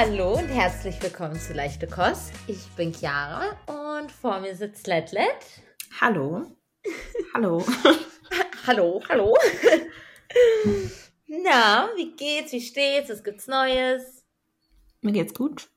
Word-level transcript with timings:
Hallo 0.00 0.34
und 0.34 0.46
herzlich 0.46 1.02
willkommen 1.02 1.34
zu 1.40 1.54
Leichte 1.54 1.88
Kost. 1.88 2.30
Ich 2.46 2.68
bin 2.76 2.92
Chiara 2.92 3.56
und 3.66 4.12
vor 4.12 4.38
mir 4.38 4.54
sitzt 4.54 4.86
Letlet. 4.86 5.26
Hallo. 6.00 6.56
Hallo. 7.34 7.66
hallo, 8.64 9.02
hallo. 9.08 9.36
Na, 11.26 11.90
wie 11.96 12.14
geht's? 12.14 12.52
Wie 12.52 12.60
steht's? 12.60 13.10
Was 13.10 13.24
gibt's 13.24 13.48
Neues? 13.48 14.24
Mir 15.00 15.10
geht's 15.10 15.34
gut. 15.34 15.68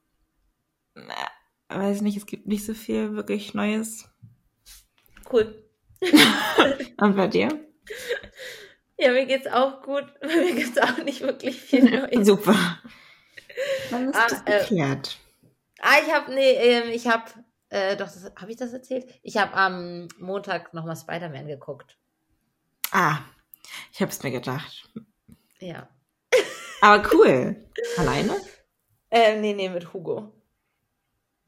Weiß 1.70 2.02
nicht, 2.02 2.18
es 2.18 2.28
gibt 2.28 2.46
nicht 2.46 2.64
so 2.64 2.76
viel 2.76 3.16
wirklich 3.16 3.56
Neues. 3.56 4.08
Cool. 5.34 5.68
und 6.98 7.16
bei 7.16 7.26
dir? 7.26 7.50
Ja, 9.00 9.14
mir 9.14 9.26
geht's 9.26 9.48
auch 9.48 9.81
gut. 9.81 10.06
Mir 10.22 10.53
gibt's 10.53 10.78
auch 10.78 11.03
nicht 11.03 11.22
wirklich 11.22 11.59
viel 11.59 11.90
Neues. 11.90 12.28
Super. 12.28 12.56
Dann 13.90 14.10
ist 14.10 14.16
ah, 14.16 14.28
das 14.30 14.41
äh, 14.46 14.60
geklärt. 14.60 15.18
Äh, 15.44 15.82
ah, 15.82 15.96
ich 16.05 16.14
habe, 16.14 16.34
nee, 16.34 16.54
äh, 16.54 16.92
ich 16.92 17.08
habe, 17.08 17.26
äh, 17.70 17.96
doch, 17.96 18.08
habe 18.40 18.52
ich 18.52 18.58
das 18.58 18.73
erzählt? 18.73 19.05
Ich 19.22 19.38
habe 19.38 19.54
am 19.54 20.08
Montag 20.20 20.73
nochmal 20.73 20.96
Spider-Man 20.96 21.48
geguckt. 21.48 21.98
Ah, 22.92 23.20
ich 23.92 24.02
habe 24.02 24.12
es 24.12 24.22
mir 24.23 24.32
gedacht. 24.32 24.90
Ja. 25.59 25.90
Aber 26.82 27.09
cool. 27.14 27.56
Alleine? 27.98 28.36
Äh, 29.09 29.40
nee, 29.40 29.54
nee, 29.54 29.70
mit 29.70 29.94
Hugo. 29.94 30.34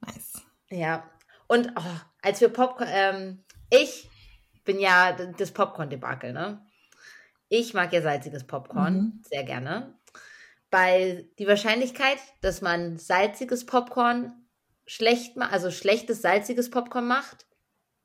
Nice. 0.01 0.41
Ja. 0.69 1.09
Und 1.47 1.71
oh, 1.75 1.99
als 2.21 2.41
wir 2.41 2.49
Popcorn, 2.49 2.89
ähm, 2.91 3.43
ich 3.69 4.09
bin 4.63 4.79
ja 4.79 5.11
das 5.11 5.51
Popcorn-Debakel, 5.51 6.33
ne? 6.33 6.65
Ich 7.49 7.73
mag 7.73 7.93
ja 7.93 8.01
salziges 8.01 8.47
Popcorn 8.47 8.95
mhm. 8.95 9.21
sehr 9.23 9.43
gerne 9.43 9.93
weil 10.73 11.29
die 11.37 11.47
Wahrscheinlichkeit, 11.47 12.17
dass 12.41 12.61
man 12.61 12.97
salziges 12.97 13.65
Popcorn 13.65 14.33
schlecht 14.87 15.37
macht, 15.37 15.53
also 15.53 15.69
schlechtes 15.69 16.23
salziges 16.23 16.71
Popcorn 16.71 17.07
macht, 17.07 17.45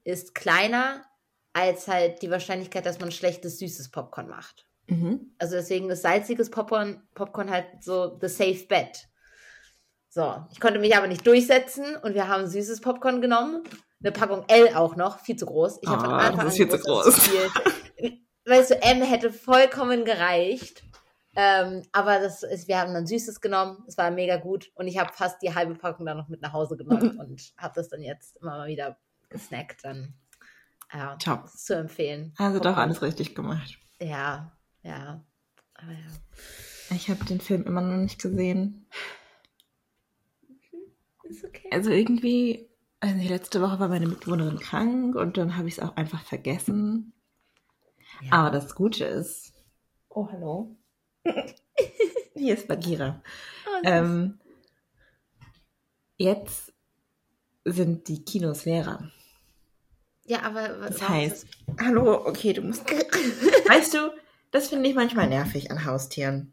ist 0.04 0.34
kleiner 0.34 1.02
als 1.54 1.88
halt 1.88 2.20
die 2.20 2.30
Wahrscheinlichkeit, 2.30 2.84
dass 2.84 3.00
man 3.00 3.10
schlechtes 3.10 3.58
süßes 3.58 3.90
Popcorn 3.90 4.28
macht. 4.28 4.66
Mhm. 4.86 5.34
Also 5.38 5.56
deswegen 5.56 5.88
ist 5.88 6.02
salziges 6.02 6.50
Popcorn, 6.50 7.02
Popcorn 7.14 7.50
halt 7.50 7.66
so 7.80 8.18
the 8.20 8.28
safe 8.28 8.66
bet. 8.68 9.08
So, 10.10 10.36
ich 10.52 10.60
konnte 10.60 10.78
mich 10.78 10.94
aber 10.94 11.06
nicht 11.06 11.26
durchsetzen 11.26 11.96
und 11.96 12.14
wir 12.14 12.28
haben 12.28 12.46
süßes 12.46 12.82
Popcorn 12.82 13.22
genommen. 13.22 13.64
Eine 14.00 14.12
Packung 14.12 14.44
L 14.46 14.74
auch 14.74 14.94
noch, 14.94 15.20
viel 15.20 15.36
zu 15.36 15.46
groß. 15.46 15.80
Ich 15.82 15.88
habe 15.88 16.04
von 16.04 16.10
ah, 16.10 16.18
Anfang 16.18 16.44
das 16.44 16.54
ist 16.54 16.56
viel 16.58 16.68
zu 16.68 16.78
groß. 16.78 17.06
Weißt 18.46 18.70
du, 18.70 18.82
M 18.82 19.02
hätte 19.02 19.32
vollkommen 19.32 20.04
gereicht. 20.04 20.82
Ähm, 21.40 21.84
aber 21.92 22.18
das 22.18 22.42
ist, 22.42 22.66
wir 22.66 22.80
haben 22.80 22.92
dann 22.92 23.06
Süßes 23.06 23.40
genommen. 23.40 23.84
Es 23.86 23.96
war 23.96 24.10
mega 24.10 24.38
gut. 24.38 24.72
Und 24.74 24.88
ich 24.88 24.98
habe 24.98 25.12
fast 25.12 25.40
die 25.40 25.54
halbe 25.54 25.76
Packung 25.76 26.04
dann 26.04 26.16
noch 26.16 26.28
mit 26.28 26.42
nach 26.42 26.52
Hause 26.52 26.76
genommen 26.76 27.16
und 27.20 27.54
habe 27.56 27.74
das 27.76 27.88
dann 27.88 28.02
jetzt 28.02 28.38
immer 28.38 28.56
mal 28.56 28.66
wieder 28.66 28.98
gesnackt. 29.28 29.84
Dann 29.84 30.14
ja, 30.92 31.14
Top. 31.14 31.48
Zu 31.48 31.76
empfehlen. 31.76 32.34
Also 32.38 32.58
doch 32.58 32.76
alles 32.76 33.02
richtig 33.02 33.36
gemacht. 33.36 33.78
Ja, 34.00 34.50
ja. 34.82 35.24
Aber 35.74 35.92
ja. 35.92 36.96
Ich 36.96 37.08
habe 37.08 37.24
den 37.24 37.40
Film 37.40 37.62
immer 37.66 37.82
noch 37.82 37.98
nicht 37.98 38.20
gesehen. 38.20 38.88
Ist 41.22 41.44
okay. 41.44 41.68
Also 41.70 41.90
irgendwie, 41.90 42.68
also 42.98 43.28
letzte 43.28 43.62
Woche 43.62 43.78
war 43.78 43.86
meine 43.86 44.08
Mitbewohnerin 44.08 44.58
krank 44.58 45.14
und 45.14 45.36
dann 45.36 45.56
habe 45.56 45.68
ich 45.68 45.78
es 45.78 45.80
auch 45.84 45.94
einfach 45.94 46.24
vergessen. 46.24 47.12
Ja. 48.22 48.32
Aber 48.32 48.50
das 48.50 48.74
Gute 48.74 49.04
ist. 49.04 49.54
Oh, 50.08 50.26
hallo. 50.32 50.77
Hier 52.34 52.54
ist 52.54 52.68
Bagheera. 52.68 53.22
Oh, 53.66 53.80
ähm, 53.84 54.38
jetzt 56.16 56.72
sind 57.64 58.08
die 58.08 58.24
Kinos 58.24 58.64
leerer. 58.64 59.10
Ja, 60.24 60.42
aber 60.42 60.68
das 60.68 61.08
heißt, 61.08 61.46
das? 61.66 61.86
hallo, 61.86 62.26
okay, 62.26 62.52
du 62.52 62.62
musst. 62.62 62.84
weißt 62.90 63.94
du, 63.94 64.12
das 64.50 64.68
finde 64.68 64.88
ich 64.88 64.94
manchmal 64.94 65.28
nervig 65.28 65.70
an 65.70 65.84
Haustieren. 65.84 66.52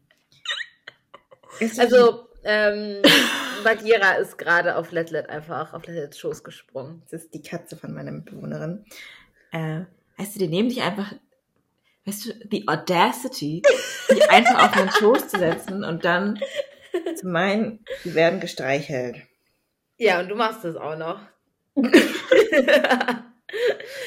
also, 1.78 2.28
ähm, 2.44 3.02
Bagheera 3.64 4.12
ist 4.12 4.38
gerade 4.38 4.76
auf 4.76 4.92
Letlet 4.92 5.28
einfach 5.28 5.72
auf 5.72 5.86
Letlets 5.86 6.18
Schoß 6.18 6.44
gesprungen. 6.44 7.02
Das 7.10 7.24
ist 7.24 7.34
die 7.34 7.42
Katze 7.42 7.76
von 7.76 7.92
meiner 7.92 8.12
Mitbewohnerin. 8.12 8.84
Äh, 9.50 9.82
weißt 10.16 10.36
du, 10.36 10.38
die 10.38 10.48
nehmen 10.48 10.68
dich 10.68 10.82
einfach 10.82 11.12
weißt 12.06 12.26
du, 12.26 12.34
die 12.48 12.66
Audacity, 12.68 13.62
die 14.10 14.22
einfach 14.24 14.64
auf 14.64 14.72
den 14.76 14.90
Schoß 14.90 15.28
zu 15.28 15.38
setzen 15.38 15.84
und 15.84 16.04
dann 16.04 16.40
zu 17.16 17.26
meinen, 17.26 17.84
die 18.04 18.14
werden 18.14 18.40
gestreichelt. 18.40 19.16
Ja, 19.98 20.20
und 20.20 20.28
du 20.28 20.36
machst 20.36 20.64
das 20.64 20.76
auch 20.76 20.96
noch. 20.96 21.20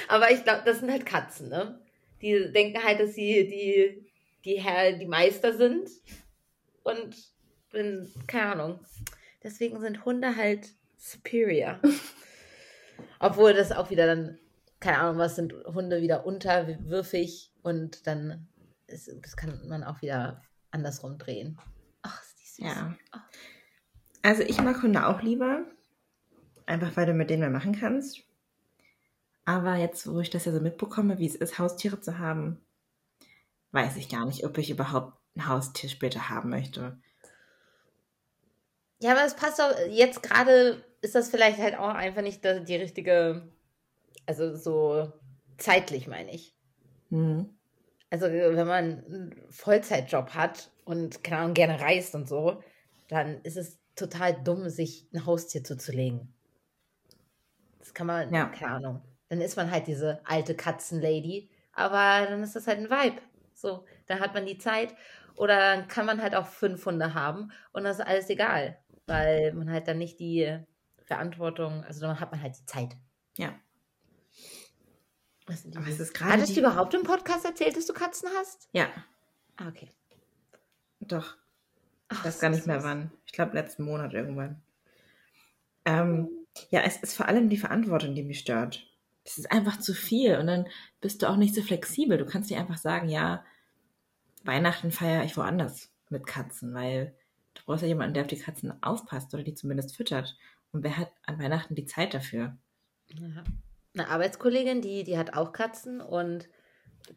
Aber 0.08 0.32
ich 0.32 0.44
glaube, 0.44 0.62
das 0.66 0.80
sind 0.80 0.92
halt 0.92 1.06
Katzen, 1.06 1.50
ne? 1.50 1.80
Die 2.22 2.52
denken 2.52 2.84
halt, 2.84 3.00
dass 3.00 3.14
sie 3.14 3.48
die, 3.48 4.12
die 4.44 4.60
Herr, 4.62 4.94
die 4.94 5.06
Meister 5.06 5.54
sind. 5.56 5.90
Und 6.84 7.16
bin, 7.72 8.12
keine 8.28 8.52
Ahnung. 8.54 8.80
Deswegen 9.44 9.80
sind 9.80 10.06
Hunde 10.06 10.36
halt 10.36 10.70
superior. 10.98 11.80
Obwohl 13.20 13.54
das 13.54 13.72
auch 13.72 13.90
wieder 13.90 14.06
dann, 14.08 14.38
keine 14.80 15.00
Ahnung, 15.00 15.18
was 15.18 15.36
sind 15.36 15.54
Hunde 15.66 16.02
wieder 16.02 16.26
unterwürfig 16.26 17.49
und 17.62 18.08
dann 18.08 18.48
ist, 18.88 19.12
das 19.22 19.36
kann 19.36 19.68
man 19.68 19.84
auch 19.84 20.02
wieder 20.02 20.42
andersrum 20.72 21.18
drehen. 21.18 21.60
Ach, 22.02 22.22
ist 22.22 22.40
die 22.40 22.64
süß. 22.64 22.74
Ja. 22.74 22.98
Also 24.22 24.44
ich 24.44 24.62
mag 24.62 24.82
Hunde 24.82 25.08
auch 25.08 25.22
lieber. 25.22 25.66
Einfach 26.66 26.96
weil 26.96 27.08
du 27.08 27.14
mit 27.14 27.30
denen 27.30 27.42
mehr 27.42 27.50
machen 27.50 27.80
kannst. 27.80 28.24
Aber 29.46 29.76
jetzt, 29.76 30.06
wo 30.08 30.20
ich 30.20 30.30
das 30.30 30.46
ja 30.46 30.52
so 30.52 30.60
mitbekomme, 30.60 31.18
wie 31.18 31.26
es 31.26 31.36
ist, 31.36 31.58
Haustiere 31.58 32.00
zu 32.00 32.20
haben, 32.20 32.64
weiß 33.72 33.98
ich 33.98 34.10
gar 34.10 34.26
nicht, 34.26 34.46
ob 34.46 34.58
ich 34.60 34.70
überhaupt 34.70 35.18
ein 35.36 35.48
Haustier 35.48 35.90
später 35.90 36.30
haben 36.30 36.50
möchte. 36.50 37.00
Ja, 39.02 39.14
aber 39.14 39.26
es 39.26 39.36
passt 39.36 39.60
auch, 39.60 39.72
jetzt 39.90 40.22
gerade 40.22 40.84
ist 41.02 41.16
das 41.16 41.30
vielleicht 41.30 41.58
halt 41.58 41.76
auch 41.80 41.96
einfach 41.96 42.22
nicht 42.22 42.44
die 42.44 42.76
richtige, 42.76 43.50
also 44.26 44.56
so 44.56 45.12
zeitlich 45.58 46.08
meine 46.08 46.32
ich. 46.32 46.56
Mhm. 47.10 47.50
Also 48.10 48.26
wenn 48.26 48.68
man 48.68 49.06
einen 49.06 49.46
Vollzeitjob 49.50 50.34
hat 50.34 50.72
und 50.84 51.24
keine 51.24 51.42
Ahnung, 51.42 51.54
gerne 51.54 51.80
reist 51.80 52.16
und 52.16 52.28
so, 52.28 52.64
dann 53.08 53.42
ist 53.42 53.58
es 53.58 53.80
total 53.96 54.42
dumm, 54.44 54.70
sich 54.70 55.08
ein 55.14 55.26
Haustier 55.26 55.64
zuzulegen. 55.64 56.34
Das 57.80 57.94
kann 57.94 58.08
man, 58.08 58.34
ja. 58.34 58.48
keine 58.48 58.74
Ahnung. 58.74 59.02
Dann 59.30 59.42
ist 59.42 59.58
man 59.58 59.70
halt 59.70 59.88
diese 59.88 60.22
alte 60.26 60.56
Katzenlady, 60.56 61.50
aber 61.74 62.28
dann 62.28 62.42
ist 62.42 62.56
das 62.56 62.68
halt 62.68 62.80
ein 62.80 62.90
Vibe. 62.90 63.22
So, 63.54 63.86
dann 64.08 64.20
hat 64.20 64.34
man 64.34 64.46
die 64.46 64.58
Zeit 64.58 64.96
oder 65.36 65.56
dann 65.58 65.88
kann 65.88 66.06
man 66.06 66.22
halt 66.22 66.34
auch 66.36 66.48
fünf 66.48 66.86
Hunde 66.86 67.14
haben 67.14 67.52
und 67.74 67.84
das 67.84 68.00
ist 68.00 68.06
alles 68.06 68.30
egal, 68.30 68.78
weil 69.06 69.54
man 69.54 69.70
halt 69.70 69.88
dann 69.88 69.98
nicht 69.98 70.20
die 70.20 70.60
Verantwortung, 71.04 71.84
also 71.84 72.02
dann 72.02 72.20
hat 72.20 72.32
man 72.32 72.42
halt 72.42 72.58
die 72.58 72.66
Zeit. 72.66 72.96
Ja. 73.38 73.54
Was 75.50 75.64
sind 75.64 75.76
die? 75.76 75.80
ist 75.90 76.22
Hattest 76.22 76.56
du 76.56 76.60
überhaupt 76.60 76.94
im 76.94 77.02
Podcast 77.02 77.44
erzählt, 77.44 77.76
dass 77.76 77.88
du 77.88 77.94
Katzen 77.94 78.30
hast? 78.38 78.70
Ja. 78.72 78.88
Ah, 79.58 79.68
okay. 79.68 79.90
Doch. 81.00 81.36
Ich 82.12 82.24
weiß 82.24 82.40
gar 82.40 82.50
nicht 82.50 82.68
mehr 82.68 82.84
wann. 82.84 83.12
Ich 83.26 83.32
glaube, 83.32 83.56
letzten 83.56 83.84
Monat 83.84 84.14
irgendwann. 84.14 84.62
Ähm, 85.86 86.30
ja, 86.70 86.82
es 86.82 86.98
ist 86.98 87.18
vor 87.18 87.28
allem 87.28 87.50
die 87.50 87.58
Verantwortung, 87.58 88.14
die 88.14 88.24
mich 88.24 88.40
stört. 88.40 88.86
Es 89.24 89.40
ist 89.40 89.52
einfach 89.52 89.80
zu 89.80 89.96
viel 89.96 90.38
und 90.38 90.46
dann 90.46 90.68
bist 91.02 91.24
du 91.24 91.30
auch 91.30 91.36
nicht 91.36 91.56
so 91.56 91.64
flexibel. 91.64 92.20
Du 92.20 92.26
kannst 92.26 92.52
nicht 92.52 92.60
einfach 92.60 92.78
sagen, 92.78 93.10
ja, 93.10 93.44
Weihnachten 94.44 94.92
feiere 94.92 95.24
ich 95.24 95.36
woanders 95.36 95.90
mit 96.10 96.28
Katzen, 96.28 96.76
weil 96.76 97.16
du 97.56 97.64
brauchst 97.66 97.82
ja 97.82 97.88
jemanden, 97.88 98.14
der 98.14 98.24
auf 98.24 98.28
die 98.28 98.40
Katzen 98.40 98.84
aufpasst 98.84 99.34
oder 99.34 99.44
die 99.44 99.56
zumindest 99.56 99.96
füttert. 99.96 100.38
Und 100.72 100.84
wer 100.84 100.98
hat 100.98 101.12
an 101.26 101.40
Weihnachten 101.40 101.74
die 101.74 101.86
Zeit 101.86 102.14
dafür? 102.14 102.56
Ja 103.08 103.44
eine 103.94 104.08
Arbeitskollegin, 104.08 104.82
die, 104.82 105.04
die 105.04 105.18
hat 105.18 105.34
auch 105.36 105.52
Katzen 105.52 106.02
und 106.02 106.50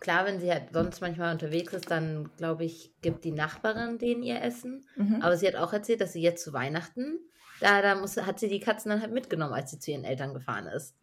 klar, 0.01 0.25
wenn 0.25 0.41
sie 0.41 0.51
halt 0.51 0.73
sonst 0.73 1.01
manchmal 1.01 1.33
unterwegs 1.33 1.73
ist, 1.73 1.91
dann 1.91 2.31
glaube 2.37 2.65
ich, 2.65 2.93
gibt 3.03 3.25
die 3.25 3.33
Nachbarin 3.33 3.99
denen 3.99 4.23
ihr 4.23 4.41
Essen. 4.41 4.87
Mhm. 4.97 5.21
Aber 5.23 5.37
sie 5.37 5.47
hat 5.47 5.57
auch 5.57 5.73
erzählt, 5.73 6.01
dass 6.01 6.13
sie 6.13 6.23
jetzt 6.23 6.45
zu 6.45 6.53
Weihnachten, 6.53 7.19
da, 7.61 7.83
da 7.83 7.95
muss, 7.95 8.17
hat 8.17 8.41
sie 8.41 8.49
die 8.49 8.61
Katzen 8.61 8.91
dann 8.91 9.01
halt 9.01 9.13
mitgenommen, 9.13 9.53
als 9.53 9.71
sie 9.71 9.79
zu 9.79 9.91
ihren 9.91 10.05
Eltern 10.05 10.35
gefahren 10.35 10.67
ist. 10.67 10.97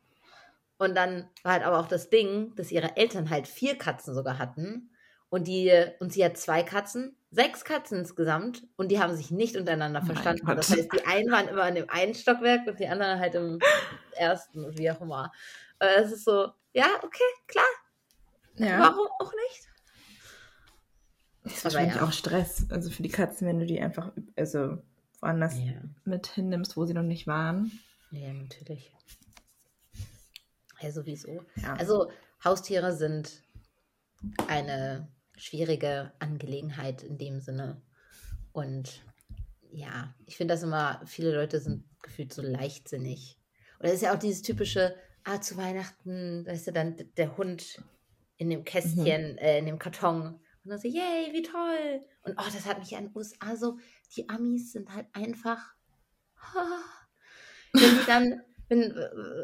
Und 0.77 0.95
dann 0.95 1.30
war 1.44 1.54
halt 1.54 1.63
aber 1.63 1.80
auch 1.80 1.88
das 1.88 2.10
Ding, 2.10 2.54
dass 2.56 2.71
ihre 2.71 2.98
Eltern 2.98 3.30
halt 3.30 3.48
vier 3.48 3.77
Katzen 3.77 4.13
sogar 4.13 4.39
hatten 4.39 4.89
und 5.30 5.48
die, 5.48 5.71
und 6.00 6.13
sie 6.13 6.24
hat 6.24 6.38
zwei 6.38 6.63
Katzen, 6.63 7.16
sechs 7.31 7.63
Katzen 7.63 7.99
insgesamt 7.99 8.67
und 8.75 8.89
die 8.89 8.99
haben 8.99 9.15
sich 9.15 9.31
nicht 9.31 9.55
untereinander 9.55 10.01
verstanden. 10.01 10.45
Das 10.47 10.71
heißt, 10.71 10.91
die 10.91 11.05
einen 11.05 11.31
waren 11.31 11.47
immer 11.47 11.67
in 11.67 11.75
dem 11.75 11.89
einen 11.89 12.15
Stockwerk 12.15 12.67
und 12.67 12.79
die 12.79 12.87
anderen 12.87 13.19
halt 13.19 13.35
im 13.35 13.59
ersten 14.17 14.65
und 14.65 14.77
wie 14.77 14.89
auch 14.89 15.01
immer. 15.01 15.31
Äh, 15.79 16.01
es 16.01 16.11
ist 16.11 16.25
so, 16.25 16.51
ja, 16.73 16.87
okay, 17.03 17.23
klar. 17.47 17.65
Ja. 18.55 18.79
Warum 18.79 19.07
auch 19.19 19.31
nicht? 19.31 19.69
Das 21.43 21.53
ist 21.53 21.63
wahrscheinlich 21.63 21.95
ja. 21.95 22.03
auch 22.03 22.11
Stress, 22.11 22.65
also 22.69 22.89
für 22.89 23.03
die 23.03 23.09
Katzen, 23.09 23.47
wenn 23.47 23.59
du 23.59 23.65
die 23.65 23.79
einfach 23.79 24.11
also 24.35 24.77
woanders 25.21 25.57
ja. 25.57 25.73
mit 26.03 26.27
hinnimmst, 26.27 26.77
wo 26.77 26.85
sie 26.85 26.93
noch 26.93 27.03
nicht 27.03 27.27
waren. 27.27 27.71
Ja, 28.11 28.33
natürlich. 28.33 28.93
Ja, 30.81 30.91
sowieso. 30.91 31.43
Ja. 31.55 31.73
Also 31.73 32.11
Haustiere 32.43 32.95
sind 32.95 33.43
eine 34.47 35.07
schwierige 35.39 36.12
Angelegenheit 36.19 37.03
in 37.03 37.18
dem 37.18 37.39
Sinne. 37.39 37.81
Und 38.51 39.03
ja, 39.71 40.13
ich 40.25 40.38
finde 40.38 40.53
das 40.53 40.63
immer, 40.63 41.01
viele 41.06 41.33
Leute 41.33 41.59
sind 41.59 41.86
gefühlt 42.01 42.33
so 42.33 42.41
leichtsinnig. 42.41 43.38
Es 43.80 43.94
ist 43.94 44.01
ja 44.01 44.13
auch 44.13 44.19
dieses 44.19 44.41
typische, 44.41 44.95
ah, 45.24 45.39
zu 45.39 45.56
Weihnachten, 45.57 46.44
da 46.44 46.51
ist 46.51 46.68
ja 46.68 46.74
dann 46.74 46.97
der 47.18 47.38
Hund 47.38 47.81
in 48.38 48.50
dem 48.50 48.65
Kästchen, 48.65 49.33
mhm. 49.33 49.38
äh, 49.38 49.59
in 49.59 49.65
dem 49.65 49.80
Karton. 49.80 50.39
Und 50.63 50.69
dann 50.69 50.80
so, 50.80 50.88
yay, 50.88 51.31
wie 51.31 51.42
toll. 51.42 52.01
Und 52.24 52.33
oh, 52.38 52.50
das 52.53 52.65
hat 52.65 52.80
mich 52.80 52.95
an 52.95 53.12
USA 53.15 53.56
so, 53.56 53.77
die 54.15 54.27
Amis 54.27 54.74
sind 54.74 54.94
halt 54.94 55.07
einfach, 55.13 55.74
wenn 57.74 57.81
sie 57.81 58.06
dann, 58.06 58.42
wenn, 58.68 58.94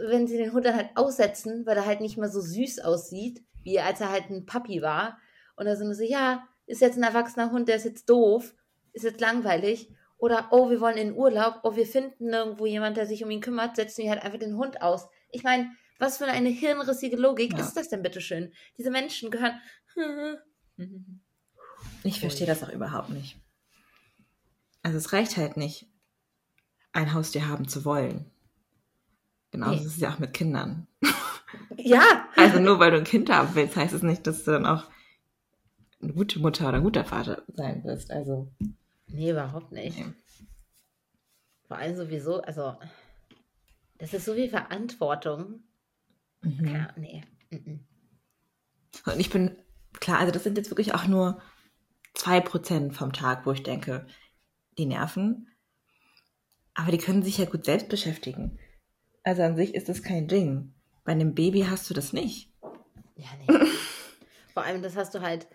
wenn 0.09 0.27
sie 0.27 0.37
den 0.37 0.51
Hund 0.51 0.65
dann 0.65 0.75
halt 0.75 0.89
aussetzen, 0.95 1.65
weil 1.65 1.77
er 1.77 1.85
halt 1.85 2.01
nicht 2.01 2.17
mehr 2.17 2.29
so 2.29 2.41
süß 2.41 2.79
aussieht, 2.79 3.43
wie 3.63 3.79
als 3.79 4.01
er 4.01 4.11
halt 4.11 4.29
ein 4.29 4.45
Papi 4.45 4.81
war. 4.81 5.17
Und 5.55 5.65
dann 5.65 5.77
sind 5.77 5.93
sie 5.93 6.05
so, 6.05 6.11
ja, 6.11 6.47
ist 6.65 6.81
jetzt 6.81 6.97
ein 6.97 7.03
erwachsener 7.03 7.51
Hund, 7.51 7.67
der 7.67 7.75
ist 7.75 7.85
jetzt 7.85 8.09
doof, 8.09 8.53
ist 8.93 9.03
jetzt 9.03 9.21
langweilig. 9.21 9.89
Oder, 10.17 10.47
oh, 10.51 10.69
wir 10.69 10.79
wollen 10.79 10.97
in 10.97 11.13
Urlaub, 11.13 11.59
oh, 11.63 11.75
wir 11.75 11.85
finden 11.85 12.33
irgendwo 12.33 12.65
jemand, 12.65 12.97
der 12.97 13.05
sich 13.05 13.23
um 13.23 13.31
ihn 13.31 13.41
kümmert, 13.41 13.75
setzen 13.75 14.03
wir 14.03 14.11
halt 14.11 14.23
einfach 14.23 14.39
den 14.39 14.57
Hund 14.57 14.81
aus. 14.81 15.07
Ich 15.31 15.43
meine, 15.43 15.69
was 15.99 16.17
für 16.17 16.25
eine 16.25 16.49
hirnrissige 16.49 17.17
Logik 17.17 17.53
ja. 17.53 17.59
ist 17.59 17.73
das 17.73 17.89
denn 17.89 18.01
bitteschön? 18.01 18.53
Diese 18.77 18.91
Menschen 18.91 19.31
gehören. 19.31 19.59
Ich 22.03 22.19
verstehe 22.19 22.45
das 22.45 22.63
auch 22.63 22.69
überhaupt 22.69 23.09
nicht. 23.09 23.37
Also 24.83 24.99
es 24.99 25.11
reicht 25.11 25.37
halt 25.37 25.57
nicht, 25.57 25.87
ein 26.91 27.13
Haustier 27.13 27.47
haben 27.47 27.67
zu 27.67 27.83
wollen. 27.85 28.29
Genauso 29.49 29.75
nee. 29.75 29.81
ist 29.81 29.95
es 29.95 29.99
ja 29.99 30.13
auch 30.13 30.19
mit 30.19 30.33
Kindern. 30.33 30.87
Ja. 31.77 32.29
Also 32.35 32.59
nur 32.59 32.79
weil 32.79 32.91
du 32.91 32.97
ein 32.97 33.05
Kind 33.05 33.31
haben 33.31 33.55
willst, 33.55 33.77
heißt 33.77 33.93
es 33.93 34.03
nicht, 34.03 34.27
dass 34.27 34.43
du 34.43 34.51
dann 34.51 34.65
auch 34.65 34.83
eine 36.01 36.13
gute 36.13 36.39
Mutter 36.39 36.67
oder 36.67 36.77
ein 36.77 36.83
guter 36.83 37.05
Vater 37.05 37.43
sein 37.47 37.83
wirst. 37.83 38.11
Also. 38.11 38.51
Nee, 39.07 39.31
überhaupt 39.31 39.71
nicht. 39.71 39.97
Nee. 39.97 40.13
Vor 41.67 41.77
allem 41.77 41.95
sowieso, 41.95 42.41
also 42.41 42.75
das 43.97 44.13
ist 44.13 44.25
so 44.25 44.33
viel 44.33 44.49
Verantwortung. 44.49 45.63
Mhm. 46.41 46.67
Ja, 46.67 46.87
nee. 46.95 47.23
Mhm. 47.49 47.79
Und 49.05 49.19
ich 49.19 49.29
bin, 49.29 49.55
klar, 49.99 50.19
also 50.19 50.31
das 50.31 50.43
sind 50.43 50.57
jetzt 50.57 50.69
wirklich 50.69 50.93
auch 50.93 51.07
nur 51.07 51.41
zwei 52.13 52.39
Prozent 52.39 52.93
vom 52.93 53.13
Tag, 53.13 53.45
wo 53.45 53.51
ich 53.51 53.63
denke, 53.63 54.05
die 54.77 54.85
nerven. 54.85 55.47
Aber 56.73 56.91
die 56.91 56.97
können 56.97 57.23
sich 57.23 57.37
ja 57.37 57.45
gut 57.45 57.65
selbst 57.65 57.89
beschäftigen. 57.89 58.59
Also 59.23 59.43
an 59.43 59.55
sich 59.55 59.73
ist 59.73 59.89
das 59.89 60.03
kein 60.03 60.27
Ding. 60.27 60.73
Bei 61.03 61.13
einem 61.13 61.33
Baby 61.33 61.61
hast 61.61 61.89
du 61.89 61.93
das 61.93 62.13
nicht. 62.13 62.51
Ja, 63.15 63.27
nee. 63.39 63.67
Vor 64.53 64.63
allem, 64.63 64.81
das 64.81 64.95
hast 64.95 65.15
du 65.15 65.21
halt 65.21 65.47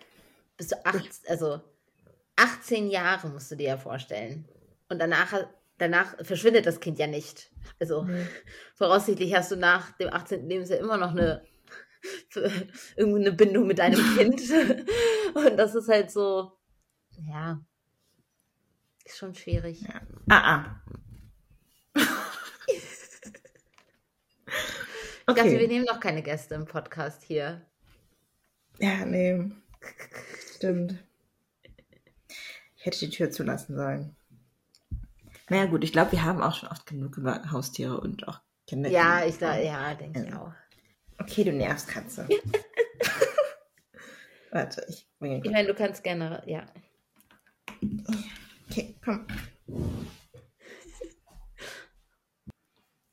bis 0.61 0.67
du 0.67 0.85
acht, 0.85 1.09
also 1.27 1.59
18 2.35 2.91
Jahre 2.91 3.29
musst 3.29 3.49
du 3.49 3.55
dir 3.55 3.69
ja 3.69 3.77
vorstellen. 3.77 4.47
Und 4.89 4.99
danach, 4.99 5.33
danach 5.79 6.23
verschwindet 6.23 6.67
das 6.67 6.79
Kind 6.79 6.99
ja 6.99 7.07
nicht. 7.07 7.51
Also 7.79 8.03
mhm. 8.03 8.27
voraussichtlich 8.75 9.33
hast 9.33 9.51
du 9.51 9.55
nach 9.55 9.91
dem 9.97 10.13
18. 10.13 10.47
Lebensjahr 10.47 10.77
immer 10.79 10.97
noch 10.97 11.11
eine 11.11 11.43
irgendwie 12.95 13.21
eine 13.21 13.31
Bindung 13.31 13.65
mit 13.65 13.79
deinem 13.79 13.97
Kind. 14.17 14.39
Und 15.33 15.57
das 15.57 15.73
ist 15.73 15.87
halt 15.87 16.11
so, 16.11 16.51
ja, 17.17 17.59
ist 19.03 19.17
schon 19.17 19.33
schwierig. 19.33 19.81
Ja. 19.81 20.01
Ah, 20.29 20.55
ah. 20.55 20.83
Ich 21.95 22.03
okay. 25.25 25.41
dachte, 25.43 25.59
wir 25.59 25.67
nehmen 25.67 25.85
noch 25.85 25.99
keine 25.99 26.21
Gäste 26.21 26.53
im 26.53 26.65
Podcast 26.65 27.23
hier. 27.23 27.65
Ja, 28.77 29.05
nee. 29.05 29.51
Stimmt. 30.61 30.93
Ich 32.77 32.85
hätte 32.85 32.99
die 32.99 33.09
Tür 33.09 33.31
zulassen 33.31 33.75
sollen. 33.75 34.15
Naja, 35.49 35.65
gut, 35.65 35.83
ich 35.83 35.91
glaube, 35.91 36.11
wir 36.11 36.23
haben 36.23 36.39
auch 36.39 36.53
schon 36.53 36.69
oft 36.69 36.85
genug 36.85 37.17
über 37.17 37.51
Haustiere 37.51 37.99
und 37.99 38.27
auch 38.27 38.41
Kinder. 38.67 38.87
Ja, 38.91 39.25
ich 39.25 39.39
da, 39.39 39.57
ja, 39.57 39.95
denke 39.95 40.23
ich 40.23 40.33
auch. 40.35 40.53
Okay, 41.17 41.45
du 41.45 41.51
nervst, 41.51 41.87
Katze. 41.87 42.29
Warte, 44.51 44.85
ich 44.87 45.07
bringe 45.17 45.41
Ich 45.43 45.49
meine, 45.49 45.67
du 45.67 45.73
kannst 45.73 46.03
gerne, 46.03 46.43
ja. 46.45 46.63
Okay, 48.69 48.95
komm. 49.03 49.25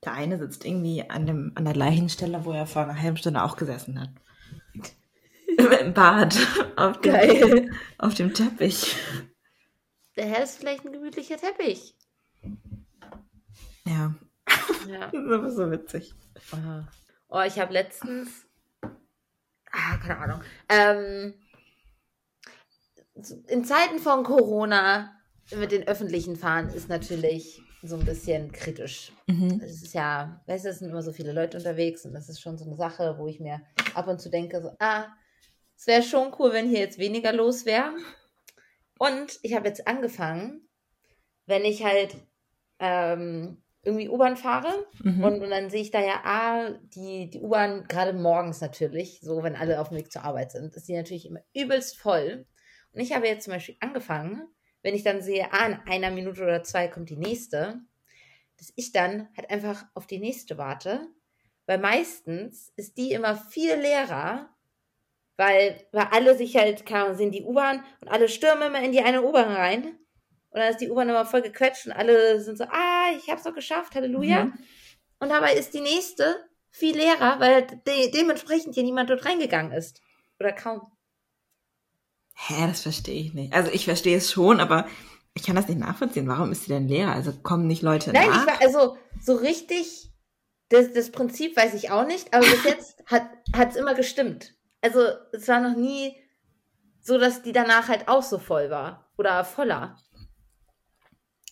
Der 0.05 0.13
eine 0.13 0.37
sitzt 0.37 0.67
irgendwie 0.67 1.09
an, 1.09 1.25
dem, 1.25 1.53
an 1.55 1.65
der 1.65 1.73
gleichen 1.73 2.11
Stelle, 2.11 2.45
wo 2.45 2.53
er 2.53 2.67
vor 2.67 2.83
einer 2.83 3.01
halben 3.01 3.17
Stunde 3.17 3.43
auch 3.43 3.57
gesessen 3.57 3.99
hat. 3.99 4.11
Im 5.81 5.93
Bad. 5.93 6.37
Auf 6.77 7.01
dem, 7.01 7.75
auf 7.99 8.15
dem 8.15 8.33
Teppich. 8.33 8.97
Der 10.17 10.27
Herr 10.27 10.45
ist 10.45 10.59
vielleicht 10.59 10.85
ein 10.85 10.93
gemütlicher 10.93 11.37
Teppich. 11.37 11.97
Ja. 13.85 14.15
ja. 14.89 15.11
Das 15.13 15.25
ist 15.25 15.33
aber 15.33 15.51
so 15.51 15.71
witzig. 15.71 16.15
Oh, 17.29 17.41
ich 17.41 17.59
habe 17.59 17.73
letztens. 17.73 18.47
Ah, 19.71 19.97
keine 19.99 20.19
Ahnung. 20.19 20.41
Ähm, 20.69 21.35
in 23.49 23.65
Zeiten 23.65 23.99
von 23.99 24.23
Corona 24.23 25.13
mit 25.57 25.73
den 25.73 25.89
öffentlichen 25.89 26.37
Fahren 26.37 26.69
ist 26.69 26.89
natürlich 26.89 27.61
so 27.83 27.97
ein 27.97 28.05
bisschen 28.05 28.53
kritisch. 28.53 29.13
Mhm. 29.27 29.61
Es 29.63 29.83
ist 29.83 29.95
ja, 29.95 30.41
weißt 30.47 30.65
du, 30.65 30.69
es 30.69 30.79
sind 30.79 30.91
immer 30.91 31.03
so 31.03 31.13
viele 31.13 31.33
Leute 31.33 31.59
unterwegs 31.59 32.05
und 32.05 32.13
das 32.13 32.29
ist 32.29 32.41
schon 32.41 32.57
so 32.59 32.65
eine 32.65 32.77
Sache, 32.77 33.17
wo 33.19 33.27
ich 33.27 33.41
mir 33.41 33.61
ab 33.95 34.09
und 34.09 34.21
zu 34.21 34.31
denke, 34.31 34.61
so, 34.63 34.73
ah, 34.79 35.07
es 35.79 35.87
wäre 35.87 36.03
schon 36.03 36.35
cool, 36.39 36.53
wenn 36.53 36.69
hier 36.69 36.81
jetzt 36.81 36.99
weniger 36.99 37.33
los 37.33 37.65
wäre. 37.65 37.95
Und 38.99 39.39
ich 39.43 39.55
habe 39.55 39.69
jetzt 39.69 39.87
angefangen, 39.87 40.69
wenn 41.47 41.65
ich 41.65 41.85
halt 41.85 42.17
ähm, 42.81 43.63
irgendwie 43.85 44.09
U-Bahn 44.09 44.37
fahre 44.37 44.87
mhm. 45.05 45.23
und, 45.23 45.41
und, 45.41 45.51
dann 45.51 45.71
sehe 45.71 45.81
ich 45.81 45.93
da 45.93 46.01
ja, 46.01 46.21
ah, 46.25 46.71
die, 46.95 47.31
die 47.31 47.41
U-Bahn, 47.41 47.87
gerade 47.87 48.13
morgens 48.13 48.61
natürlich, 48.61 49.21
so 49.23 49.45
wenn 49.45 49.55
alle 49.55 49.81
auf 49.81 49.91
dem 49.91 49.99
Weg 49.99 50.11
zur 50.11 50.25
Arbeit 50.25 50.51
sind, 50.51 50.75
ist 50.75 50.89
die 50.89 50.97
natürlich 50.97 51.27
immer 51.27 51.41
übelst 51.55 51.97
voll. 51.97 52.45
Und 52.93 53.01
ich 53.01 53.15
habe 53.15 53.29
jetzt 53.29 53.45
zum 53.45 53.53
Beispiel 53.53 53.77
angefangen, 53.79 54.49
wenn 54.83 54.97
ich 54.97 55.05
dann 55.05 55.23
sehe, 55.23 55.53
ah, 55.53 55.67
in 55.67 55.79
einer 55.87 56.11
Minute 56.11 56.43
oder 56.43 56.65
zwei 56.65 56.89
kommt 56.89 57.09
die 57.09 57.17
nächste, 57.17 57.81
dass 58.57 58.73
ich 58.75 58.91
dann 58.91 59.29
halt 59.37 59.49
einfach 59.49 59.85
auf 59.95 60.09
die 60.09 60.19
nächste 60.19 60.59
warte, 60.59 61.07
weil 61.67 61.79
meistens 61.79 62.73
ist 62.75 62.99
die 62.99 63.13
immer 63.13 63.37
viel 63.37 63.77
leerer, 63.77 64.51
weil, 65.39 65.83
weil 65.93 66.09
alle 66.11 66.37
sich 66.37 66.57
halt, 66.57 66.91
Ahnung, 66.93 67.17
sind 67.17 67.31
die 67.31 67.45
U-Bahn 67.45 67.85
und 68.01 68.09
alle 68.09 68.29
stürmen 68.29 68.69
immer 68.69 68.83
in 68.83 68.93
die 68.93 69.01
eine 69.01 69.23
U-Bahn 69.23 69.51
rein 69.51 69.85
und 70.51 70.61
dann 70.61 70.71
ist 70.71 70.81
die 70.81 70.91
U-Bahn 70.91 71.09
immer 71.09 71.25
voll 71.25 71.43
gequetscht 71.43 71.87
und 71.87 71.93
alle 71.93 72.41
sind 72.41 72.59
so, 72.59 72.65
ah, 72.65 73.07
ich 73.17 73.31
hab's 73.31 73.45
doch 73.45 73.55
geschafft, 73.55 73.95
Halleluja. 73.95 74.47
Mhm. 74.47 74.55
Und 75.21 75.29
dabei 75.31 75.55
ist 75.55 75.73
die 75.75 75.81
nächste 75.81 76.37
viel 76.71 76.97
leerer, 76.97 77.39
weil 77.39 77.67
de 77.87 78.11
dementsprechend 78.11 78.75
hier 78.75 78.83
niemand 78.83 79.11
dort 79.11 79.25
reingegangen 79.25 79.73
ist. 79.73 80.01
Oder 80.41 80.53
kaum. 80.53 80.83
Hä, 82.35 82.67
das 82.67 82.83
verstehe 82.83 83.21
ich 83.21 83.35
nicht. 83.35 83.53
Also 83.53 83.71
ich 83.73 83.85
verstehe 83.85 84.17
es 84.17 84.33
schon, 84.33 84.61
aber 84.61 84.87
ich 85.35 85.45
kann 85.45 85.57
das 85.57 85.69
nicht 85.69 85.79
nachvollziehen. 85.79 86.29
Warum 86.29 86.51
ist 86.51 86.65
sie 86.65 86.73
denn 86.73 86.89
leer? 86.89 87.13
Also 87.13 87.33
kommen 87.33 87.67
nicht 87.67 87.83
Leute 87.83 88.13
Nein, 88.13 88.29
nach? 88.29 88.47
Nein, 88.47 88.57
also 88.61 88.97
so 89.21 89.35
richtig, 89.37 90.11
das, 90.69 90.93
das 90.93 91.11
Prinzip 91.11 91.57
weiß 91.57 91.75
ich 91.75 91.91
auch 91.91 92.07
nicht, 92.07 92.35
aber 92.35 92.47
bis 92.47 92.65
jetzt 92.65 93.05
hat 93.07 93.31
es 93.71 93.77
immer 93.77 93.95
gestimmt. 93.95 94.58
Also 94.81 95.01
es 95.33 95.49
war 95.49 95.61
noch 95.61 95.77
nie 95.77 96.15
so, 97.01 97.19
dass 97.19 97.43
die 97.43 97.53
danach 97.53 97.89
halt 97.89 98.09
auch 98.09 98.23
so 98.23 98.39
voll 98.39 98.71
war 98.71 99.11
oder 99.17 99.45
voller. 99.45 99.99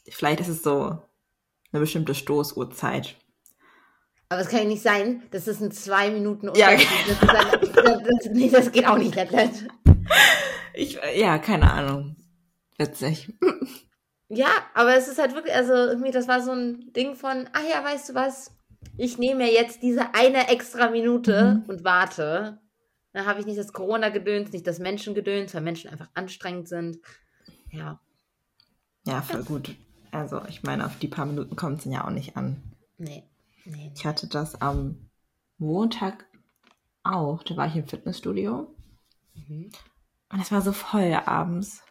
Vielleicht 0.08 0.40
ist 0.40 0.48
es 0.48 0.62
so 0.62 1.02
eine 1.72 1.80
bestimmte 1.80 2.14
Stoßuhrzeit. 2.14 3.16
Aber 4.28 4.40
es 4.40 4.48
kann 4.48 4.60
ja 4.60 4.64
nicht 4.66 4.82
sein, 4.82 5.22
das 5.30 5.46
ist 5.46 5.60
ein 5.60 5.70
zwei 5.70 6.10
Minuten 6.10 6.48
Unterschied. 6.48 6.88
Ja. 7.06 7.14
Das, 7.20 7.72
das, 7.72 8.02
das, 8.32 8.50
das, 8.52 8.72
geht 8.72 8.86
auch 8.86 8.98
nicht, 8.98 9.14
Lettland. 9.14 9.68
Ich, 10.74 10.98
ja, 11.14 11.38
keine 11.38 11.72
Ahnung. 11.72 12.16
Witzig. 12.78 13.32
Ja, 14.28 14.48
aber 14.74 14.96
es 14.96 15.08
ist 15.08 15.18
halt 15.18 15.34
wirklich, 15.34 15.54
also 15.54 15.72
irgendwie, 15.72 16.10
das 16.10 16.26
war 16.26 16.42
so 16.42 16.52
ein 16.52 16.92
Ding 16.92 17.14
von, 17.14 17.48
ach 17.52 17.62
ja, 17.62 17.84
weißt 17.84 18.10
du 18.10 18.14
was, 18.14 18.50
ich 18.98 19.18
nehme 19.18 19.44
mir 19.44 19.52
jetzt 19.52 19.82
diese 19.82 20.14
eine 20.14 20.48
extra 20.48 20.90
Minute 20.90 21.62
mhm. 21.64 21.70
und 21.70 21.84
warte. 21.84 22.60
Dann 23.16 23.24
habe 23.24 23.40
ich 23.40 23.46
nicht 23.46 23.58
das 23.58 23.72
Corona-Gedöns, 23.72 24.52
nicht 24.52 24.66
das 24.66 24.78
Menschengedöns, 24.78 25.54
weil 25.54 25.62
Menschen 25.62 25.88
einfach 25.88 26.10
anstrengend 26.12 26.68
sind. 26.68 26.98
Ja. 27.70 27.98
Ja, 29.06 29.22
voll 29.22 29.42
gut. 29.42 29.74
Also, 30.10 30.42
ich 30.50 30.62
meine, 30.64 30.84
auf 30.84 30.98
die 30.98 31.08
paar 31.08 31.24
Minuten 31.24 31.56
kommt 31.56 31.78
es 31.78 31.90
ja 31.90 32.04
auch 32.04 32.10
nicht 32.10 32.36
an. 32.36 32.62
Nee. 32.98 33.22
nee, 33.64 33.74
nee. 33.74 33.92
Ich 33.96 34.04
hatte 34.04 34.26
das 34.26 34.60
am 34.60 35.08
Montag 35.56 36.26
auch. 37.04 37.42
Da 37.42 37.56
war 37.56 37.66
ich 37.68 37.76
im 37.76 37.88
Fitnessstudio. 37.88 38.76
Mhm. 39.32 39.70
Und 40.30 40.40
es 40.42 40.52
war 40.52 40.60
so 40.60 40.72
voll 40.72 41.14
abends. 41.14 41.82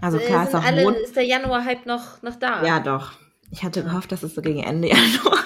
Also 0.00 0.18
klar 0.18 0.46
ist 0.46 0.54
auch 0.54 0.62
alle, 0.62 0.84
Mond. 0.84 0.98
ist 0.98 1.16
der 1.16 1.24
Januar-Hype 1.24 1.84
noch, 1.86 2.22
noch 2.22 2.36
da? 2.36 2.64
Ja, 2.64 2.78
doch. 2.78 3.10
Ich 3.50 3.64
hatte 3.64 3.82
gehofft, 3.82 4.12
dass 4.12 4.22
es 4.22 4.36
so 4.36 4.40
gegen 4.40 4.62
Ende 4.62 4.86
Januar 4.94 5.42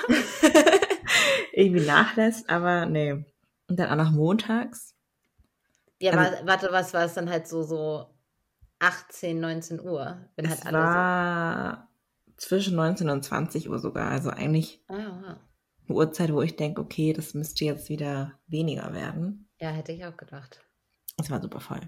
irgendwie 1.55 1.87
nachlässt, 1.87 2.51
aber 2.51 2.85
nee. 2.85 3.25
Und 3.69 3.79
dann 3.79 3.91
auch 3.91 4.05
noch 4.05 4.13
montags. 4.13 4.95
Ja, 6.01 6.13
Also- 6.13 6.33
wa- 6.43 6.47
warte, 6.47 6.69
was 6.73 6.95
war 6.95 7.05
es 7.05 7.15
dann 7.15 7.31
halt 7.31 7.49
so, 7.49 7.63
so 7.63 8.07
18, 8.79 9.41
19 9.41 9.81
Uhr? 9.81 10.29
Wenn 10.37 10.45
Es 10.47 10.65
halt 10.65 10.75
war 10.75 11.89
zwischen 12.37 12.77
19 12.77 13.09
und 13.11 13.25
20 13.25 13.69
Uhr 13.71 13.79
sogar. 13.79 14.11
Also 14.11 14.31
eigentlich 14.31 14.85
so. 14.89 14.95
Ah, 14.95 15.21
wow. 15.23 15.37
eine 15.89 15.97
Uhrzeit, 15.97 16.33
wo 16.33 16.43
ich 16.43 16.57
denke, 16.57 16.81
okay, 16.83 17.13
das 17.13 17.33
müsste 17.35 17.65
jetzt 17.65 17.89
wieder 17.89 18.39
weniger 18.47 18.93
werden. 18.93 19.49
Ja, 19.61 19.71
hätte 19.71 19.93
ich 19.93 20.05
auch 20.05 20.17
gedacht. 20.17 20.61
Es 21.19 21.31
war 21.31 21.41
super 21.41 21.61
voll. 21.61 21.81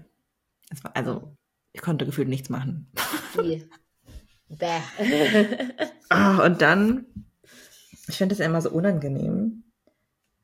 Es 0.71 0.83
war, 0.83 0.95
also, 0.95 1.35
ich 1.71 1.81
konnte 1.81 2.05
gefühlt 2.05 2.29
nichts 2.29 2.49
machen. 2.49 2.91
Bäh. 4.49 4.81
Ah, 6.09 6.43
und 6.45 6.61
dann, 6.61 7.05
ich 8.07 8.17
finde 8.17 8.33
ja 8.35 8.45
immer 8.45 8.61
so 8.61 8.71
unangenehm, 8.71 9.68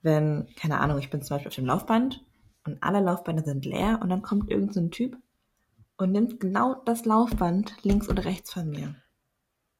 wenn, 0.05 0.47
keine 0.55 0.79
Ahnung, 0.79 0.99
ich 0.99 1.09
bin 1.09 1.21
zum 1.21 1.35
Beispiel 1.35 1.49
auf 1.49 1.55
dem 1.55 1.65
Laufband 1.65 2.23
und 2.65 2.81
alle 2.81 3.01
Laufbänder 3.01 3.43
sind 3.43 3.65
leer 3.65 3.99
und 4.01 4.09
dann 4.09 4.21
kommt 4.21 4.49
irgend 4.49 4.73
so 4.73 4.79
ein 4.79 4.91
Typ 4.91 5.17
und 5.97 6.11
nimmt 6.11 6.39
genau 6.39 6.75
das 6.85 7.05
Laufband 7.05 7.75
links 7.83 8.07
und 8.07 8.19
rechts 8.19 8.53
von 8.53 8.69
mir. 8.69 8.95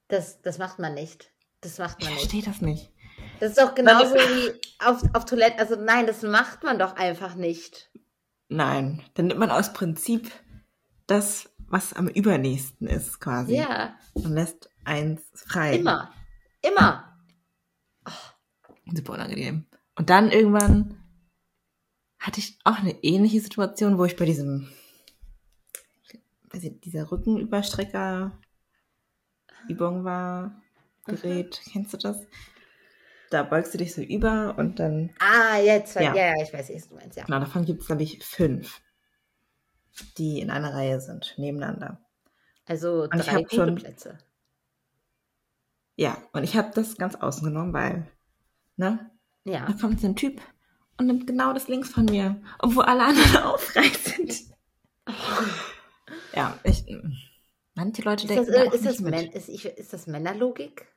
Das, 0.10 0.42
das 0.42 0.58
macht 0.58 0.80
man 0.80 0.94
nicht. 0.94 1.32
Das 1.62 1.78
macht 1.78 1.98
Ich 2.00 2.06
man 2.06 2.14
nicht. 2.14 2.22
verstehe 2.30 2.44
das 2.44 2.62
nicht. 2.62 2.92
Das 3.40 3.52
ist 3.52 3.60
doch 3.62 3.74
genauso 3.76 4.14
wie 4.16 4.60
auf, 4.86 5.02
auf 5.14 5.26
Toilette. 5.26 5.58
Also 5.60 5.76
nein, 5.76 6.06
das 6.06 6.22
macht 6.22 6.64
man 6.64 6.78
doch 6.80 6.96
einfach 6.96 7.36
nicht. 7.36 7.92
Nein, 8.50 9.02
dann 9.16 9.28
nimmt 9.28 9.40
man 9.40 9.50
aus 9.52 9.74
Prinzip 9.74 10.32
das, 11.08 11.50
was 11.68 11.94
am 11.94 12.08
übernächsten 12.08 12.88
ist, 12.88 13.20
quasi. 13.20 13.56
Ja, 13.56 13.96
Und 14.14 14.32
lässt 14.34 14.70
eins 14.84 15.22
frei. 15.48 15.78
immer. 15.78 16.12
Immer. 16.62 17.18
Super 18.94 19.14
unangenehm. 19.14 19.66
Und 19.96 20.10
dann 20.10 20.32
irgendwann 20.32 20.98
hatte 22.20 22.40
ich 22.40 22.58
auch 22.64 22.80
eine 22.80 23.04
ähnliche 23.04 23.40
Situation, 23.40 23.98
wo 23.98 24.06
ich 24.06 24.16
bei 24.16 24.26
diesem, 24.26 24.70
weiß 26.52 26.64
ich, 26.64 26.80
dieser 26.82 27.12
Rückenüberstrecker 27.12 28.38
Übung 29.68 30.04
war, 30.04 30.62
Gerät, 31.06 31.62
kennst 31.72 31.94
du 31.94 31.98
das? 31.98 32.18
Da 33.30 33.44
beugst 33.44 33.74
du 33.74 33.78
dich 33.78 33.94
so 33.94 34.02
über 34.02 34.56
und 34.58 34.80
dann, 34.80 35.12
Ah, 35.20 35.58
jetzt. 35.58 35.96
Ja. 35.96 36.02
Ja, 36.16 36.16
ja, 36.16 36.42
ich 36.42 36.52
weiß, 36.54 36.70
was 36.74 36.88
du 36.90 36.96
meinst, 36.96 37.18
ja. 37.18 37.26
genau, 37.26 37.40
davon 37.40 37.66
gibt 37.66 37.82
es, 37.82 37.88
glaube 37.88 38.04
ich, 38.04 38.24
fünf, 38.24 38.82
die 40.18 40.40
in 40.40 40.50
einer 40.50 40.74
Reihe 40.74 41.00
sind, 41.00 41.34
nebeneinander. 41.38 42.00
Also 42.66 43.06
ich 43.06 43.22
drei 43.22 43.46
schon- 43.52 43.76
Plätze. 43.76 44.18
Ja, 45.96 46.18
und 46.34 46.44
ich 46.44 46.56
habe 46.58 46.72
das 46.74 46.98
ganz 46.98 47.16
außen 47.16 47.44
genommen, 47.48 47.74
weil, 47.74 48.12
ne, 48.78 49.12
Ja. 49.46 49.66
da 49.68 49.74
kommt 49.74 50.02
so 50.02 50.08
ein 50.08 50.16
Typ 50.16 50.42
und 50.98 51.08
nimmt 51.08 51.28
genau 51.28 51.54
das 51.54 51.68
links 51.68 51.90
von 51.90 52.06
mir, 52.06 52.42
obwohl 52.60 52.84
alle 52.84 53.06
anderen 53.06 53.38
aufrecht 53.44 54.04
sind. 54.04 54.56
Ja, 56.34 56.60
ich, 56.64 56.84
manche 57.76 58.02
Leute 58.02 58.24
Ist 58.26 58.36
das, 58.36 58.46
denken 58.48 58.52
da 58.52 58.64
äh, 58.64 58.68
auch 58.68 58.74
ist, 58.74 58.86
das. 58.86 59.00
Män 59.00 59.32
ist, 59.32 59.50
ist 59.50 59.94
das 59.94 60.08
Männerlogik? 60.08 60.88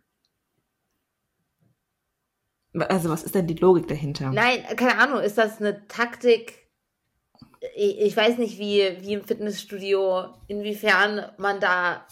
Also 2.75 3.11
was 3.11 3.23
ist 3.23 3.35
denn 3.35 3.47
die 3.47 3.55
Logik 3.55 3.88
dahinter? 3.88 4.31
Nein, 4.31 4.64
keine 4.76 4.99
Ahnung. 4.99 5.21
Ist 5.21 5.38
das 5.38 5.61
eine 5.61 5.87
Taktik? 5.88 6.69
Ich, 7.75 8.17
weiß 8.17 8.38
nicht, 8.38 8.59
wie, 8.59 8.99
wie 9.00 9.14
im 9.14 9.25
Fitnessstudio, 9.25 10.35
inwiefern 10.47 11.33
man 11.38 11.61
da 11.61 12.07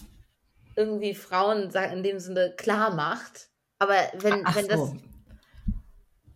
irgendwie 0.75 1.15
Frauen 1.15 1.71
in 1.71 2.03
dem 2.03 2.19
Sinne 2.19 2.53
klar 2.57 2.95
macht. 2.95 3.49
Aber 3.79 3.95
wenn, 4.19 4.43
Ach 4.45 4.57
wenn 4.57 4.69
das, 4.69 4.81
so. 4.81 4.97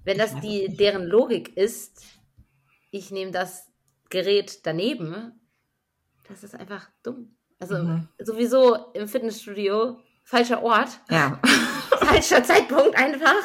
Wenn 0.04 0.18
das 0.18 0.38
die, 0.40 0.68
deren 0.76 1.04
Logik 1.04 1.56
ist, 1.56 2.02
ich 2.90 3.10
nehme 3.10 3.30
das 3.30 3.68
Gerät 4.08 4.66
daneben, 4.66 5.40
das 6.28 6.42
ist 6.42 6.54
einfach 6.54 6.88
dumm. 7.02 7.36
Also 7.58 7.76
Mhm. 7.78 8.08
sowieso 8.18 8.92
im 8.92 9.06
Fitnessstudio, 9.06 10.00
falscher 10.24 10.62
Ort. 10.62 11.00
Ja. 11.10 11.40
falscher 12.00 12.42
Zeitpunkt 12.42 12.96
einfach. 12.96 13.42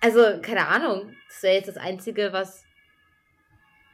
Also, 0.00 0.40
keine 0.40 0.66
Ahnung. 0.68 1.14
Das 1.28 1.42
wäre 1.42 1.54
jetzt 1.54 1.68
das 1.68 1.76
Einzige, 1.76 2.32
was. 2.32 2.64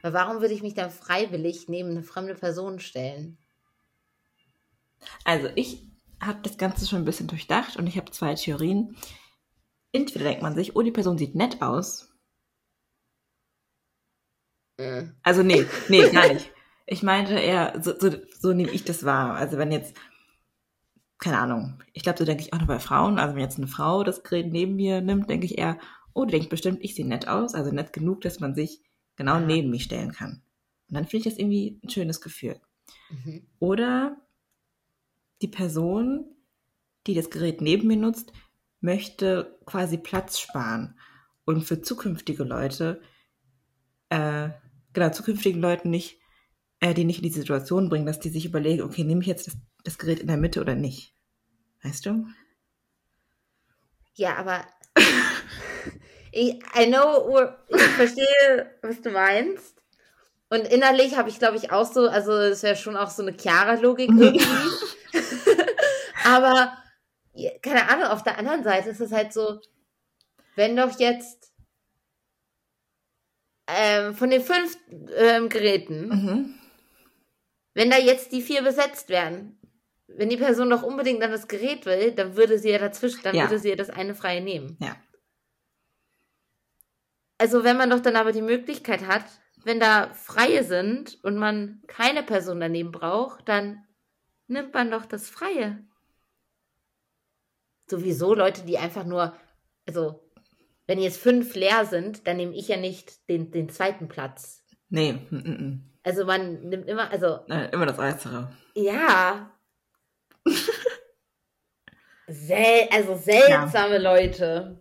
Warum 0.01 0.39
würde 0.41 0.53
ich 0.53 0.61
mich 0.61 0.75
dann 0.75 0.91
freiwillig 0.91 1.67
neben 1.67 1.89
eine 1.89 2.03
fremde 2.03 2.35
Person 2.35 2.79
stellen? 2.79 3.37
Also 5.25 5.49
ich 5.55 5.83
habe 6.21 6.39
das 6.43 6.57
Ganze 6.57 6.87
schon 6.87 6.99
ein 6.99 7.05
bisschen 7.05 7.27
durchdacht 7.27 7.75
und 7.77 7.87
ich 7.87 7.97
habe 7.97 8.11
zwei 8.11 8.35
Theorien. 8.35 8.95
Entweder 9.91 10.25
denkt 10.25 10.41
man 10.41 10.55
sich, 10.55 10.75
oh, 10.75 10.81
die 10.81 10.91
Person 10.91 11.17
sieht 11.17 11.35
nett 11.35 11.61
aus. 11.61 12.13
Mhm. 14.79 15.15
Also 15.23 15.43
nee, 15.43 15.65
nee, 15.89 16.09
gar 16.11 16.31
nicht. 16.33 16.51
Ich 16.85 17.03
meinte 17.03 17.33
eher, 17.33 17.79
so, 17.81 17.93
so, 17.99 18.09
so 18.39 18.53
nehme 18.53 18.71
ich 18.71 18.83
das 18.83 19.03
wahr. 19.05 19.35
Also 19.35 19.57
wenn 19.57 19.71
jetzt, 19.71 19.95
keine 21.19 21.37
Ahnung, 21.39 21.83
ich 21.93 22.03
glaube, 22.03 22.17
so 22.17 22.25
denke 22.25 22.41
ich 22.43 22.53
auch 22.53 22.59
noch 22.59 22.67
bei 22.67 22.79
Frauen. 22.79 23.19
Also 23.19 23.35
wenn 23.35 23.41
jetzt 23.43 23.57
eine 23.57 23.67
Frau 23.67 24.03
das 24.03 24.23
Gerät 24.23 24.51
neben 24.51 24.75
mir 24.75 25.01
nimmt, 25.01 25.29
denke 25.29 25.45
ich 25.45 25.57
eher, 25.57 25.77
oh, 26.13 26.25
die 26.25 26.31
denkt 26.31 26.49
bestimmt, 26.49 26.79
ich 26.81 26.95
sehe 26.95 27.07
nett 27.07 27.27
aus. 27.27 27.53
Also 27.53 27.71
nett 27.71 27.93
genug, 27.93 28.21
dass 28.21 28.39
man 28.39 28.55
sich 28.55 28.81
genau 29.15 29.33
Ah. 29.35 29.39
neben 29.39 29.69
mich 29.69 29.83
stellen 29.83 30.13
kann. 30.13 30.41
Und 30.87 30.95
dann 30.95 31.05
finde 31.05 31.27
ich 31.27 31.33
das 31.33 31.39
irgendwie 31.39 31.79
ein 31.83 31.89
schönes 31.89 32.21
Gefühl. 32.21 32.59
Mhm. 33.09 33.45
Oder 33.59 34.17
die 35.41 35.47
Person, 35.47 36.25
die 37.05 37.13
das 37.13 37.29
Gerät 37.29 37.61
neben 37.61 37.87
mir 37.87 37.97
nutzt, 37.97 38.33
möchte 38.81 39.59
quasi 39.65 39.97
Platz 39.97 40.39
sparen 40.39 40.97
und 41.45 41.63
für 41.63 41.81
zukünftige 41.81 42.43
Leute, 42.43 43.01
äh, 44.09 44.49
genau, 44.93 45.09
zukünftigen 45.09 45.61
Leuten 45.61 45.89
nicht, 45.89 46.19
äh, 46.79 46.93
die 46.93 47.05
nicht 47.05 47.17
in 47.17 47.23
die 47.23 47.29
Situation 47.29 47.89
bringen, 47.89 48.05
dass 48.05 48.19
die 48.19 48.29
sich 48.29 48.45
überlegen, 48.45 48.83
okay, 48.83 49.03
nehme 49.03 49.21
ich 49.21 49.27
jetzt 49.27 49.47
das, 49.47 49.57
das 49.83 49.97
Gerät 49.97 50.19
in 50.19 50.27
der 50.27 50.37
Mitte 50.37 50.61
oder 50.61 50.75
nicht? 50.75 51.15
Weißt 51.83 52.05
du? 52.05 52.25
Ja, 54.15 54.35
aber. 54.35 54.65
ich, 56.31 56.59
I 56.77 56.87
know, 56.87 57.39
ich 57.69 57.81
verstehe, 57.81 58.77
was 58.81 59.01
du 59.01 59.11
meinst. 59.11 59.79
Und 60.49 60.67
innerlich 60.67 61.15
habe 61.15 61.29
ich, 61.29 61.37
glaube 61.37 61.57
ich, 61.57 61.71
auch 61.71 61.89
so, 61.91 62.09
also 62.09 62.33
es 62.33 62.63
wäre 62.63 62.75
schon 62.75 62.97
auch 62.97 63.11
so 63.11 63.21
eine 63.21 63.33
klare 63.33 63.79
Logik 63.81 64.09
irgendwie. 64.17 64.45
aber, 66.25 66.73
keine 67.61 67.87
Ahnung, 67.89 68.05
auf 68.07 68.23
der 68.23 68.37
anderen 68.37 68.63
Seite 68.63 68.89
ist 68.89 69.01
es 69.01 69.11
halt 69.11 69.33
so, 69.33 69.61
wenn 70.55 70.75
doch 70.75 70.99
jetzt 70.99 71.53
ähm, 73.67 74.15
von 74.15 74.29
den 74.29 74.41
fünf 74.41 74.77
ähm, 75.15 75.49
Geräten, 75.49 76.07
Mhm. 76.09 76.55
wenn 77.73 77.89
da 77.89 77.97
jetzt 77.97 78.31
die 78.31 78.41
vier 78.41 78.61
besetzt 78.63 79.09
werden, 79.09 79.59
wenn 80.07 80.29
die 80.29 80.37
Person 80.37 80.69
doch 80.69 80.81
unbedingt 80.83 81.21
dann 81.21 81.31
das 81.31 81.47
Gerät 81.47 81.85
will, 81.85 82.11
dann 82.11 82.35
würde 82.35 82.57
sie 82.57 82.69
ja 82.71 82.79
dazwischen, 82.79 83.21
dann 83.23 83.35
Ja. 83.35 83.43
würde 83.43 83.59
sie 83.59 83.69
ja 83.69 83.75
das 83.75 83.89
eine 83.91 84.15
freie 84.15 84.41
nehmen. 84.41 84.75
Ja. 84.79 84.95
Also 87.37 87.63
wenn 87.63 87.77
man 87.77 87.89
doch 87.89 87.99
dann 88.01 88.15
aber 88.15 88.31
die 88.31 88.41
Möglichkeit 88.41 89.05
hat, 89.07 89.23
wenn 89.63 89.79
da 89.79 90.09
freie 90.13 90.63
sind 90.63 91.23
und 91.23 91.37
man 91.37 91.81
keine 91.87 92.23
Person 92.23 92.59
daneben 92.59 92.91
braucht, 92.91 93.47
dann 93.47 93.85
nimmt 94.47 94.73
man 94.73 94.89
doch 94.91 95.05
das 95.05 95.29
Freie. 95.29 95.85
Sowieso 97.89 98.33
Leute, 98.33 98.63
die 98.63 98.77
einfach 98.77 99.05
nur, 99.05 99.33
also 99.87 100.21
wenn 100.87 100.99
jetzt 100.99 101.19
fünf 101.19 101.55
leer 101.55 101.85
sind, 101.85 102.27
dann 102.27 102.37
nehme 102.37 102.55
ich 102.55 102.67
ja 102.67 102.77
nicht 102.77 103.27
den, 103.29 103.51
den 103.51 103.69
zweiten 103.69 104.07
Platz. 104.07 104.63
Nee, 104.89 105.13
mm, 105.29 105.35
mm, 105.35 105.49
mm. 105.49 105.83
Also 106.03 106.25
man 106.25 106.61
nimmt 106.69 106.87
immer, 106.87 107.11
also 107.11 107.39
Äh, 107.49 107.69
immer 107.71 107.85
das 107.85 107.99
Äußere. 107.99 108.51
ja. 108.75 109.51
Sel 112.27 112.87
also 112.91 113.15
seltsame 113.17 113.97
Leute. 113.97 114.79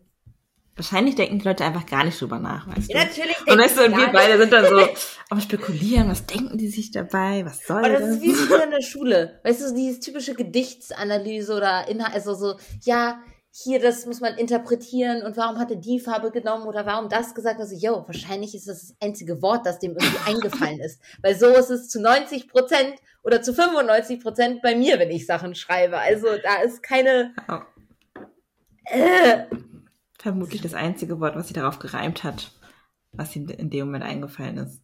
Wahrscheinlich 0.78 1.16
denken 1.16 1.40
die 1.40 1.44
Leute 1.44 1.64
einfach 1.64 1.84
gar 1.86 2.04
nicht 2.04 2.20
drüber 2.20 2.38
nach, 2.38 2.66
weißt 2.68 2.88
du? 2.88 2.96
Ja, 2.96 3.04
natürlich. 3.04 3.36
Und 3.46 3.58
weißt 3.58 3.76
du, 3.78 3.84
und 3.86 3.96
wir 3.96 4.08
beide 4.12 4.38
sind 4.38 4.52
dann 4.52 4.64
so 4.64 4.88
am 5.30 5.40
Spekulieren, 5.40 6.08
was 6.08 6.24
denken 6.24 6.56
die 6.56 6.68
sich 6.68 6.92
dabei, 6.92 7.44
was 7.44 7.66
soll 7.66 7.78
Aber 7.78 7.88
das 7.90 8.00
das? 8.02 8.10
ist 8.10 8.22
wie 8.22 8.32
früher 8.32 8.62
in 8.62 8.70
der 8.70 8.80
Schule. 8.82 9.40
Weißt 9.42 9.60
du, 9.60 9.74
dieses 9.74 9.98
typische 10.00 10.34
Gedichtsanalyse 10.34 11.52
oder 11.54 11.88
Inhalt, 11.88 12.14
also 12.14 12.32
so, 12.34 12.58
ja, 12.84 13.20
hier, 13.50 13.80
das 13.80 14.06
muss 14.06 14.20
man 14.20 14.36
interpretieren 14.36 15.22
und 15.22 15.36
warum 15.36 15.58
hat 15.58 15.70
er 15.70 15.78
die 15.78 15.98
Farbe 15.98 16.30
genommen 16.30 16.66
oder 16.68 16.86
warum 16.86 17.08
das 17.08 17.34
gesagt? 17.34 17.58
Also, 17.58 17.74
yo, 17.74 18.04
wahrscheinlich 18.06 18.54
ist 18.54 18.68
das 18.68 18.88
das 18.88 18.96
einzige 19.00 19.42
Wort, 19.42 19.66
das 19.66 19.80
dem 19.80 19.96
irgendwie 19.96 20.18
eingefallen 20.26 20.78
ist. 20.78 21.00
Weil 21.22 21.36
so 21.36 21.46
ist 21.48 21.70
es 21.70 21.88
zu 21.88 22.00
90 22.00 22.46
Prozent 22.48 22.94
oder 23.24 23.42
zu 23.42 23.52
95 23.52 24.20
Prozent 24.22 24.62
bei 24.62 24.76
mir, 24.76 25.00
wenn 25.00 25.10
ich 25.10 25.26
Sachen 25.26 25.56
schreibe. 25.56 25.98
Also, 25.98 26.28
da 26.40 26.62
ist 26.62 26.84
keine, 26.84 27.34
Ja. 27.48 27.66
äh, 28.84 29.44
Vermutlich 30.28 30.60
das 30.60 30.74
einzige 30.74 31.20
Wort, 31.20 31.36
was 31.36 31.48
sie 31.48 31.54
darauf 31.54 31.78
gereimt 31.78 32.22
hat, 32.22 32.52
was 33.12 33.34
ihm 33.34 33.48
in 33.48 33.70
dem 33.70 33.86
Moment 33.86 34.04
eingefallen 34.04 34.58
ist. 34.58 34.82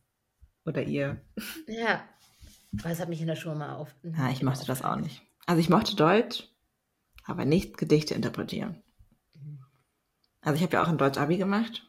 Oder 0.65 0.83
ihr. 0.83 1.21
ja. 1.67 2.03
Das 2.73 2.99
hat 2.99 3.11
mich 3.11 3.21
in 3.21 3.27
der 3.27 3.37
Schule 3.37 3.55
mal 3.55 3.75
auf. 3.75 3.95
Ja, 4.03 4.31
ich 4.31 4.43
mochte 4.43 4.65
das 4.65 4.83
auch 4.83 4.97
nicht. 4.97 5.21
Also 5.45 5.61
ich 5.61 5.69
mochte 5.69 5.97
Deutsch, 5.97 6.49
aber 7.25 7.45
nicht 7.45 7.77
Gedichte 7.77 8.15
interpretieren. 8.15 8.83
Also 10.41 10.57
ich 10.57 10.63
habe 10.63 10.73
ja 10.73 10.83
auch 10.83 10.89
ein 10.89 10.97
Deutsch-Abi 10.97 11.37
gemacht. 11.37 11.87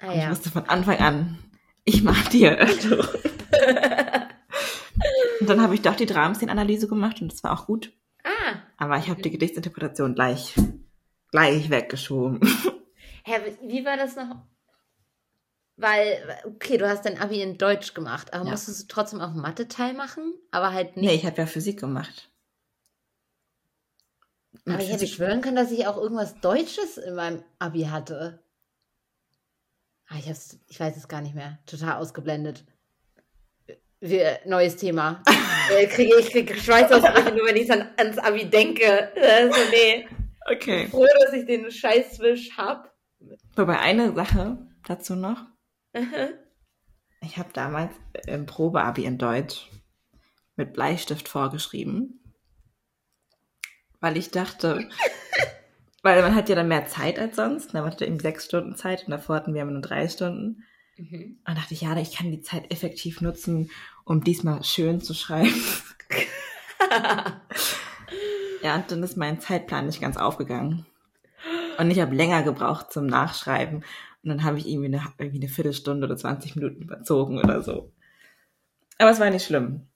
Ah, 0.00 0.12
ja. 0.12 0.24
ich 0.24 0.30
wusste 0.30 0.50
von 0.50 0.68
Anfang 0.68 0.98
an, 0.98 1.38
ich 1.84 2.02
mache 2.02 2.30
die 2.30 2.42
Erörterung. 2.42 3.06
und 5.40 5.48
dann 5.48 5.60
habe 5.60 5.76
ich 5.76 5.82
doch 5.82 5.94
die 5.94 6.06
Dramszenen-Analyse 6.06 6.88
gemacht 6.88 7.22
und 7.22 7.30
das 7.30 7.44
war 7.44 7.52
auch 7.52 7.66
gut. 7.66 7.92
Ah. 8.24 8.56
Aber 8.76 8.98
ich 8.98 9.08
habe 9.08 9.22
die 9.22 9.30
Gedichtsinterpretation 9.30 10.16
gleich, 10.16 10.56
gleich 11.32 11.68
weggeschoben. 11.70 12.40
Hä, 13.24 13.56
wie 13.62 13.84
war 13.84 13.96
das 13.96 14.14
noch? 14.14 14.46
Weil, 15.76 16.38
okay, 16.44 16.76
du 16.76 16.88
hast 16.88 17.04
dein 17.04 17.18
Abi 17.18 17.42
in 17.42 17.58
Deutsch 17.58 17.94
gemacht, 17.94 18.32
aber 18.32 18.44
ja. 18.44 18.50
musstest 18.52 18.82
du 18.82 18.86
trotzdem 18.86 19.20
auch 19.20 19.32
Mathe-Teil 19.32 19.94
machen? 19.94 20.34
Aber 20.52 20.72
halt 20.72 20.96
nicht. 20.96 21.04
Nee, 21.04 21.14
ich 21.14 21.26
habe 21.26 21.38
ja 21.38 21.46
Physik 21.46 21.80
gemacht. 21.80 22.30
Aber 24.66 24.80
ich 24.80 24.92
hätte 24.92 25.08
schwören 25.08 25.40
können, 25.40 25.56
dass 25.56 25.72
ich 25.72 25.86
auch 25.86 25.96
irgendwas 25.96 26.40
Deutsches 26.40 26.98
in 26.98 27.14
meinem 27.14 27.42
Abi 27.58 27.84
hatte. 27.84 28.40
Ah, 30.08 30.16
ich, 30.18 30.28
hab's, 30.28 30.58
ich 30.68 30.78
weiß 30.78 30.96
es 30.96 31.08
gar 31.08 31.22
nicht 31.22 31.34
mehr. 31.34 31.58
Total 31.66 31.96
ausgeblendet. 31.96 32.64
Wir, 33.98 34.40
neues 34.44 34.76
Thema. 34.76 35.22
äh, 35.70 35.86
kriege, 35.86 36.16
ich 36.18 36.30
kriege 36.30 36.54
Schweißausbrüche 36.54 37.34
nur, 37.34 37.46
wenn 37.46 37.56
ich 37.56 37.72
an, 37.72 37.88
ans 37.96 38.18
Abi 38.18 38.44
denke. 38.44 39.10
Also, 39.16 39.58
nee. 39.70 40.06
Okay. 40.50 40.84
Ich 40.84 40.90
bin 40.90 40.90
froh, 40.90 41.06
dass 41.24 41.32
ich 41.32 41.46
den 41.46 41.70
Scheißwisch 41.70 42.56
habe. 42.56 42.90
Wobei 43.54 43.78
eine 43.78 44.12
Sache 44.14 44.58
dazu 44.86 45.14
noch. 45.14 45.46
Ich 47.20 47.36
habe 47.38 47.50
damals 47.52 47.94
im 48.26 48.46
Probeabi 48.46 49.04
in 49.04 49.18
Deutsch 49.18 49.68
mit 50.56 50.72
Bleistift 50.72 51.28
vorgeschrieben 51.28 52.22
weil 54.02 54.18
ich 54.18 54.30
dachte, 54.30 54.90
weil 56.02 56.20
man 56.20 56.34
hat 56.34 56.50
ja 56.50 56.56
dann 56.56 56.68
mehr 56.68 56.86
Zeit 56.86 57.18
als 57.18 57.36
sonst. 57.36 57.72
Man 57.72 57.84
hatte 57.84 58.04
eben 58.04 58.20
sechs 58.20 58.44
Stunden 58.44 58.76
Zeit 58.76 59.04
und 59.04 59.12
davor 59.12 59.36
hatten 59.36 59.54
wir 59.54 59.64
nur 59.64 59.80
drei 59.80 60.08
Stunden. 60.08 60.64
Mhm. 60.98 61.38
Und 61.46 61.56
dachte 61.56 61.72
ich, 61.72 61.80
ja, 61.80 61.96
ich 61.96 62.14
kann 62.14 62.30
die 62.30 62.42
Zeit 62.42 62.70
effektiv 62.70 63.22
nutzen, 63.22 63.70
um 64.04 64.22
diesmal 64.22 64.62
schön 64.64 65.00
zu 65.00 65.14
schreiben. 65.14 65.54
ja, 68.62 68.76
und 68.76 68.90
dann 68.90 69.02
ist 69.02 69.16
mein 69.16 69.40
Zeitplan 69.40 69.86
nicht 69.86 70.00
ganz 70.00 70.16
aufgegangen. 70.16 70.86
Und 71.78 71.90
ich 71.90 72.00
habe 72.00 72.14
länger 72.14 72.42
gebraucht 72.42 72.92
zum 72.92 73.06
Nachschreiben. 73.06 73.84
Und 74.22 74.28
dann 74.28 74.44
habe 74.44 74.58
ich 74.58 74.68
irgendwie 74.68 74.86
eine, 74.86 75.02
irgendwie 75.18 75.40
eine 75.40 75.48
Viertelstunde 75.48 76.06
oder 76.06 76.16
20 76.16 76.56
Minuten 76.56 76.82
überzogen 76.82 77.38
oder 77.38 77.62
so. 77.62 77.92
Aber 78.98 79.10
es 79.10 79.20
war 79.20 79.30
nicht 79.30 79.44
schlimm. 79.44 79.88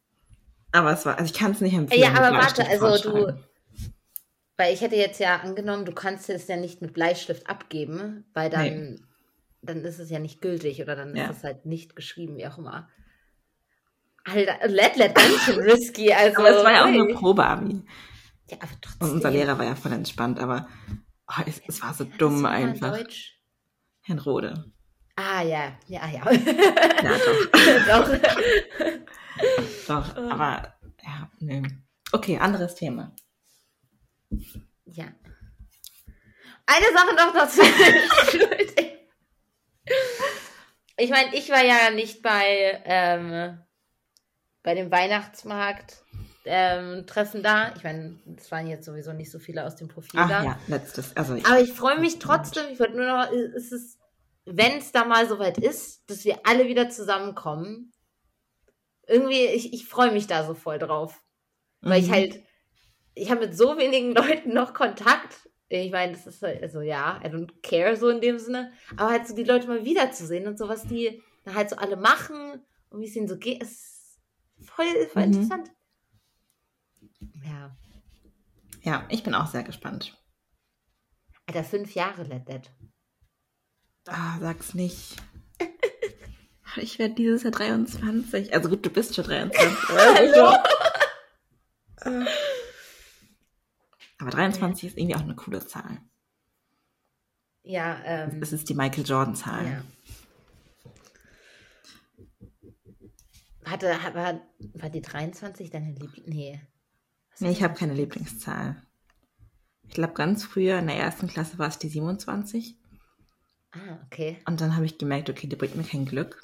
Aber 0.72 0.92
es 0.92 1.06
war, 1.06 1.18
also 1.18 1.32
ich 1.32 1.38
kann 1.38 1.52
es 1.52 1.60
nicht 1.60 1.74
empfehlen. 1.74 2.02
Ja, 2.02 2.10
aber 2.10 2.36
warte, 2.36 2.66
also 2.68 3.10
du, 3.10 3.32
weil 4.56 4.72
ich 4.72 4.80
hätte 4.80 4.96
jetzt 4.96 5.20
ja 5.20 5.36
angenommen, 5.36 5.84
du 5.84 5.92
kannst 5.92 6.30
es 6.30 6.48
ja 6.48 6.56
nicht 6.56 6.80
mit 6.80 6.94
Bleistift 6.94 7.48
abgeben, 7.48 8.24
weil 8.32 8.48
dann, 8.48 8.64
nee. 8.64 9.00
dann 9.62 9.84
ist 9.84 9.98
es 9.98 10.10
ja 10.10 10.18
nicht 10.18 10.40
gültig 10.40 10.80
oder 10.80 10.96
dann 10.96 11.14
ja. 11.14 11.26
ist 11.26 11.38
es 11.38 11.44
halt 11.44 11.66
nicht 11.66 11.94
geschrieben, 11.94 12.36
wie 12.36 12.46
auch 12.46 12.58
immer. 12.58 12.88
Alter, 14.24 14.66
Let 14.66 14.96
Let 14.96 15.14
ganz 15.14 15.42
schön 15.44 15.60
risky. 15.60 16.12
Also, 16.12 16.38
aber 16.38 16.50
es 16.50 16.64
war 16.64 16.72
ja 16.72 16.84
auch 16.86 16.90
nur 16.90 17.14
Probeabi. 17.14 17.82
Ja, 18.48 18.58
aber 18.60 18.72
trotzdem. 18.80 19.08
Und 19.08 19.14
unser 19.14 19.30
Lehrer 19.30 19.58
war 19.58 19.64
ja 19.64 19.74
voll 19.74 19.92
entspannt, 19.92 20.38
aber 20.38 20.68
oh, 21.28 21.42
es, 21.46 21.60
es, 21.66 21.82
war 21.82 21.94
so 21.94 22.04
ja, 22.04 22.16
dumm 22.16 22.46
einfach. 22.46 22.96
Deutsch? 22.96 23.40
Herrn 24.02 24.18
Rode. 24.20 24.72
Ah, 25.16 25.42
ja, 25.42 25.78
ja, 25.86 26.06
ja. 26.06 26.30
ja, 26.30 27.18
doch. 27.88 28.08
doch. 29.88 30.14
doch, 30.14 30.16
aber 30.30 30.74
ja, 31.02 31.30
nee. 31.40 31.62
Okay, 32.12 32.38
anderes 32.38 32.74
Thema. 32.74 33.14
Ja. 34.84 35.06
Eine 36.66 36.86
Sache 36.92 37.14
noch 37.14 37.32
dazu. 37.32 37.62
ich 40.96 41.10
meine, 41.10 41.34
ich 41.34 41.48
war 41.48 41.64
ja 41.64 41.90
nicht 41.90 42.22
bei, 42.22 42.82
ähm, 42.84 43.58
bei 44.62 44.74
dem 44.74 44.90
Weihnachtsmarkt 44.90 46.04
ähm, 46.46 47.06
Treffen 47.06 47.42
da. 47.42 47.72
Ich 47.76 47.84
meine, 47.84 48.18
es 48.36 48.50
waren 48.50 48.66
jetzt 48.66 48.86
sowieso 48.86 49.12
nicht 49.12 49.30
so 49.30 49.38
viele 49.38 49.64
aus 49.64 49.76
dem 49.76 49.88
Profil 49.88 50.20
Ach, 50.20 50.28
da. 50.28 50.44
Ja, 50.44 50.58
letztes. 50.68 51.16
Also, 51.16 51.34
Aber 51.34 51.60
ich 51.60 51.72
freue 51.72 52.00
mich 52.00 52.18
trotzdem. 52.18 52.64
Ich 52.72 52.80
wollte 52.80 52.96
nur 52.96 53.06
noch, 53.06 53.30
ist 53.30 53.72
es, 53.72 53.98
wenn 54.44 54.78
es 54.78 54.92
da 54.92 55.04
mal 55.04 55.28
soweit 55.28 55.58
ist, 55.58 56.08
dass 56.10 56.24
wir 56.24 56.40
alle 56.44 56.68
wieder 56.68 56.88
zusammenkommen. 56.88 57.92
Irgendwie, 59.06 59.46
ich, 59.46 59.72
ich 59.72 59.86
freue 59.86 60.12
mich 60.12 60.26
da 60.26 60.44
so 60.44 60.54
voll 60.54 60.78
drauf. 60.78 61.22
Weil 61.80 62.00
mhm. 62.00 62.06
ich 62.06 62.10
halt 62.10 62.46
ich 63.16 63.30
habe 63.30 63.46
mit 63.46 63.56
so 63.56 63.76
wenigen 63.76 64.12
Leuten 64.14 64.54
noch 64.54 64.72
Kontakt. 64.72 65.48
Ich 65.68 65.90
meine, 65.90 66.12
das 66.12 66.28
ist 66.28 66.42
halt, 66.42 66.62
also 66.62 66.80
ja, 66.80 67.20
I 67.24 67.26
don't 67.26 67.50
care 67.62 67.96
so 67.96 68.08
in 68.08 68.20
dem 68.20 68.38
Sinne. 68.38 68.70
Aber 68.96 69.10
halt 69.10 69.26
so 69.26 69.34
die 69.34 69.42
Leute 69.42 69.66
mal 69.66 69.84
wiederzusehen 69.84 70.46
und 70.46 70.56
so, 70.56 70.68
was 70.68 70.84
die 70.84 71.20
da 71.42 71.54
halt 71.54 71.70
so 71.70 71.76
alle 71.76 71.96
machen 71.96 72.62
und 72.90 73.00
wie 73.00 73.06
es 73.06 73.16
ihnen 73.16 73.26
so 73.26 73.36
geht, 73.36 73.62
ist 73.62 74.20
voll, 74.60 74.86
voll 75.12 75.26
mhm. 75.26 75.32
interessant. 75.32 75.70
Ja. 77.46 77.76
Ja, 78.82 79.06
ich 79.08 79.22
bin 79.22 79.34
auch 79.34 79.46
sehr 79.46 79.62
gespannt. 79.62 80.16
Alter, 81.46 81.64
fünf 81.64 81.94
Jahre 81.94 82.24
Let. 82.24 82.70
Ah, 84.06 84.38
sag's 84.40 84.74
nicht. 84.74 85.16
ich 86.76 86.98
werde 86.98 87.14
dieses 87.14 87.42
Jahr 87.42 87.52
23. 87.52 88.52
Also 88.52 88.68
gut, 88.68 88.84
du 88.84 88.90
bist 88.90 89.14
schon 89.14 89.24
23. 89.24 89.88
Hallo? 89.88 90.56
Also, 91.96 92.30
aber 94.18 94.30
23 94.30 94.82
ja. 94.82 94.88
ist 94.88 94.98
irgendwie 94.98 95.16
auch 95.16 95.20
eine 95.20 95.34
coole 95.34 95.66
Zahl. 95.66 96.00
Ja, 97.62 98.00
ähm. 98.04 98.40
Das 98.40 98.52
ist 98.52 98.68
die 98.68 98.74
Michael 98.74 99.04
Jordan-Zahl. 99.04 99.66
Ja. 99.66 99.84
Hatte, 103.64 103.88
war, 104.14 104.40
war 104.74 104.90
die 104.90 105.02
23 105.02 105.70
deine 105.70 105.92
Lieblings... 105.92 106.28
Nee. 106.28 106.60
Nee, 107.38 107.50
ich 107.50 107.62
habe 107.62 107.74
keine 107.74 107.94
Lieblingszahl. 107.94 108.82
Ich 109.88 109.94
glaube, 109.94 110.14
ganz 110.14 110.44
früher 110.44 110.78
in 110.78 110.86
der 110.86 110.96
ersten 110.96 111.28
Klasse 111.28 111.58
war 111.58 111.68
es 111.68 111.78
die 111.78 111.88
27. 111.88 112.76
Ah, 113.72 113.98
okay. 114.06 114.38
Und 114.46 114.60
dann 114.60 114.74
habe 114.74 114.86
ich 114.86 114.98
gemerkt, 114.98 115.30
okay, 115.30 115.46
die 115.46 115.56
bringt 115.56 115.76
mir 115.76 115.84
kein 115.84 116.06
Glück. 116.06 116.42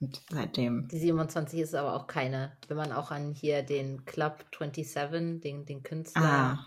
Und 0.00 0.22
seitdem. 0.30 0.88
Die 0.88 0.98
27 0.98 1.60
ist 1.60 1.74
aber 1.74 1.94
auch 1.94 2.06
keine. 2.06 2.56
Wenn 2.68 2.76
man 2.76 2.92
auch 2.92 3.10
an 3.10 3.32
hier 3.32 3.62
den 3.62 4.04
Club 4.04 4.44
27, 4.58 5.40
den, 5.42 5.66
den 5.66 5.82
Künstler. 5.82 6.22
Ah. 6.22 6.66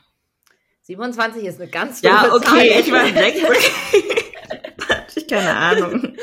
27 0.84 1.44
ist 1.46 1.60
eine 1.60 1.70
ganz 1.70 2.02
doofe 2.02 2.14
Ja, 2.14 2.34
okay, 2.34 2.46
Zahl. 2.46 2.80
ich 2.80 2.92
war 2.92 3.06
weg. 3.16 3.44
Hatte 4.90 5.20
ich 5.20 5.28
keine 5.28 5.56
Ahnung. 5.56 6.16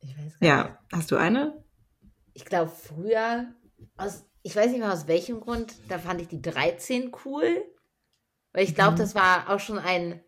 Ich 0.00 0.16
weiß 0.18 0.40
gar 0.40 0.48
ja, 0.48 0.64
nicht. 0.64 0.76
hast 0.92 1.10
du 1.10 1.16
eine? 1.16 1.64
Ich 2.32 2.44
glaube, 2.44 2.70
früher, 2.70 3.54
aus, 3.96 4.24
ich 4.44 4.54
weiß 4.54 4.70
nicht 4.70 4.80
mehr 4.80 4.92
aus 4.92 5.08
welchem 5.08 5.40
Grund, 5.40 5.74
da 5.88 5.98
fand 5.98 6.20
ich 6.20 6.28
die 6.28 6.42
13 6.42 7.10
cool. 7.24 7.64
Weil 8.52 8.64
ich 8.64 8.74
glaube, 8.76 8.92
mhm. 8.92 8.98
das 8.98 9.16
war 9.16 9.50
auch 9.50 9.58
schon 9.58 9.78
ein 9.78 10.20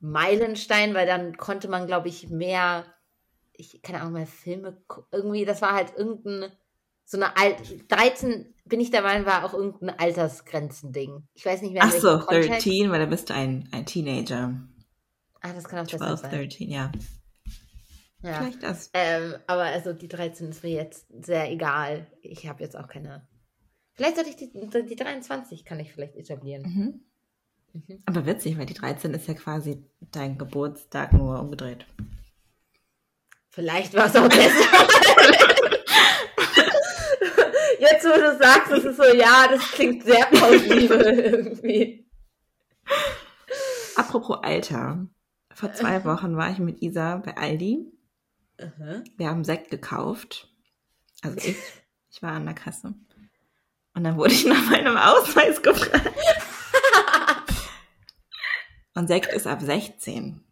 Meilenstein, 0.00 0.94
weil 0.94 1.06
dann 1.06 1.36
konnte 1.36 1.68
man, 1.68 1.86
glaube 1.86 2.08
ich, 2.08 2.30
mehr, 2.30 2.84
ich 3.52 3.80
keine 3.82 4.00
Ahnung, 4.00 4.14
mehr 4.14 4.26
Filme, 4.26 4.82
irgendwie, 5.12 5.44
das 5.44 5.62
war 5.62 5.72
halt 5.72 5.94
irgendein, 5.96 6.50
so 7.04 7.18
eine 7.18 7.36
alt, 7.36 7.58
13 7.92 8.54
bin 8.64 8.80
ich 8.80 8.90
der 8.90 9.02
Meinung, 9.02 9.26
war 9.26 9.44
auch 9.44 9.52
irgendein 9.52 9.90
Altersgrenzending. 9.98 11.28
Ich 11.34 11.44
weiß 11.44 11.60
nicht 11.62 11.74
mehr. 11.74 11.82
Ach 11.84 11.92
so, 11.92 12.16
13, 12.16 12.90
weil 12.90 12.98
da 12.98 13.06
bist 13.06 13.28
du 13.28 13.34
ein, 13.34 13.68
ein 13.72 13.84
Teenager. 13.84 14.58
Ah, 15.42 15.52
das 15.52 15.64
kann 15.64 15.80
auch 15.80 15.86
12, 15.86 16.20
sein. 16.20 16.30
13, 16.30 16.70
ja. 16.70 16.90
Ja. 18.24 18.38
Vielleicht 18.38 18.62
das. 18.62 18.90
Ähm, 18.94 19.34
aber 19.46 19.64
also 19.64 19.92
die 19.92 20.08
13 20.08 20.48
ist 20.48 20.62
mir 20.62 20.70
jetzt 20.70 21.06
sehr 21.24 21.50
egal. 21.52 22.06
Ich 22.22 22.48
habe 22.48 22.62
jetzt 22.62 22.74
auch 22.74 22.88
keine. 22.88 23.28
Vielleicht 23.94 24.16
sollte 24.16 24.30
ich 24.30 24.36
die, 24.36 24.50
die 24.50 24.96
23 24.96 25.64
kann 25.64 25.78
ich 25.80 25.92
vielleicht 25.92 26.16
etablieren. 26.16 26.62
Mhm. 26.62 27.00
Mhm. 27.72 28.02
Aber 28.06 28.26
witzig, 28.26 28.58
weil 28.58 28.66
die 28.66 28.74
13 28.74 29.14
ist 29.14 29.28
ja 29.28 29.34
quasi 29.34 29.84
dein 30.10 30.36
Geburtstag 30.36 31.12
nur 31.12 31.38
umgedreht. 31.40 31.86
Vielleicht 33.50 33.94
war 33.94 34.06
es 34.06 34.16
auch 34.16 34.28
besser. 34.28 34.48
Jetzt, 37.78 38.04
wo 38.04 38.20
du 38.20 38.36
sagst, 38.38 38.72
es 38.72 38.84
ist 38.84 38.96
so, 38.96 39.04
ja, 39.14 39.46
das 39.48 39.62
klingt 39.72 40.04
sehr 40.04 40.26
plausibel 40.26 41.00
irgendwie. 41.02 42.08
Apropos 43.96 44.38
Alter. 44.42 45.06
Vor 45.52 45.72
zwei 45.72 46.04
Wochen 46.04 46.36
war 46.36 46.50
ich 46.50 46.58
mit 46.58 46.82
Isa 46.82 47.16
bei 47.16 47.36
Aldi. 47.36 47.86
Uh 48.60 48.64
-huh. 48.64 49.04
Wir 49.16 49.28
haben 49.28 49.44
Sekt 49.44 49.70
gekauft. 49.70 50.52
Also 51.22 51.36
ich. 51.38 51.56
Ich 52.10 52.22
war 52.22 52.32
an 52.32 52.44
der 52.44 52.54
Kasse. 52.54 52.94
Und 53.94 54.04
dann 54.04 54.16
wurde 54.16 54.32
ich 54.32 54.44
nach 54.46 54.70
meinem 54.70 54.96
Ausweis 54.96 55.62
gefragt. 55.62 56.12
Und 58.94 59.08
Sekt 59.08 59.32
ist 59.32 59.46
ab 59.46 59.60
16. 59.60 60.44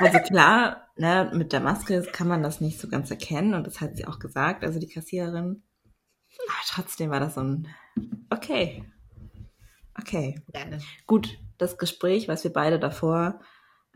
Also 0.00 0.18
klar, 0.18 0.88
ne, 0.96 1.30
mit 1.34 1.52
der 1.52 1.60
Maske 1.60 2.02
kann 2.02 2.28
man 2.28 2.42
das 2.42 2.60
nicht 2.60 2.80
so 2.80 2.88
ganz 2.88 3.10
erkennen 3.10 3.54
und 3.54 3.66
das 3.66 3.80
hat 3.80 3.96
sie 3.96 4.06
auch 4.06 4.18
gesagt, 4.18 4.64
also 4.64 4.78
die 4.78 4.88
Kassiererin. 4.88 5.62
Aber 6.48 6.58
trotzdem 6.68 7.10
war 7.10 7.20
das 7.20 7.34
so 7.34 7.42
ein, 7.42 7.68
okay, 8.30 8.84
okay. 9.98 10.42
Geil. 10.52 10.80
Gut, 11.06 11.38
das 11.58 11.78
Gespräch, 11.78 12.28
was 12.28 12.44
wir 12.44 12.52
beide 12.52 12.78
davor, 12.78 13.40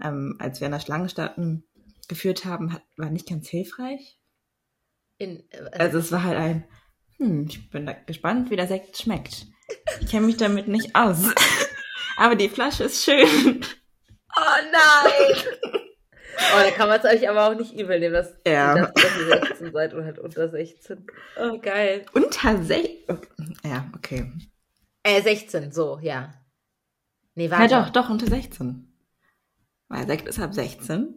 ähm, 0.02 0.36
als 0.38 0.60
wir 0.60 0.66
in 0.66 0.72
der 0.72 0.80
Schlange 0.80 1.08
standen, 1.08 1.64
geführt 2.08 2.44
haben, 2.44 2.72
hat, 2.72 2.82
war 2.96 3.10
nicht 3.10 3.28
ganz 3.28 3.48
hilfreich. 3.48 4.18
In, 5.18 5.44
äh, 5.50 5.78
Also 5.78 5.98
es 5.98 6.10
war 6.12 6.24
halt 6.24 6.38
ein, 6.38 6.64
hm, 7.20 7.46
ich 7.48 7.70
bin 7.70 7.86
da 7.86 7.92
gespannt, 7.92 8.50
wie 8.50 8.56
der 8.56 8.66
Sekt 8.66 8.96
schmeckt. 8.98 9.46
Ich 10.00 10.08
kenne 10.10 10.26
mich 10.26 10.36
damit 10.36 10.66
nicht 10.68 10.94
aus. 10.96 11.22
Aber 12.16 12.34
die 12.34 12.48
Flasche 12.48 12.84
ist 12.84 13.04
schön. 13.04 13.60
oh 14.36 14.40
nein! 14.72 15.44
Oh, 16.52 16.58
da 16.64 16.70
kann 16.70 16.88
man 16.88 16.98
es 16.98 17.04
euch 17.04 17.28
aber 17.28 17.48
auch 17.48 17.54
nicht 17.54 17.74
übel 17.78 18.00
nehmen, 18.00 18.14
dass, 18.14 18.32
Ja. 18.46 18.74
dass 18.74 19.16
ihr 19.18 19.26
16 19.46 19.72
seid 19.72 19.94
oder 19.94 20.04
halt 20.04 20.18
unter 20.18 20.48
16. 20.48 21.06
Oh, 21.38 21.58
geil. 21.58 22.06
Unter 22.14 22.62
16. 22.62 23.20
Ja, 23.64 23.90
okay. 23.94 24.32
Äh, 25.02 25.20
16, 25.22 25.70
so, 25.72 25.98
ja. 26.02 26.32
Nee, 27.34 27.46
Ja, 27.46 27.50
warte. 27.58 27.74
doch, 27.74 27.90
doch, 27.90 28.10
unter 28.10 28.26
16. 28.26 28.86
Weil 29.88 30.06
Sekt 30.06 30.28
ist 30.28 30.40
ab 30.40 30.54
16. 30.54 31.14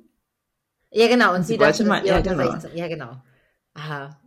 Ja, 0.92 1.08
genau. 1.08 1.34
Und 1.36 1.44
Sie 1.44 1.54
sie 1.54 1.60
wollte 1.60 1.84
dachte, 1.84 1.86
mal- 1.86 2.06
ja, 2.06 2.18
unter 2.18 2.36
genau. 2.36 2.52
16. 2.52 2.78
Ja, 2.78 2.88
genau. 2.88 3.22
Aha. 3.76 4.20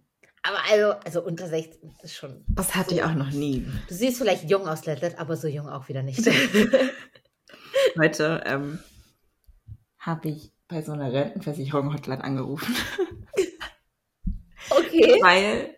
Aber 0.47 0.59
also, 0.71 1.01
also 1.05 1.23
unter 1.25 1.49
16 1.49 1.93
ist 2.03 2.15
schon. 2.15 2.45
Das 2.49 2.75
hatte 2.75 2.95
ich 2.95 3.03
auch 3.03 3.15
noch 3.15 3.31
nie. 3.31 3.67
Du 3.89 3.95
siehst 3.95 4.19
vielleicht 4.19 4.49
jung 4.49 4.69
aus, 4.69 4.87
Letlet, 4.87 5.19
aber 5.19 5.37
so 5.37 5.49
jung 5.49 5.69
auch 5.69 5.89
wieder 5.89 6.03
nicht. 6.03 6.25
Heute 7.99 8.43
ähm, 8.47 8.79
habe 9.99 10.29
ich 10.29 10.53
bei 10.69 10.83
so 10.83 10.93
einer 10.93 11.13
Rentenversicherung-Hotline 11.13 12.23
angerufen. 12.23 12.75
okay. 14.71 15.19
Weil, 15.21 15.75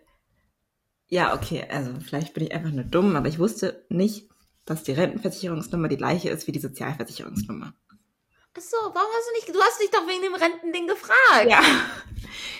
ja, 1.07 1.33
okay, 1.33 1.65
also 1.69 1.91
vielleicht 1.99 2.35
bin 2.35 2.43
ich 2.43 2.53
einfach 2.53 2.71
nur 2.71 2.83
dumm, 2.83 3.15
aber 3.15 3.27
ich 3.27 3.39
wusste 3.39 3.85
nicht, 3.89 4.29
dass 4.65 4.83
die 4.83 4.91
Rentenversicherungsnummer 4.91 5.87
die 5.87 5.97
gleiche 5.97 6.29
ist 6.29 6.45
wie 6.45 6.51
die 6.51 6.59
Sozialversicherungsnummer. 6.59 7.73
Achso, 8.55 8.77
warum 8.77 9.09
hast 9.15 9.29
du 9.29 9.33
nicht. 9.33 9.55
Du 9.55 9.61
hast 9.61 9.81
dich 9.81 9.91
doch 9.91 10.07
wegen 10.07 10.23
dem 10.23 10.33
Rentending 10.33 10.87
gefragt. 10.87 11.49
Ja. 11.49 11.61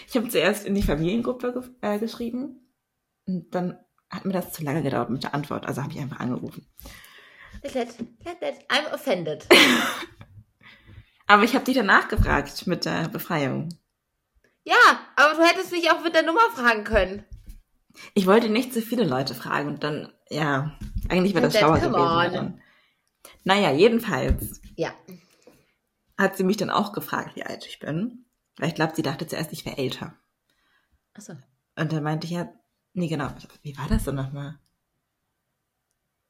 Ich 0.08 0.16
habe 0.16 0.30
zuerst 0.30 0.66
in 0.66 0.76
die 0.76 0.84
Familiengruppe 0.84 1.54
ge 1.54 1.64
äh, 1.82 2.00
geschrieben 2.00 2.74
und 3.28 3.54
dann 3.54 3.80
hat 4.10 4.26
mir 4.26 4.34
das 4.34 4.54
zu 4.54 4.64
lange 4.64 4.82
gedauert 4.82 5.10
mit 5.10 5.24
der 5.24 5.36
Antwort, 5.36 5.68
also 5.68 5.84
habe 5.84 5.94
ich 5.94 6.00
einfach 6.00 6.20
angerufen. 6.20 6.66
Letlet, 7.62 7.90
Letlet, 8.26 8.56
I'm 8.70 8.92
offended. 8.94 9.48
Aber 11.28 11.44
ich 11.44 11.54
habe 11.54 11.66
die 11.66 11.74
danach 11.74 12.08
gefragt 12.08 12.66
mit 12.66 12.86
der 12.86 13.08
Befreiung. 13.08 13.70
Ja, 14.64 14.76
aber 15.16 15.36
du 15.36 15.44
hättest 15.44 15.72
mich 15.72 15.92
auch 15.92 16.04
mit 16.04 16.16
der 16.16 16.24
Nummer 16.24 16.42
fragen 16.56 16.84
können. 16.84 17.24
Ich 18.16 18.26
wollte 18.26 18.50
nicht 18.50 18.74
so 18.74 18.82
viele 18.82 19.04
Leute 19.04 19.36
fragen 19.36 19.68
und 19.70 19.84
dann, 19.84 20.12
ja, 20.30 20.78
eigentlich 21.08 21.36
wäre 21.36 21.46
das 21.46 21.58
schlauer 21.58 21.80
gewesen. 21.80 22.38
on. 22.38 22.62
Naja, 23.44 23.72
jedenfalls 23.72 24.60
Ja. 24.76 24.92
Hat 26.20 26.36
sie 26.36 26.44
mich 26.44 26.58
dann 26.58 26.70
auch 26.70 26.92
gefragt, 26.92 27.36
wie 27.36 27.44
alt 27.44 27.66
ich 27.66 27.80
bin. 27.80 28.26
Weil 28.58 28.68
ich 28.68 28.76
glaube, 28.76 28.94
sie 28.94 29.02
dachte 29.02 29.26
zuerst, 29.26 29.54
ich 29.54 29.66
wäre 29.66 29.78
älter. 29.78 30.16
Achso. 31.14 31.34
Und 31.78 31.94
dann 31.94 32.04
meinte 32.04 32.28
ich 32.28 32.32
ja, 32.32 32.52
nee, 32.94 33.08
genau, 33.08 33.30
wie 33.62 33.78
war 33.78 33.88
das 33.88 34.04
denn 34.04 34.16
nochmal? 34.16 34.60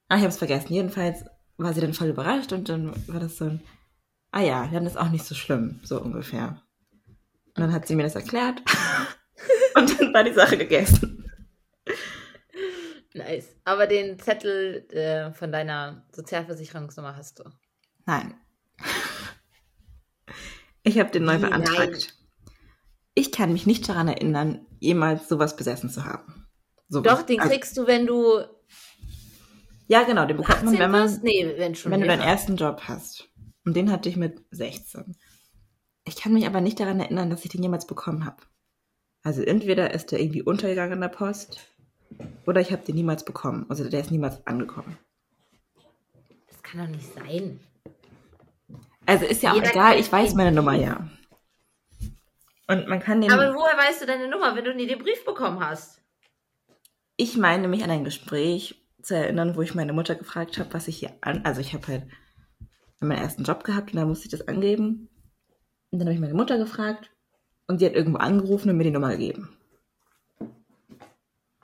Ah, 0.08 0.15
ich 0.15 0.21
habe 0.21 0.30
es 0.30 0.38
vergessen. 0.38 0.71
Jedenfalls 0.71 1.25
war 1.58 1.73
sie 1.73 1.82
dann 1.82 1.95
voll 1.95 2.10
überrascht 2.10 2.54
und 2.54 2.69
dann 2.69 2.93
war 3.08 3.19
das 3.19 3.38
so 3.38 3.45
ein, 3.45 3.63
ah 4.32 4.41
ja, 4.41 4.67
dann 4.67 4.86
ist 4.86 4.97
auch 4.97 5.10
nicht 5.10 5.25
so 5.25 5.34
schlimm, 5.34 5.80
so 5.84 5.99
ungefähr. 5.99 6.62
Und 7.56 7.62
dann 7.63 7.73
hat 7.73 7.88
sie 7.88 7.95
mir 7.95 8.04
das 8.04 8.15
erklärt 8.15 8.62
und 9.75 9.99
dann 9.99 10.13
war 10.13 10.23
die 10.23 10.34
Sache 10.34 10.58
gegessen. 10.58 11.25
Nice. 13.15 13.56
Aber 13.65 13.88
den 13.88 14.19
Zettel 14.19 14.88
äh, 14.91 15.34
von 15.34 15.52
deiner 15.52 16.06
Sozialversicherungsnummer 16.12 17.15
hast 17.15 17.39
du. 17.39 17.43
Nein. 18.06 18.36
Ich 20.89 20.99
habe 20.99 21.12
den 21.12 21.23
neu 21.23 21.38
Wie, 21.38 21.41
nein? 21.41 21.49
beantragt. 21.63 22.15
Ich 23.13 23.32
kann 23.32 23.54
mich 23.54 23.67
nicht 23.67 23.88
daran 23.88 24.08
erinnern, 24.08 24.65
jemals 24.80 25.28
sowas 25.30 25.56
besessen 25.56 25.89
zu 25.89 26.06
haben. 26.06 26.47
Sowas. 26.88 27.19
Doch, 27.19 27.21
den 27.25 27.39
Also- 27.39 27.52
kriegst 27.54 27.78
du, 27.78 27.86
wenn 27.88 28.08
du 28.08 28.39
Ja, 29.88 30.04
genau, 30.04 30.25
den 30.25 30.38
bekommt 30.38 30.58
18 30.60 30.65
man, 30.71 30.80
wenn 30.80 30.91
man, 30.91 31.04
bist? 31.08 31.23
Nee, 31.23 31.54
wenn 31.58 31.75
schon. 31.75 31.91
wenn 31.91 32.02
du 32.02 32.08
deinen 32.08 32.21
ersten 32.21 32.56
Job 32.56 32.82
hast. 32.88 33.30
Und 33.65 33.75
den 33.75 33.91
hatte 33.91 34.08
ich 34.10 34.15
mit 34.17 34.43
16. 34.52 35.15
Ich 36.06 36.15
kann 36.15 36.34
mich 36.34 36.45
aber 36.47 36.62
nicht 36.62 36.80
daran 36.80 36.99
erinnern, 36.99 37.30
dass 37.30 37.43
ich 37.45 37.52
den 37.52 37.62
jemals 37.63 37.86
bekommen 37.86 38.25
habe. 38.25 38.38
Also 39.23 39.41
entweder 39.43 39.93
ist 39.93 40.12
der 40.12 40.19
irgendwie 40.21 40.41
untergegangen 40.41 40.93
in 40.93 41.02
der 41.02 41.08
Post 41.10 41.60
oder 42.47 42.62
ich 42.62 42.71
habe 42.71 42.84
den 42.86 42.95
niemals 42.95 43.25
bekommen. 43.25 43.65
Also 43.69 43.88
der 43.89 43.99
ist 44.02 44.10
niemals 44.12 44.45
angekommen. 44.47 44.97
Das 46.47 46.63
kann 46.63 46.82
doch 46.82 46.88
nicht 46.95 47.13
sein. 47.13 47.60
Also 49.10 49.26
ist 49.26 49.41
ja 49.41 49.52
auch 49.52 49.56
Jeder 49.56 49.72
egal, 49.72 50.00
ich 50.00 50.12
weiß 50.12 50.36
meine 50.36 50.52
Nummer 50.52 50.76
ja. 50.76 51.10
Und 52.67 52.88
man 52.88 53.00
kann 53.00 53.22
den. 53.22 53.32
Aber 53.32 53.56
woher 53.56 53.76
weißt 53.76 54.04
du 54.04 54.06
deine 54.06 54.28
Nummer, 54.28 54.56
wenn 54.56 54.63
du 54.63 54.76
nie 54.76 54.86
den 54.86 55.00
Brief 55.00 55.26
bekommen 55.26 55.60
hast? 55.60 56.00
Ich 57.17 57.36
meine 57.36 57.67
mich 57.67 57.84
an 57.84 57.89
ein 57.89 58.04
Gespräch 58.04 58.86
zu 59.02 59.15
erinnern, 59.15 59.56
wo 59.56 59.63
ich 59.63 59.74
meine 59.74 59.93
Mutter 59.93 60.13
gefragt 60.13 60.60
habe, 60.60 60.72
was 60.76 60.88
ich 60.88 61.00
hier 61.00 61.12
an. 61.22 61.43
Also 61.43 61.60
ich 61.60 61.74
habe 61.74 61.88
halt 61.88 62.04
meinen 63.00 63.17
ersten 63.17 63.45
Job 63.45 63.63
gehabt 63.63 63.93
und 63.93 64.00
da 64.00 64.06
musste 64.06 64.26
ich 64.26 64.32
das 64.32 64.48
angeben. 64.48 65.10
Und 65.89 65.98
dann 65.98 66.08
habe 66.08 66.13
ich 66.13 66.22
meine 66.22 66.36
Mutter 66.36 66.60
gefragt 66.60 67.10
und 67.65 67.80
sie 67.80 67.88
hat 67.88 67.93
irgendwo 67.93 68.19
angerufen 68.19 68.69
und 68.69 68.78
mir 68.78 68.84
die 68.84 68.91
Nummer 68.91 69.10
gegeben. 69.10 69.58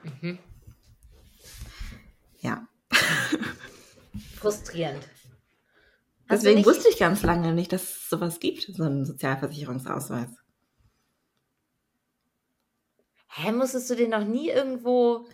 Mhm. 0.02 0.40
Ja. 2.40 2.66
Frustrierend. 4.34 5.08
Du 6.28 6.34
Deswegen 6.34 6.56
nicht- 6.56 6.66
wusste 6.66 6.88
ich 6.88 6.98
ganz 6.98 7.22
lange 7.22 7.52
nicht, 7.52 7.72
dass 7.72 7.82
es 7.84 8.08
sowas 8.08 8.40
gibt, 8.40 8.62
so 8.62 8.82
einen 8.82 9.04
Sozialversicherungsausweis. 9.04 10.28
Hä, 13.28 13.52
musstest 13.52 13.90
du 13.90 13.94
den 13.96 14.10
noch 14.10 14.24
nie 14.24 14.48
irgendwo. 14.48 15.26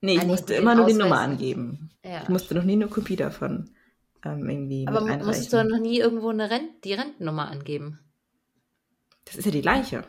Nee, 0.00 0.16
ich 0.16 0.26
musste 0.26 0.54
immer 0.54 0.74
nur 0.74 0.86
die 0.86 0.92
Ausweis 0.92 1.04
Nummer 1.08 1.26
nicht. 1.26 1.40
angeben. 1.40 1.90
Ja. 2.04 2.22
Ich 2.22 2.28
musste 2.28 2.54
noch 2.54 2.62
nie 2.62 2.74
eine 2.74 2.88
Kopie 2.88 3.16
davon 3.16 3.70
ähm, 4.24 4.48
irgendwie 4.48 4.86
Aber 4.86 5.00
musstest 5.00 5.52
du 5.52 5.64
noch 5.64 5.78
nie 5.80 5.98
irgendwo 5.98 6.28
eine 6.28 6.50
Rent 6.50 6.84
die 6.84 6.92
Rentennummer 6.92 7.48
angeben? 7.50 7.98
Das 9.24 9.36
ist 9.36 9.44
ja 9.44 9.50
die 9.50 9.60
gleiche. 9.62 10.04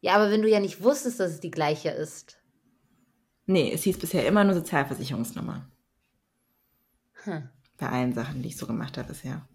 Ja, 0.00 0.16
aber 0.16 0.30
wenn 0.30 0.42
du 0.42 0.48
ja 0.48 0.60
nicht 0.60 0.82
wusstest, 0.82 1.20
dass 1.20 1.32
es 1.32 1.40
die 1.40 1.50
gleiche 1.50 1.90
ist. 1.90 2.38
Nee, 3.46 3.72
es 3.72 3.82
hieß 3.84 3.98
bisher 3.98 4.26
immer 4.26 4.44
nur 4.44 4.54
Sozialversicherungsnummer. 4.54 5.68
Hm. 7.24 7.48
Bei 7.80 7.88
allen 7.88 8.12
Sachen, 8.12 8.42
die 8.42 8.48
ich 8.48 8.58
so 8.58 8.66
gemacht 8.66 8.98
habe 8.98 9.08
bisher. 9.08 9.48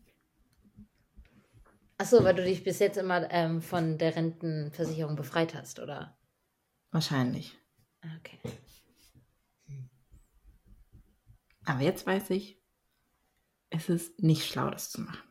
Achso, 2.00 2.24
weil 2.24 2.34
du 2.34 2.44
dich 2.44 2.64
bis 2.64 2.80
jetzt 2.80 2.98
immer 2.98 3.32
ähm, 3.32 3.62
von 3.62 4.00
der 4.00 4.16
Rentenversicherung 4.16 5.16
befreit 5.16 5.54
hast, 5.54 5.80
oder? 5.80 6.18
Wahrscheinlich. 6.92 7.56
Okay. 8.20 8.40
Aber 11.66 11.82
jetzt 11.82 12.06
weiß 12.08 12.32
ich, 12.32 12.60
es 13.70 13.90
ist 13.90 14.22
nicht 14.22 14.46
schlau, 14.46 14.70
das 14.72 14.90
zu 14.90 15.02
machen. 15.02 15.28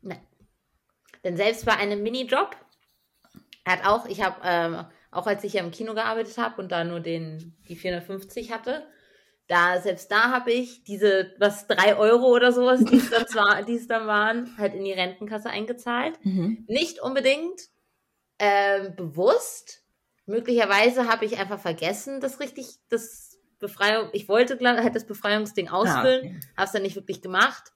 Nein. 0.00 0.20
Denn 1.24 1.36
selbst 1.36 1.66
bei 1.66 1.76
einem 1.76 2.02
Minijob, 2.02 2.56
hat 3.66 3.84
auch, 3.84 4.06
ich 4.06 4.22
habe, 4.22 4.40
ähm, 4.44 4.86
auch 5.10 5.26
als 5.26 5.44
ich 5.44 5.54
ja 5.54 5.62
im 5.62 5.72
Kino 5.72 5.92
gearbeitet 5.92 6.38
habe 6.38 6.60
und 6.60 6.72
da 6.72 6.84
nur 6.84 7.00
den, 7.00 7.54
die 7.68 7.76
450 7.76 8.50
hatte, 8.50 8.86
da, 9.48 9.80
selbst 9.80 10.10
da 10.10 10.30
habe 10.30 10.52
ich 10.52 10.84
diese, 10.84 11.32
was, 11.38 11.66
drei 11.66 11.96
Euro 11.96 12.26
oder 12.26 12.52
sowas, 12.52 12.84
die 12.84 12.96
es 12.96 13.10
dann, 13.10 13.26
zwar, 13.28 13.62
die 13.64 13.76
es 13.76 13.88
dann 13.88 14.06
waren, 14.06 14.56
halt 14.58 14.74
in 14.74 14.84
die 14.84 14.92
Rentenkasse 14.92 15.50
eingezahlt. 15.50 16.18
Nicht 16.68 17.00
unbedingt 17.00 17.60
ähm, 18.38 18.94
bewusst. 18.94 19.82
Möglicherweise 20.26 21.08
habe 21.08 21.24
ich 21.24 21.38
einfach 21.38 21.58
vergessen, 21.58 22.20
das 22.20 22.38
richtig, 22.40 22.66
das 22.90 23.38
Befreiung, 23.58 24.10
ich 24.12 24.28
wollte 24.28 24.58
halt 24.60 24.94
das 24.94 25.06
Befreiungsding 25.06 25.68
ausfüllen, 25.68 26.26
okay. 26.26 26.40
habe 26.56 26.66
es 26.66 26.72
dann 26.72 26.82
nicht 26.82 26.96
wirklich 26.96 27.22
gemacht. 27.22 27.72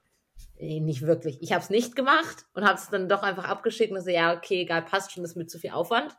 Nee, 0.58 0.80
nicht 0.80 1.02
wirklich. 1.02 1.38
Ich 1.40 1.52
habe 1.52 1.62
es 1.62 1.70
nicht 1.70 1.96
gemacht 1.96 2.44
und 2.54 2.64
habe 2.64 2.78
es 2.78 2.88
dann 2.88 3.08
doch 3.08 3.22
einfach 3.22 3.48
abgeschickt 3.48 3.92
und 3.92 4.00
so, 4.00 4.10
ja, 4.10 4.36
okay, 4.36 4.60
egal, 4.60 4.82
passt 4.82 5.10
schon, 5.10 5.24
das 5.24 5.32
ist 5.32 5.36
mit 5.36 5.50
zu 5.50 5.58
viel 5.58 5.70
Aufwand. 5.70 6.14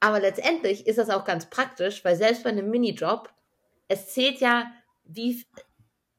Aber 0.00 0.20
letztendlich 0.20 0.86
ist 0.86 0.98
das 0.98 1.08
auch 1.10 1.24
ganz 1.24 1.48
praktisch, 1.48 2.04
weil 2.04 2.16
selbst 2.16 2.44
bei 2.44 2.50
einem 2.50 2.68
Minijob, 2.68 3.32
es 3.88 4.08
zählt 4.14 4.40
ja, 4.40 4.70
wie, 5.04 5.44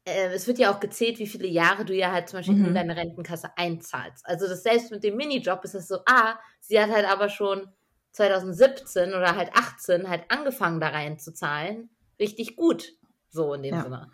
äh, 0.05 0.27
es 0.33 0.47
wird 0.47 0.57
ja 0.59 0.73
auch 0.73 0.79
gezählt, 0.79 1.19
wie 1.19 1.27
viele 1.27 1.47
Jahre 1.47 1.85
du 1.85 1.93
ja 1.95 2.11
halt 2.11 2.29
zum 2.29 2.39
Beispiel 2.39 2.55
Mhm. 2.55 2.65
in 2.65 2.73
deine 2.75 2.95
Rentenkasse 2.95 3.51
einzahlst. 3.57 4.25
Also 4.25 4.47
das 4.47 4.63
selbst 4.63 4.91
mit 4.91 5.03
dem 5.03 5.15
Minijob 5.15 5.63
ist 5.63 5.75
es 5.75 5.87
so, 5.87 5.99
ah, 6.05 6.39
sie 6.59 6.79
hat 6.79 6.89
halt 6.91 7.05
aber 7.05 7.29
schon 7.29 7.67
2017 8.11 9.09
oder 9.13 9.35
halt 9.35 9.51
18 9.53 10.09
halt 10.09 10.23
angefangen 10.29 10.79
da 10.79 10.89
reinzuzahlen. 10.89 11.89
Richtig 12.19 12.55
gut. 12.55 12.89
So 13.29 13.53
in 13.53 13.63
dem 13.63 13.75
Ja. 13.75 13.83
Sinne. 13.83 14.11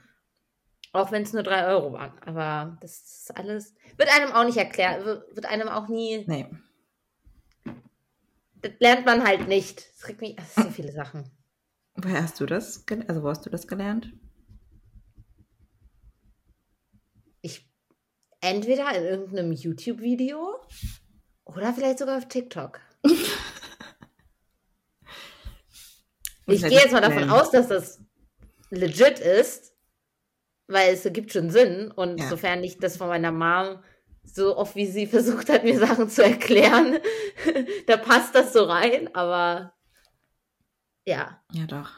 Auch 0.91 1.11
wenn 1.11 1.23
es 1.23 1.33
nur 1.33 1.43
drei 1.43 1.65
Euro 1.67 1.91
waren. 1.93 2.17
Aber 2.25 2.77
das 2.81 2.99
ist 3.01 3.37
alles, 3.37 3.73
wird 3.97 4.09
einem 4.13 4.31
auch 4.33 4.45
nicht 4.45 4.57
erklärt, 4.57 5.03
wird 5.05 5.35
wird 5.35 5.45
einem 5.45 5.67
auch 5.69 5.87
nie 5.87 6.23
Nee. 6.27 6.47
das 8.61 8.71
lernt 8.79 9.05
man 9.05 9.25
halt 9.25 9.47
nicht. 9.47 9.87
Das 9.93 10.01
kriegt 10.01 10.21
mich, 10.21 10.35
das 10.35 10.55
sind 10.55 10.65
so 10.65 10.71
viele 10.71 10.91
Sachen. 10.91 11.29
Woher 11.95 12.23
hast 12.23 12.39
du 12.39 12.45
das, 12.45 12.86
also 13.08 13.23
wo 13.23 13.29
hast 13.29 13.45
du 13.45 13.49
das 13.49 13.67
gelernt? 13.67 14.12
Ich, 17.41 17.69
entweder 18.41 18.93
in 18.95 19.03
irgendeinem 19.03 19.53
YouTube-Video 19.53 20.60
oder 21.45 21.73
vielleicht 21.73 21.99
sogar 21.99 22.17
auf 22.17 22.27
TikTok. 22.27 22.81
ich 26.47 26.62
gehe 26.62 26.71
jetzt 26.71 26.91
mal 26.91 27.01
davon 27.01 27.29
aus, 27.29 27.51
dass 27.51 27.69
das 27.69 28.01
legit 28.69 29.19
ist, 29.19 29.73
weil 30.67 30.93
es 30.93 31.03
gibt 31.13 31.31
schon 31.31 31.49
Sinn. 31.49 31.91
Und 31.91 32.19
ja. 32.19 32.27
sofern 32.27 32.63
ich 32.63 32.77
das 32.77 32.97
von 32.97 33.08
meiner 33.08 33.31
Mom 33.31 33.81
so 34.23 34.58
oft 34.58 34.75
wie 34.75 34.88
sie 34.88 35.08
versucht 35.12 35.49
hat, 35.49 35.63
mir 35.63 35.79
Sachen 35.79 36.10
zu 36.10 36.23
erklären, 36.23 36.97
da 37.88 37.97
passt 37.97 38.36
das 38.36 38.53
so 38.53 38.63
rein, 38.63 39.13
aber 39.15 39.73
ja. 41.05 41.41
Ja, 41.51 41.65
doch. 41.65 41.91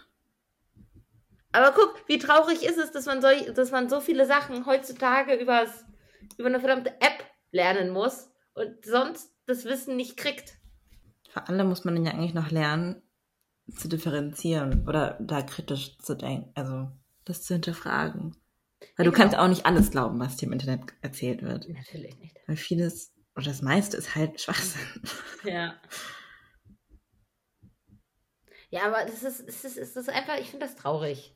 Aber 1.51 1.71
guck, 1.73 2.07
wie 2.07 2.19
traurig 2.19 2.63
ist 2.63 2.77
es, 2.77 2.91
dass 2.91 3.05
man 3.05 3.21
so, 3.21 3.27
dass 3.53 3.71
man 3.71 3.89
so 3.89 3.99
viele 3.99 4.25
Sachen 4.25 4.65
heutzutage 4.65 5.33
übers, 5.35 5.85
über 6.37 6.47
eine 6.47 6.59
verdammte 6.59 6.91
App 7.01 7.25
lernen 7.51 7.89
muss 7.89 8.29
und 8.53 8.85
sonst 8.85 9.33
das 9.45 9.65
Wissen 9.65 9.95
nicht 9.95 10.17
kriegt. 10.17 10.57
Vor 11.29 11.47
allem 11.47 11.67
muss 11.67 11.85
man 11.85 11.95
dann 11.95 12.05
ja 12.05 12.11
eigentlich 12.11 12.33
noch 12.33 12.51
lernen, 12.51 13.01
zu 13.75 13.87
differenzieren 13.87 14.87
oder 14.87 15.17
da 15.19 15.41
kritisch 15.41 15.97
zu 15.97 16.15
denken, 16.15 16.51
also 16.55 16.89
das 17.25 17.43
zu 17.43 17.53
hinterfragen. 17.53 18.35
Weil 18.95 19.05
ja, 19.05 19.11
du 19.11 19.11
kannst 19.11 19.33
genau. 19.33 19.43
auch 19.43 19.49
nicht 19.49 19.65
alles 19.65 19.91
glauben, 19.91 20.19
was 20.19 20.37
dir 20.37 20.45
im 20.45 20.53
Internet 20.53 20.81
erzählt 21.01 21.41
wird. 21.41 21.67
Natürlich 21.67 22.17
nicht. 22.19 22.35
Weil 22.45 22.55
vieles, 22.55 23.13
oder 23.35 23.45
das 23.45 23.61
meiste 23.61 23.97
ist 23.97 24.15
halt 24.15 24.39
Schwachsinn. 24.39 24.81
Ja. 25.43 25.75
Ja, 28.69 28.83
aber 28.83 29.05
das 29.05 29.23
ist, 29.23 29.47
das 29.47 29.63
ist, 29.63 29.77
das 29.77 29.95
ist 29.95 30.09
einfach, 30.09 30.37
ich 30.39 30.49
finde 30.49 30.65
das 30.65 30.75
traurig. 30.75 31.35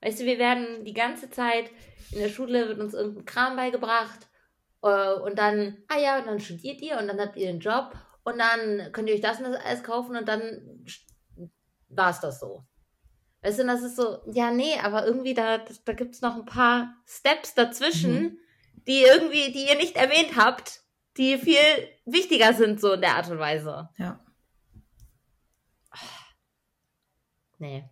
Weißt 0.00 0.20
du, 0.20 0.24
wir 0.24 0.38
werden 0.38 0.84
die 0.84 0.92
ganze 0.92 1.30
Zeit 1.30 1.70
in 2.12 2.20
der 2.20 2.28
Schule 2.28 2.68
wird 2.68 2.78
uns 2.78 2.94
irgendein 2.94 3.24
Kram 3.24 3.56
beigebracht 3.56 4.28
äh, 4.82 5.12
und 5.14 5.38
dann, 5.38 5.78
ah 5.88 5.98
ja, 5.98 6.18
und 6.18 6.26
dann 6.26 6.40
studiert 6.40 6.80
ihr 6.80 6.98
und 6.98 7.08
dann 7.08 7.20
habt 7.20 7.36
ihr 7.36 7.48
einen 7.48 7.60
Job 7.60 7.94
und 8.24 8.38
dann 8.38 8.92
könnt 8.92 9.08
ihr 9.08 9.14
euch 9.14 9.20
das 9.20 9.38
und 9.38 9.44
das 9.44 9.64
alles 9.64 9.82
kaufen 9.82 10.16
und 10.16 10.28
dann 10.28 10.84
war 11.88 12.10
es 12.10 12.20
das 12.20 12.40
so. 12.40 12.64
Weißt 13.42 13.58
du, 13.58 13.66
das 13.66 13.82
ist 13.82 13.96
so, 13.96 14.18
ja, 14.32 14.50
nee, 14.50 14.78
aber 14.82 15.06
irgendwie 15.06 15.34
da, 15.34 15.58
da 15.58 15.92
gibt 15.92 16.14
es 16.14 16.20
noch 16.20 16.36
ein 16.36 16.46
paar 16.46 16.94
Steps 17.06 17.54
dazwischen, 17.54 18.22
mhm. 18.22 18.38
die 18.86 19.02
irgendwie, 19.02 19.52
die 19.52 19.68
ihr 19.68 19.76
nicht 19.76 19.96
erwähnt 19.96 20.36
habt, 20.36 20.80
die 21.16 21.38
viel 21.38 21.56
wichtiger 22.04 22.52
sind, 22.52 22.80
so 22.80 22.92
in 22.92 23.00
der 23.00 23.16
Art 23.16 23.30
und 23.30 23.38
Weise. 23.38 23.88
Ja. 23.98 24.20
Nee. 27.58 27.88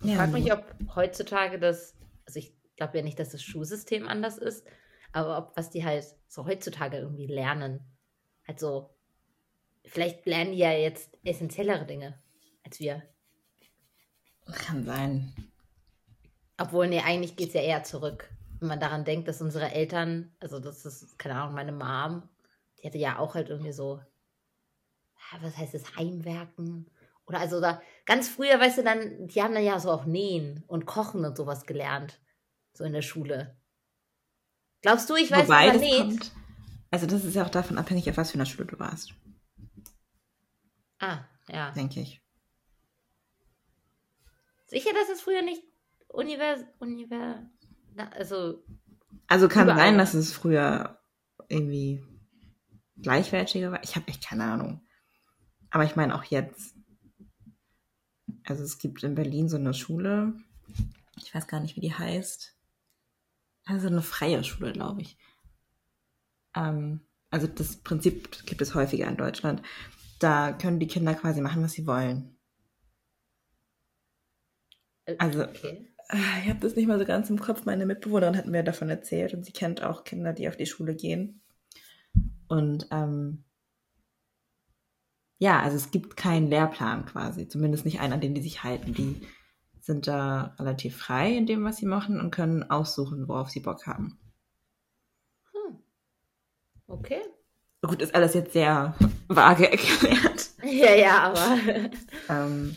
Ich 0.00 0.10
ja, 0.10 0.16
frage 0.16 0.32
mich, 0.32 0.52
ob 0.52 0.64
heutzutage 0.94 1.58
das, 1.58 1.94
also 2.26 2.38
ich 2.38 2.54
glaube 2.76 2.98
ja 2.98 3.04
nicht, 3.04 3.18
dass 3.18 3.30
das 3.30 3.42
Schulsystem 3.42 4.08
anders 4.08 4.38
ist, 4.38 4.66
aber 5.12 5.38
ob 5.38 5.56
was 5.56 5.70
die 5.70 5.84
halt 5.84 6.04
so 6.28 6.46
heutzutage 6.46 6.98
irgendwie 6.98 7.26
lernen. 7.26 7.80
Halt 8.46 8.58
so, 8.58 8.90
vielleicht 9.84 10.26
lernen 10.26 10.52
die 10.52 10.58
ja 10.58 10.72
jetzt 10.72 11.16
essentiellere 11.24 11.86
Dinge 11.86 12.20
als 12.64 12.80
wir. 12.80 13.02
Kann 14.52 14.84
sein. 14.84 15.32
Obwohl, 16.58 16.88
nee, 16.88 17.00
eigentlich 17.00 17.36
geht 17.36 17.48
es 17.48 17.54
ja 17.54 17.60
eher 17.62 17.84
zurück. 17.84 18.30
Wenn 18.58 18.68
man 18.68 18.80
daran 18.80 19.04
denkt, 19.04 19.28
dass 19.28 19.40
unsere 19.40 19.72
Eltern, 19.72 20.34
also 20.40 20.58
das 20.60 20.84
ist, 20.84 21.18
keine 21.18 21.36
Ahnung, 21.36 21.54
meine 21.54 21.72
Mom, 21.72 22.28
die 22.78 22.86
hatte 22.86 22.98
ja 22.98 23.18
auch 23.18 23.34
halt 23.34 23.48
irgendwie 23.48 23.72
so, 23.72 24.00
was 25.40 25.56
heißt 25.56 25.74
das, 25.74 25.96
Heimwerken 25.96 26.90
oder 27.26 27.38
also 27.38 27.60
da 27.60 27.80
ganz 28.06 28.28
früher, 28.28 28.58
weißt 28.58 28.78
du, 28.78 28.82
dann, 28.82 29.28
die 29.28 29.42
haben 29.42 29.54
dann 29.54 29.64
ja 29.64 29.78
so 29.78 29.90
auch 29.90 30.04
nähen 30.04 30.64
und 30.66 30.86
kochen 30.86 31.24
und 31.24 31.36
sowas 31.36 31.66
gelernt. 31.66 32.20
So 32.74 32.84
in 32.84 32.92
der 32.92 33.02
Schule. 33.02 33.56
Glaubst 34.80 35.08
du, 35.08 35.14
ich 35.14 35.30
weiß, 35.30 35.46
Wobei, 35.46 35.68
was 35.68 35.74
man 35.74 35.80
näht? 35.80 35.98
Kommt, 35.98 36.32
also 36.90 37.06
das 37.06 37.24
ist 37.24 37.34
ja 37.34 37.44
auch 37.44 37.50
davon 37.50 37.78
abhängig, 37.78 38.08
auf 38.10 38.16
was 38.16 38.30
für 38.30 38.36
einer 38.36 38.46
Schule 38.46 38.66
du 38.66 38.78
warst. 38.78 39.14
Ah, 40.98 41.24
ja. 41.48 41.70
Denke 41.70 42.00
ich. 42.00 42.20
Sicher, 44.66 44.90
dass 44.94 45.08
es 45.10 45.20
früher 45.20 45.42
nicht 45.42 45.62
univers, 46.08 46.64
univers, 46.78 47.36
also. 48.16 48.62
Also 49.26 49.48
kann 49.48 49.64
überall. 49.64 49.78
sein, 49.78 49.98
dass 49.98 50.14
es 50.14 50.32
früher 50.32 50.98
irgendwie 51.48 52.02
gleichwertiger 52.96 53.72
war. 53.72 53.84
Ich 53.84 53.96
habe 53.96 54.08
echt 54.08 54.26
keine 54.26 54.44
Ahnung. 54.44 54.86
Aber 55.70 55.84
ich 55.84 55.96
meine 55.96 56.14
auch 56.14 56.24
jetzt. 56.24 56.76
Also 58.52 58.64
es 58.64 58.76
gibt 58.76 59.02
in 59.02 59.14
Berlin 59.14 59.48
so 59.48 59.56
eine 59.56 59.72
Schule, 59.72 60.34
ich 61.16 61.34
weiß 61.34 61.46
gar 61.46 61.58
nicht, 61.60 61.74
wie 61.74 61.80
die 61.80 61.94
heißt. 61.94 62.54
Also 63.64 63.86
eine 63.86 64.02
freie 64.02 64.44
Schule, 64.44 64.74
glaube 64.74 65.00
ich. 65.00 65.16
Ähm, 66.54 67.00
also 67.30 67.46
das 67.46 67.76
Prinzip 67.76 68.44
gibt 68.44 68.60
es 68.60 68.74
häufiger 68.74 69.08
in 69.08 69.16
Deutschland. 69.16 69.62
Da 70.18 70.52
können 70.52 70.80
die 70.80 70.86
Kinder 70.86 71.14
quasi 71.14 71.40
machen, 71.40 71.62
was 71.62 71.72
sie 71.72 71.86
wollen. 71.86 72.36
Äh, 75.06 75.16
also 75.18 75.44
okay. 75.44 75.88
Ah, 76.08 76.40
ich 76.42 76.50
habe 76.50 76.60
das 76.60 76.76
nicht 76.76 76.88
mal 76.88 76.98
so 76.98 77.06
ganz 77.06 77.30
im 77.30 77.40
Kopf. 77.40 77.64
Meine 77.64 77.86
Mitbewohnerin 77.86 78.36
hat 78.36 78.46
mir 78.46 78.62
davon 78.62 78.90
erzählt 78.90 79.32
und 79.32 79.46
sie 79.46 79.52
kennt 79.52 79.82
auch 79.82 80.04
Kinder, 80.04 80.34
die 80.34 80.46
auf 80.46 80.58
die 80.58 80.66
Schule 80.66 80.94
gehen. 80.94 81.40
Und 82.48 82.86
ähm, 82.90 83.44
ja, 85.42 85.58
also 85.58 85.76
es 85.76 85.90
gibt 85.90 86.16
keinen 86.16 86.46
Lehrplan 86.46 87.04
quasi, 87.04 87.48
zumindest 87.48 87.84
nicht 87.84 87.98
einen, 87.98 88.12
an 88.12 88.20
den 88.20 88.32
die 88.32 88.42
sich 88.42 88.62
halten. 88.62 88.94
Die 88.94 89.26
sind 89.80 90.06
da 90.06 90.54
relativ 90.56 90.96
frei 90.96 91.36
in 91.36 91.46
dem, 91.46 91.64
was 91.64 91.78
sie 91.78 91.86
machen 91.86 92.20
und 92.20 92.30
können 92.30 92.70
aussuchen, 92.70 93.26
worauf 93.26 93.50
sie 93.50 93.58
Bock 93.58 93.84
haben. 93.88 94.20
Hm. 95.50 95.78
Okay. 96.86 97.22
Gut, 97.82 98.00
ist 98.02 98.14
alles 98.14 98.34
jetzt 98.34 98.52
sehr 98.52 98.94
vage 99.26 99.68
erklärt. 99.68 100.50
Ja, 100.62 100.94
ja, 100.94 101.22
aber. 101.24 101.58
ähm, 102.28 102.76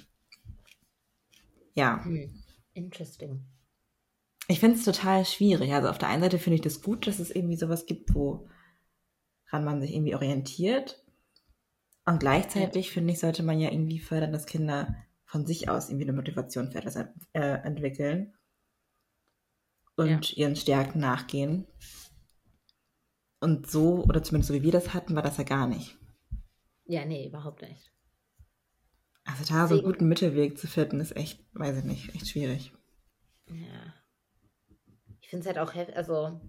ja. 1.75 2.03
Hm. 2.03 2.33
Interesting. 2.73 3.45
Ich 4.47 4.59
finde 4.59 4.77
es 4.77 4.85
total 4.85 5.23
schwierig. 5.23 5.71
Also 5.71 5.89
auf 5.89 5.99
der 5.99 6.09
einen 6.09 6.23
Seite 6.23 6.39
finde 6.39 6.55
ich 6.55 6.61
das 6.61 6.81
gut, 6.81 7.05
dass 7.05 7.19
es 7.19 7.29
irgendwie 7.29 7.57
sowas 7.57 7.85
gibt, 7.85 8.15
woran 8.15 8.49
man 9.51 9.81
sich 9.81 9.93
irgendwie 9.93 10.15
orientiert. 10.15 11.04
Und 12.05 12.19
gleichzeitig, 12.19 12.91
finde 12.91 13.13
ich, 13.13 13.19
sollte 13.19 13.41
man 13.41 13.59
ja 13.59 13.71
irgendwie 13.71 13.99
fördern, 13.99 14.31
dass 14.31 14.45
Kinder 14.45 14.95
von 15.25 15.45
sich 15.45 15.69
aus 15.69 15.89
irgendwie 15.89 16.07
eine 16.07 16.13
Motivation 16.13 16.71
für 16.71 16.77
etwas 16.77 16.95
äh, 16.95 17.07
entwickeln 17.33 18.35
und 19.95 20.31
ja. 20.31 20.37
ihren 20.37 20.55
Stärken 20.55 20.99
nachgehen. 20.99 21.67
Und 23.39 23.69
so, 23.69 24.03
oder 24.03 24.23
zumindest 24.23 24.49
so 24.49 24.53
wie 24.53 24.63
wir 24.63 24.71
das 24.71 24.93
hatten, 24.93 25.15
war 25.15 25.23
das 25.23 25.37
ja 25.37 25.43
gar 25.43 25.67
nicht. 25.67 25.97
Ja, 26.85 27.05
nee, 27.05 27.27
überhaupt 27.27 27.61
nicht. 27.63 27.91
Also 29.23 29.43
da 29.45 29.63
Deswegen, 29.63 29.67
so 29.67 29.73
einen 29.75 29.83
guten 29.83 30.07
Mittelweg 30.07 30.57
zu 30.57 30.67
finden, 30.67 30.99
ist 30.99 31.15
echt, 31.15 31.43
weiß 31.53 31.77
ich 31.77 31.83
nicht, 31.83 32.13
echt 32.13 32.27
schwierig. 32.27 32.71
Ja. 33.47 33.93
Ich 35.21 35.29
finde 35.29 35.49
es 35.49 35.55
halt 35.55 35.57
auch, 35.57 35.73
also, 35.95 36.39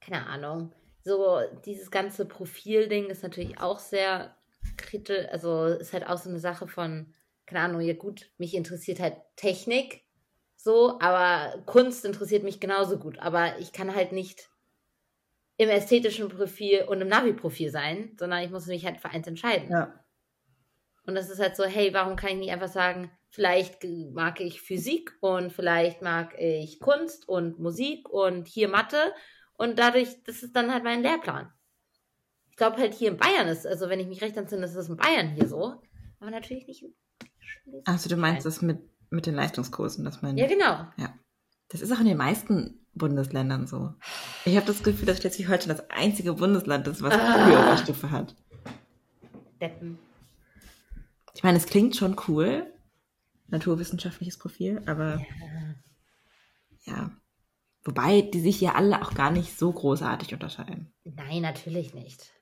keine 0.00 0.26
Ahnung. 0.26 0.72
So, 1.02 1.40
dieses 1.64 1.90
ganze 1.90 2.26
Profilding 2.26 3.06
ist 3.06 3.24
natürlich 3.24 3.58
auch 3.60 3.80
sehr 3.80 4.37
kritisch, 4.78 5.26
also 5.30 5.66
ist 5.66 5.92
halt 5.92 6.06
auch 6.06 6.18
so 6.18 6.30
eine 6.30 6.38
Sache 6.38 6.66
von, 6.66 7.14
keine 7.46 7.60
Ahnung, 7.60 7.80
ja 7.80 7.94
gut, 7.94 8.30
mich 8.38 8.54
interessiert 8.54 9.00
halt 9.00 9.16
Technik 9.36 10.04
so, 10.60 10.98
aber 11.00 11.62
Kunst 11.66 12.04
interessiert 12.04 12.42
mich 12.42 12.58
genauso 12.60 12.98
gut. 12.98 13.18
Aber 13.20 13.58
ich 13.58 13.72
kann 13.72 13.94
halt 13.94 14.12
nicht 14.12 14.50
im 15.56 15.68
ästhetischen 15.68 16.28
Profil 16.28 16.84
und 16.88 17.00
im 17.00 17.08
Navi-Profil 17.08 17.70
sein, 17.70 18.16
sondern 18.18 18.42
ich 18.42 18.50
muss 18.50 18.66
mich 18.66 18.84
halt 18.84 19.00
für 19.00 19.10
eins 19.10 19.26
entscheiden. 19.26 19.70
Ja. 19.70 20.04
Und 21.06 21.14
das 21.14 21.30
ist 21.30 21.40
halt 21.40 21.56
so, 21.56 21.64
hey, 21.64 21.94
warum 21.94 22.16
kann 22.16 22.30
ich 22.30 22.36
nicht 22.36 22.52
einfach 22.52 22.68
sagen, 22.68 23.10
vielleicht 23.30 23.84
mag 24.12 24.40
ich 24.40 24.60
Physik 24.60 25.12
und 25.20 25.52
vielleicht 25.52 26.02
mag 26.02 26.34
ich 26.38 26.80
Kunst 26.80 27.28
und 27.28 27.58
Musik 27.58 28.08
und 28.08 28.46
hier 28.46 28.68
Mathe 28.68 29.14
und 29.54 29.78
dadurch, 29.78 30.22
das 30.24 30.42
ist 30.42 30.54
dann 30.54 30.72
halt 30.72 30.84
mein 30.84 31.02
Lehrplan 31.02 31.52
glaube 32.58 32.76
halt 32.76 32.92
hier 32.92 33.10
in 33.10 33.16
Bayern 33.16 33.48
ist, 33.48 33.66
also 33.66 33.88
wenn 33.88 34.00
ich 34.00 34.06
mich 34.06 34.20
recht 34.20 34.36
entsinne, 34.36 34.66
ist 34.66 34.76
das 34.76 34.90
in 34.90 34.96
Bayern 34.96 35.30
hier 35.30 35.48
so. 35.48 35.80
Aber 36.20 36.30
natürlich 36.30 36.66
nicht 36.66 36.82
in 36.82 36.94
Also 37.86 38.08
du 38.10 38.16
meinst 38.16 38.44
das 38.44 38.60
mit, 38.60 38.80
mit 39.08 39.24
den 39.24 39.34
Leistungskursen, 39.34 40.04
dass 40.04 40.20
man. 40.20 40.36
Ja, 40.36 40.46
genau. 40.46 40.86
Ja. 40.96 41.14
Das 41.68 41.80
ist 41.80 41.92
auch 41.92 42.00
in 42.00 42.06
den 42.06 42.16
meisten 42.16 42.86
Bundesländern 42.94 43.66
so. 43.66 43.94
Ich 44.44 44.56
habe 44.56 44.66
das 44.66 44.82
Gefühl, 44.82 45.06
dass 45.06 45.18
Schleswig-Holstein 45.18 45.76
das 45.76 45.88
einzige 45.90 46.34
Bundesland 46.34 46.86
ist, 46.88 47.02
was 47.02 47.14
eine 47.14 47.56
ah. 47.56 47.68
Oberstufe 47.68 48.10
hat. 48.10 48.34
Deppen. 49.60 49.98
Ich 51.34 51.42
meine, 51.42 51.58
es 51.58 51.66
klingt 51.66 51.94
schon 51.94 52.16
cool, 52.26 52.66
naturwissenschaftliches 53.46 54.38
Profil, 54.38 54.82
aber 54.86 55.20
ja. 56.84 56.92
ja. 56.92 57.10
Wobei 57.84 58.22
die 58.22 58.40
sich 58.40 58.60
ja 58.60 58.74
alle 58.74 59.00
auch 59.02 59.14
gar 59.14 59.30
nicht 59.30 59.56
so 59.56 59.72
großartig 59.72 60.34
unterscheiden. 60.34 60.92
Nein, 61.04 61.42
natürlich 61.42 61.94
nicht. 61.94 62.32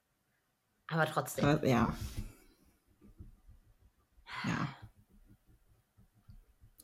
Aber 0.89 1.07
trotzdem. 1.07 1.45
Ja. 1.65 1.95
Ja. 4.45 4.69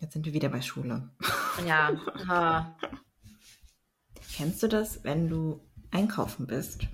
Jetzt 0.00 0.14
sind 0.14 0.26
wir 0.26 0.32
wieder 0.32 0.48
bei 0.48 0.60
Schule. 0.60 1.10
Ja. 1.66 1.92
Ha. 2.28 2.76
Kennst 4.34 4.62
du 4.62 4.68
das, 4.68 5.04
wenn 5.04 5.28
du 5.28 5.60
einkaufen 5.90 6.46
bist 6.46 6.88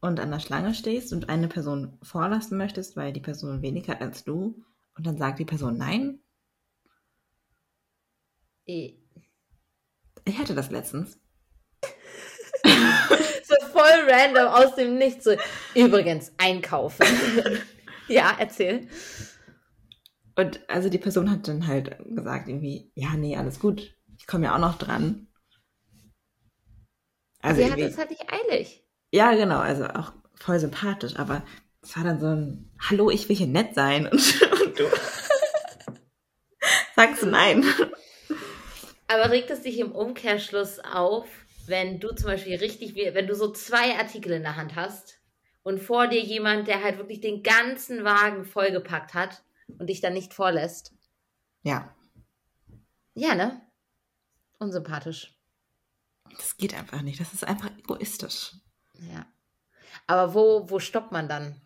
und 0.00 0.18
an 0.18 0.30
der 0.30 0.40
Schlange 0.40 0.74
stehst 0.74 1.12
und 1.12 1.28
eine 1.28 1.48
Person 1.48 1.98
vorlassen 2.02 2.56
möchtest, 2.56 2.96
weil 2.96 3.12
die 3.12 3.20
Person 3.20 3.60
weniger 3.60 3.92
hat 3.92 4.00
als 4.00 4.24
du 4.24 4.64
und 4.96 5.06
dann 5.06 5.18
sagt 5.18 5.38
die 5.38 5.44
Person 5.44 5.76
nein? 5.76 6.20
Eh. 8.66 8.94
Ich 10.24 10.38
hatte 10.38 10.54
das 10.54 10.70
letztens. 10.70 11.18
so 13.44 13.54
voll 13.72 14.08
random 14.08 14.48
aus 14.48 14.74
dem 14.74 14.96
Nichts. 14.98 15.24
So, 15.24 15.36
übrigens, 15.74 16.32
einkaufen. 16.38 17.06
ja, 18.08 18.34
erzähl. 18.38 18.88
Und 20.36 20.60
also 20.68 20.88
die 20.88 20.98
Person 20.98 21.30
hat 21.30 21.48
dann 21.48 21.66
halt 21.66 21.96
gesagt 22.04 22.48
irgendwie, 22.48 22.90
ja, 22.94 23.14
nee, 23.14 23.36
alles 23.36 23.60
gut. 23.60 23.94
Ich 24.18 24.26
komme 24.26 24.46
ja 24.46 24.54
auch 24.54 24.60
noch 24.60 24.78
dran. 24.78 25.28
Also 27.42 27.62
Sie 27.62 27.70
hat 27.70 27.78
es 27.78 27.98
halt 27.98 28.10
nicht 28.10 28.26
eilig. 28.30 28.84
Ja, 29.12 29.32
genau, 29.34 29.58
also 29.58 29.84
auch 29.84 30.12
voll 30.34 30.58
sympathisch, 30.58 31.16
aber 31.16 31.42
es 31.82 31.96
war 31.96 32.04
dann 32.04 32.20
so 32.20 32.26
ein, 32.26 32.70
hallo, 32.88 33.10
ich 33.10 33.28
will 33.28 33.36
hier 33.36 33.46
nett 33.46 33.74
sein 33.74 34.06
und, 34.06 34.42
und 34.66 34.78
du 34.78 34.84
sagst 36.94 37.24
nein. 37.24 37.64
Aber 39.08 39.30
regt 39.30 39.50
es 39.50 39.62
dich 39.62 39.78
im 39.78 39.92
Umkehrschluss 39.92 40.78
auf, 40.80 41.26
wenn 41.70 42.00
du 42.00 42.12
zum 42.14 42.26
Beispiel 42.26 42.56
richtig, 42.56 42.94
wenn 42.94 43.26
du 43.26 43.34
so 43.34 43.50
zwei 43.52 43.96
Artikel 43.96 44.32
in 44.32 44.42
der 44.42 44.56
Hand 44.56 44.76
hast 44.76 45.18
und 45.62 45.80
vor 45.80 46.08
dir 46.08 46.20
jemand, 46.20 46.68
der 46.68 46.82
halt 46.82 46.98
wirklich 46.98 47.20
den 47.20 47.42
ganzen 47.42 48.04
Wagen 48.04 48.44
vollgepackt 48.44 49.14
hat 49.14 49.42
und 49.78 49.86
dich 49.88 50.00
dann 50.00 50.12
nicht 50.12 50.34
vorlässt? 50.34 50.92
Ja. 51.62 51.94
Ja, 53.14 53.34
ne? 53.34 53.60
Unsympathisch. 54.58 55.36
Das 56.36 56.56
geht 56.56 56.74
einfach 56.74 57.02
nicht. 57.02 57.20
Das 57.20 57.32
ist 57.32 57.44
einfach 57.44 57.70
egoistisch. 57.78 58.52
Ja. 58.94 59.26
Aber 60.06 60.34
wo, 60.34 60.68
wo 60.70 60.78
stoppt 60.78 61.12
man 61.12 61.28
dann? 61.28 61.60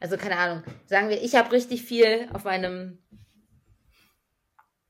Also 0.00 0.16
keine 0.16 0.38
Ahnung. 0.38 0.64
Sagen 0.86 1.08
wir, 1.08 1.22
ich 1.22 1.34
habe 1.34 1.52
richtig 1.52 1.82
viel 1.82 2.28
auf 2.32 2.44
meinem 2.44 2.98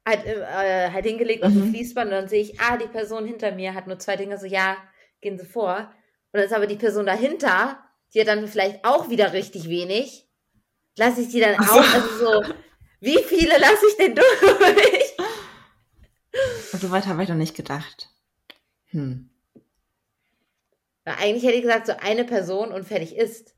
halt, 0.07 0.25
äh, 0.25 0.91
halt 0.91 1.05
hingelegt 1.05 1.43
mhm. 1.43 1.47
auf 1.47 1.53
dem 1.53 1.71
Fließband 1.71 2.07
und 2.07 2.13
dann 2.13 2.29
sehe 2.29 2.41
ich, 2.41 2.61
ah, 2.61 2.77
die 2.77 2.87
Person 2.87 3.27
hinter 3.27 3.53
mir 3.53 3.75
hat 3.75 3.87
nur 3.87 3.99
zwei 3.99 4.17
Dinge, 4.17 4.39
so 4.39 4.47
ja, 4.47 4.77
gehen 5.21 5.39
Sie 5.39 5.47
vor. 5.47 5.93
Und 6.33 6.41
dann 6.41 6.45
ist 6.45 6.55
aber 6.55 6.67
die 6.67 6.77
Person 6.77 7.07
dahinter, 7.07 7.83
die 8.15 8.21
hat 8.21 8.29
dann 8.29 8.47
vielleicht 8.47 8.85
auch 8.85 9.11
wieder 9.11 9.33
richtig 9.33 9.69
wenig. 9.69 10.29
Lasse 10.97 11.23
ich 11.23 11.29
die 11.29 11.41
dann 11.41 11.59
auch, 11.59 11.95
also 11.95 12.09
so, 12.19 12.55
wie 13.01 13.19
viele 13.25 13.59
lasse 13.59 13.87
ich 13.91 13.97
denn 13.97 14.15
durch? 14.15 15.17
Also 16.73 16.91
weiter 16.91 17.09
habe 17.09 17.23
ich 17.23 17.29
noch 17.29 17.37
nicht 17.37 17.57
gedacht. 17.57 18.09
Hm. 18.91 19.31
Weil 21.05 21.15
eigentlich 21.21 21.45
hätte 21.45 21.57
ich 21.57 21.63
gesagt, 21.63 21.87
so 21.87 21.95
eine 21.99 22.25
Person 22.25 22.73
und 22.73 22.85
fertig 22.85 23.17
ist. 23.17 23.55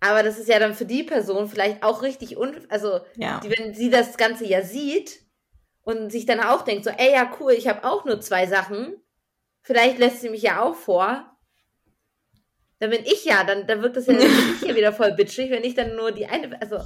Aber 0.00 0.22
das 0.22 0.38
ist 0.38 0.48
ja 0.48 0.58
dann 0.58 0.74
für 0.74 0.86
die 0.86 1.02
Person 1.02 1.48
vielleicht 1.48 1.82
auch 1.82 2.02
richtig 2.02 2.38
un, 2.38 2.56
also 2.70 3.00
ja. 3.16 3.40
die, 3.40 3.50
wenn 3.50 3.74
sie 3.74 3.90
das 3.90 4.16
Ganze 4.16 4.46
ja 4.46 4.62
sieht 4.62 5.20
und 5.82 6.10
sich 6.10 6.26
dann 6.26 6.40
auch 6.40 6.62
denkt, 6.62 6.84
so, 6.84 6.90
ey 6.90 7.12
ja 7.12 7.30
cool, 7.40 7.52
ich 7.52 7.68
habe 7.68 7.84
auch 7.84 8.04
nur 8.04 8.20
zwei 8.20 8.46
Sachen, 8.46 8.94
vielleicht 9.62 9.98
lässt 9.98 10.20
sie 10.20 10.30
mich 10.30 10.42
ja 10.42 10.62
auch 10.62 10.74
vor. 10.74 11.26
Dann 12.78 12.90
bin 12.90 13.04
ich 13.04 13.24
ja, 13.24 13.44
dann, 13.44 13.66
dann 13.66 13.82
wird 13.82 13.96
das 13.96 14.06
ja 14.06 14.14
ich 14.14 14.60
hier 14.60 14.74
wieder 14.74 14.92
voll 14.92 15.12
bitchig, 15.12 15.50
wenn 15.50 15.64
ich 15.64 15.74
dann 15.74 15.96
nur 15.96 16.12
die 16.12 16.26
eine, 16.26 16.60
also. 16.60 16.78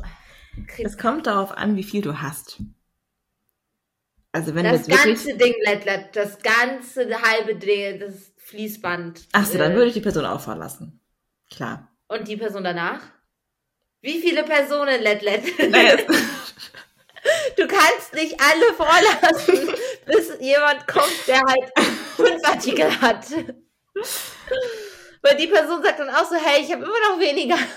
Es 0.79 0.99
kommt 0.99 1.27
darauf 1.27 1.53
an, 1.53 1.77
wie 1.77 1.83
viel 1.83 2.03
du 2.03 2.21
hast. 2.21 2.61
Also 4.33 4.55
wenn 4.57 4.65
das, 4.65 4.87
das 4.87 5.05
ganze 5.05 5.37
Ding, 5.37 5.55
das 6.13 6.39
ganze 6.43 7.23
halbe 7.23 7.55
Ding, 7.55 8.01
das 8.01 8.33
Fließband. 8.39 9.29
Achso, 9.33 9.59
dann 9.59 9.73
äh, 9.73 9.75
würde 9.77 9.89
ich 9.89 9.95
die 9.95 10.01
Person 10.01 10.27
auch 10.27 10.41
verlassen. 10.41 11.01
Klar. 11.51 11.89
Und 12.09 12.27
die 12.27 12.37
Person 12.37 12.65
danach? 12.65 13.01
Wie 14.01 14.21
viele 14.21 14.43
Personen, 14.43 15.01
Let-Let? 15.01 15.71
Naja. 15.71 15.97
du 17.57 17.67
kannst 17.67 18.15
nicht 18.15 18.39
alle 18.41 18.75
vorlassen, 18.75 19.75
bis 20.07 20.33
jemand 20.41 20.87
kommt, 20.87 21.27
der 21.27 21.41
halt 21.41 21.73
fünf 22.17 22.45
Artikel 22.45 23.01
hat. 23.01 23.27
Weil 25.23 25.37
die 25.37 25.47
Person 25.47 25.83
sagt 25.83 25.99
dann 26.01 26.11
auch 26.11 26.29
so, 26.29 26.37
hey, 26.37 26.63
ich 26.63 26.71
habe 26.73 26.85
immer 26.85 27.01
noch 27.11 27.19
weniger. 27.19 27.57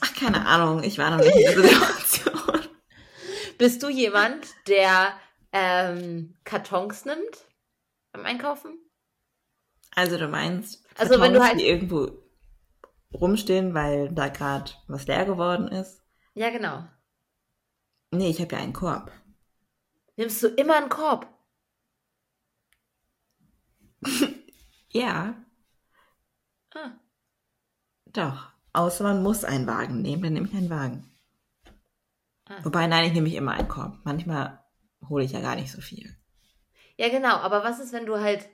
Ach, 0.00 0.14
keine 0.14 0.46
Ahnung, 0.46 0.82
ich 0.82 0.98
war 0.98 1.10
noch 1.10 1.24
nicht 1.24 1.34
in 1.34 1.38
dieser 1.38 1.62
Situation. 1.62 2.68
Bist 3.56 3.82
du 3.82 3.88
jemand, 3.88 4.46
der 4.66 5.18
ähm, 5.52 6.36
Kartons 6.44 7.06
nimmt 7.06 7.46
beim 8.12 8.26
Einkaufen? 8.26 8.78
Also 9.94 10.18
du 10.18 10.28
meinst, 10.28 10.84
Kartons, 10.84 11.00
also 11.00 11.22
wenn 11.22 11.32
du 11.32 11.42
halt 11.42 11.58
die 11.58 11.66
irgendwo 11.66 12.25
rumstehen, 13.12 13.74
weil 13.74 14.12
da 14.12 14.28
gerade 14.28 14.72
was 14.88 15.06
leer 15.06 15.24
geworden 15.24 15.68
ist? 15.68 16.02
Ja, 16.34 16.50
genau. 16.50 16.84
Nee, 18.10 18.30
ich 18.30 18.40
habe 18.40 18.54
ja 18.54 18.62
einen 18.62 18.72
Korb. 18.72 19.10
Nimmst 20.16 20.42
du 20.42 20.48
immer 20.48 20.76
einen 20.76 20.88
Korb? 20.88 21.26
ja. 24.90 25.34
Ah. 26.74 26.92
Doch. 28.06 28.50
Außer 28.72 29.04
man 29.04 29.22
muss 29.22 29.44
einen 29.44 29.66
Wagen 29.66 30.02
nehmen, 30.02 30.22
dann 30.22 30.32
nehme 30.34 30.48
ich 30.48 30.54
einen 30.54 30.70
Wagen. 30.70 31.10
Ah. 32.46 32.62
Wobei, 32.62 32.86
nein, 32.86 33.06
ich 33.06 33.12
nehme 33.12 33.24
mich 33.24 33.34
immer 33.34 33.52
einen 33.52 33.68
Korb. 33.68 33.98
Manchmal 34.04 34.62
hole 35.08 35.24
ich 35.24 35.32
ja 35.32 35.40
gar 35.40 35.56
nicht 35.56 35.72
so 35.72 35.80
viel. 35.80 36.14
Ja, 36.96 37.08
genau. 37.08 37.36
Aber 37.36 37.64
was 37.64 37.80
ist, 37.80 37.92
wenn 37.92 38.06
du 38.06 38.20
halt, 38.20 38.48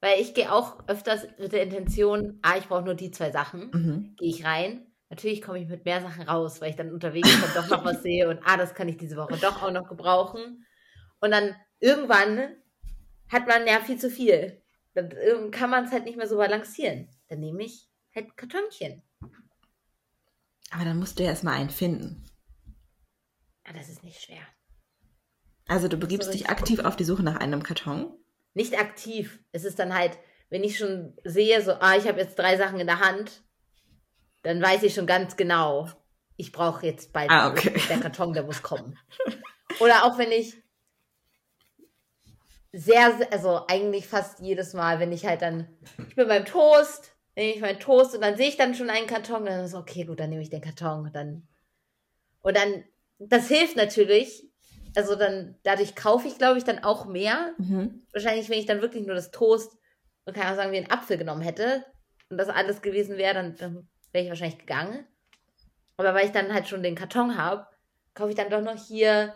weil 0.00 0.20
ich 0.20 0.34
gehe 0.34 0.52
auch 0.52 0.88
öfters 0.88 1.26
mit 1.38 1.52
der 1.52 1.62
Intention, 1.62 2.38
ah, 2.42 2.56
ich 2.56 2.68
brauche 2.68 2.84
nur 2.84 2.94
die 2.94 3.10
zwei 3.10 3.30
Sachen, 3.30 3.70
mhm. 3.72 4.16
gehe 4.16 4.30
ich 4.30 4.44
rein. 4.44 4.86
Natürlich 5.10 5.42
komme 5.42 5.60
ich 5.60 5.68
mit 5.68 5.84
mehr 5.84 6.00
Sachen 6.00 6.22
raus, 6.22 6.60
weil 6.60 6.70
ich 6.70 6.76
dann 6.76 6.92
unterwegs 6.92 7.28
dann 7.28 7.64
doch 7.64 7.68
noch 7.68 7.84
was 7.84 8.02
sehe 8.02 8.28
und 8.28 8.40
ah, 8.44 8.56
das 8.56 8.74
kann 8.74 8.88
ich 8.88 8.96
diese 8.96 9.16
Woche 9.16 9.36
doch 9.36 9.62
auch 9.62 9.72
noch 9.72 9.88
gebrauchen. 9.88 10.64
Und 11.20 11.32
dann 11.32 11.54
irgendwann 11.80 12.56
hat 13.28 13.46
man 13.46 13.66
ja 13.66 13.80
viel 13.80 13.98
zu 13.98 14.10
viel. 14.10 14.62
Dann 14.94 15.50
kann 15.50 15.70
man 15.70 15.84
es 15.84 15.92
halt 15.92 16.04
nicht 16.04 16.16
mehr 16.16 16.26
so 16.26 16.36
balancieren. 16.36 17.08
Dann 17.28 17.40
nehme 17.40 17.62
ich 17.62 17.88
halt 18.14 18.36
Kartonchen. 18.36 19.02
Aber 20.70 20.84
dann 20.84 20.98
musst 20.98 21.18
du 21.18 21.24
ja 21.24 21.30
erstmal 21.30 21.54
einen 21.54 21.70
finden. 21.70 22.24
Ja, 23.66 23.72
das 23.72 23.88
ist 23.88 24.02
nicht 24.02 24.20
schwer. 24.22 24.42
Also 25.66 25.88
du 25.88 25.96
begibst 25.96 26.32
dich 26.32 26.48
aktiv 26.48 26.80
auf 26.80 26.96
die 26.96 27.04
Suche 27.04 27.22
nach 27.22 27.36
einem 27.36 27.62
Karton? 27.62 28.19
Nicht 28.54 28.78
aktiv. 28.78 29.40
Es 29.52 29.64
ist 29.64 29.78
dann 29.78 29.94
halt, 29.94 30.18
wenn 30.48 30.64
ich 30.64 30.78
schon 30.78 31.16
sehe, 31.24 31.62
so, 31.62 31.72
ah, 31.72 31.96
ich 31.96 32.06
habe 32.06 32.20
jetzt 32.20 32.38
drei 32.38 32.56
Sachen 32.56 32.80
in 32.80 32.86
der 32.86 33.00
Hand, 33.00 33.42
dann 34.42 34.60
weiß 34.60 34.82
ich 34.82 34.94
schon 34.94 35.06
ganz 35.06 35.36
genau, 35.36 35.88
ich 36.36 36.52
brauche 36.52 36.86
jetzt 36.86 37.12
bald 37.12 37.30
ah, 37.30 37.50
okay. 37.50 37.78
der 37.88 38.00
Karton, 38.00 38.32
der 38.32 38.42
muss 38.42 38.62
kommen. 38.62 38.98
Oder 39.80 40.04
auch 40.04 40.18
wenn 40.18 40.32
ich 40.32 40.56
sehr, 42.72 43.18
also 43.32 43.66
eigentlich 43.68 44.06
fast 44.06 44.40
jedes 44.40 44.74
Mal, 44.74 45.00
wenn 45.00 45.12
ich 45.12 45.26
halt 45.26 45.42
dann, 45.42 45.68
ich 46.08 46.14
bin 46.14 46.28
beim 46.28 46.44
Toast, 46.44 47.12
nehme 47.36 47.54
ich 47.54 47.60
meinen 47.60 47.80
Toast 47.80 48.14
und 48.14 48.20
dann 48.22 48.36
sehe 48.36 48.48
ich 48.48 48.56
dann 48.56 48.74
schon 48.74 48.90
einen 48.90 49.06
Karton, 49.06 49.44
dann 49.44 49.64
ist 49.64 49.74
okay, 49.74 50.04
gut, 50.04 50.20
dann 50.20 50.30
nehme 50.30 50.42
ich 50.42 50.50
den 50.50 50.60
Karton 50.60 51.06
und 51.06 51.14
dann, 51.14 51.46
und 52.42 52.56
dann, 52.56 52.84
das 53.18 53.48
hilft 53.48 53.76
natürlich, 53.76 54.49
also 54.96 55.16
dann, 55.16 55.56
dadurch 55.62 55.94
kaufe 55.94 56.28
ich, 56.28 56.38
glaube 56.38 56.58
ich, 56.58 56.64
dann 56.64 56.82
auch 56.84 57.06
mehr. 57.06 57.54
Mhm. 57.58 58.06
Wahrscheinlich, 58.12 58.48
wenn 58.48 58.58
ich 58.58 58.66
dann 58.66 58.82
wirklich 58.82 59.06
nur 59.06 59.14
das 59.14 59.30
Toast 59.30 59.76
und 60.24 60.34
kann 60.34 60.52
auch 60.52 60.56
sagen, 60.56 60.72
wie 60.72 60.78
einen 60.78 60.90
Apfel 60.90 61.18
genommen 61.18 61.42
hätte 61.42 61.84
und 62.28 62.38
das 62.38 62.48
alles 62.48 62.82
gewesen 62.82 63.16
wäre, 63.16 63.34
dann, 63.34 63.56
dann 63.56 63.88
wäre 64.12 64.24
ich 64.24 64.30
wahrscheinlich 64.30 64.58
gegangen. 64.58 65.06
Aber 65.96 66.14
weil 66.14 66.26
ich 66.26 66.32
dann 66.32 66.52
halt 66.52 66.68
schon 66.68 66.82
den 66.82 66.94
Karton 66.94 67.36
habe, 67.36 67.66
kaufe 68.14 68.30
ich 68.30 68.36
dann 68.36 68.50
doch 68.50 68.62
noch 68.62 68.86
hier 68.86 69.34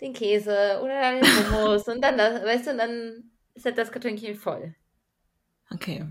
den 0.00 0.12
Käse 0.12 0.80
oder 0.82 1.20
den 1.20 1.24
Hummus 1.24 1.86
und 1.88 2.02
dann 2.02 2.18
das, 2.18 2.42
weißt 2.42 2.68
du, 2.68 2.76
dann 2.76 3.30
ist 3.54 3.64
halt 3.64 3.78
das 3.78 3.92
Kartonchen 3.92 4.36
voll. 4.36 4.74
Okay. 5.70 6.06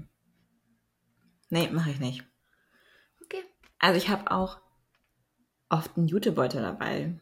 Nee, 1.50 1.70
mache 1.70 1.92
ich 1.92 2.00
nicht. 2.00 2.26
Okay. 3.24 3.44
Also 3.80 3.98
ich 3.98 4.10
habe 4.10 4.32
auch 4.32 4.60
oft 5.70 5.98
einen 5.98 6.08
Jutebeutel 6.08 6.62
dabei. 6.62 7.20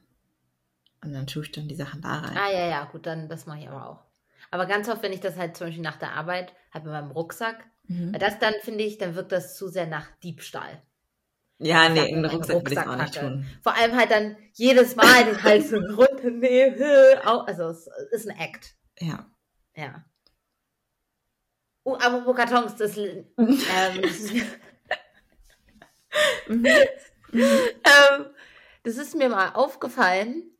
Und 1.03 1.13
dann 1.13 1.27
tue 1.27 1.43
ich 1.43 1.51
dann 1.51 1.67
die 1.67 1.75
Sachen 1.75 2.01
da 2.01 2.19
rein. 2.19 2.37
Ah, 2.37 2.51
ja, 2.51 2.67
ja, 2.67 2.85
gut, 2.85 3.05
dann 3.05 3.27
das 3.27 3.45
mache 3.45 3.59
ich 3.59 3.67
aber 3.67 3.89
auch. 3.89 4.03
Aber 4.51 4.65
ganz 4.65 4.89
oft, 4.89 5.01
wenn 5.01 5.13
ich 5.13 5.21
das 5.21 5.37
halt 5.37 5.57
zum 5.57 5.67
Beispiel 5.67 5.83
nach 5.83 5.97
der 5.97 6.13
Arbeit 6.13 6.53
halt 6.73 6.83
mit 6.83 6.93
meinem 6.93 7.11
Rucksack, 7.11 7.63
mhm. 7.87 8.13
das 8.13 8.37
dann 8.39 8.53
finde 8.61 8.83
ich, 8.83 8.97
dann 8.97 9.15
wirkt 9.15 9.31
das 9.31 9.55
zu 9.55 9.67
sehr 9.67 9.87
nach 9.87 10.07
Diebstahl. 10.23 10.81
Ja, 11.57 11.89
nee, 11.89 12.09
in 12.09 12.23
den 12.23 12.25
Rucksack, 12.25 12.55
Rucksack 12.55 12.65
will 12.65 12.83
ich 12.83 12.89
auch 12.89 13.01
nicht 13.01 13.19
tun. 13.19 13.45
Vor 13.61 13.75
allem 13.75 13.95
halt 13.95 14.11
dann 14.11 14.35
jedes 14.53 14.95
Mal 14.95 15.25
den 15.25 15.43
Hals 15.43 15.71
runternehmen. 15.97 17.19
Also 17.23 17.69
es 17.69 17.87
ist 18.11 18.29
ein 18.29 18.37
Act. 18.37 18.75
Ja. 18.99 19.29
Ja. 19.75 20.03
Oh, 21.83 21.95
apropos 21.95 22.35
Kartons, 22.35 22.75
das, 22.75 22.97
ähm, 22.97 23.25
ist, 24.03 24.33
mhm. 26.47 26.65
ähm, 27.33 28.25
das 28.83 28.97
ist 28.97 29.15
mir 29.15 29.29
mal 29.29 29.49
aufgefallen. 29.53 30.50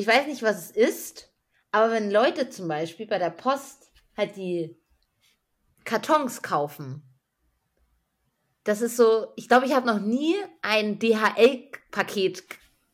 Ich 0.00 0.06
weiß 0.06 0.28
nicht, 0.28 0.42
was 0.42 0.56
es 0.56 0.70
ist, 0.70 1.30
aber 1.72 1.90
wenn 1.90 2.10
Leute 2.10 2.48
zum 2.48 2.68
Beispiel 2.68 3.06
bei 3.06 3.18
der 3.18 3.28
Post 3.28 3.92
halt 4.16 4.34
die 4.34 4.74
Kartons 5.84 6.40
kaufen, 6.40 7.02
das 8.64 8.80
ist 8.80 8.96
so, 8.96 9.30
ich 9.36 9.46
glaube, 9.46 9.66
ich 9.66 9.74
habe 9.74 9.86
noch 9.86 10.00
nie 10.00 10.36
ein 10.62 10.98
DHL-Paket 10.98 12.44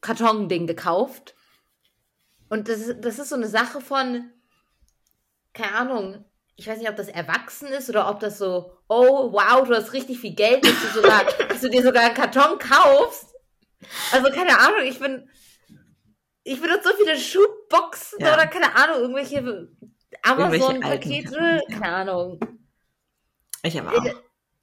Karton-Ding 0.00 0.66
gekauft. 0.66 1.36
Und 2.48 2.68
das, 2.68 2.92
das 3.00 3.20
ist 3.20 3.28
so 3.28 3.36
eine 3.36 3.46
Sache 3.46 3.80
von, 3.80 4.28
keine 5.52 5.76
Ahnung, 5.76 6.24
ich 6.56 6.66
weiß 6.66 6.78
nicht, 6.78 6.90
ob 6.90 6.96
das 6.96 7.06
erwachsen 7.06 7.68
ist 7.68 7.88
oder 7.88 8.10
ob 8.10 8.18
das 8.18 8.36
so, 8.36 8.76
oh 8.88 9.32
wow, 9.32 9.64
du 9.64 9.76
hast 9.76 9.92
richtig 9.92 10.18
viel 10.18 10.34
Geld, 10.34 10.64
dass 10.64 10.82
du, 10.82 10.88
sogar, 10.88 11.24
dass 11.48 11.60
du 11.60 11.70
dir 11.70 11.84
sogar 11.84 12.02
einen 12.02 12.14
Karton 12.16 12.58
kaufst. 12.58 13.32
Also 14.10 14.28
keine 14.32 14.58
Ahnung, 14.58 14.80
ich 14.82 14.98
bin, 14.98 15.30
ich 16.46 16.60
benutze 16.60 16.88
so 16.88 16.94
viele 16.96 17.18
Schubboxen 17.18 18.20
ja. 18.20 18.34
oder 18.34 18.46
keine 18.46 18.74
Ahnung, 18.76 19.00
irgendwelche 19.00 19.68
Amazon-Pakete, 20.22 21.60
keine 21.70 21.88
Ahnung. 21.88 22.40
Ich 23.62 23.78
aber 23.78 23.92
auch. 23.92 24.04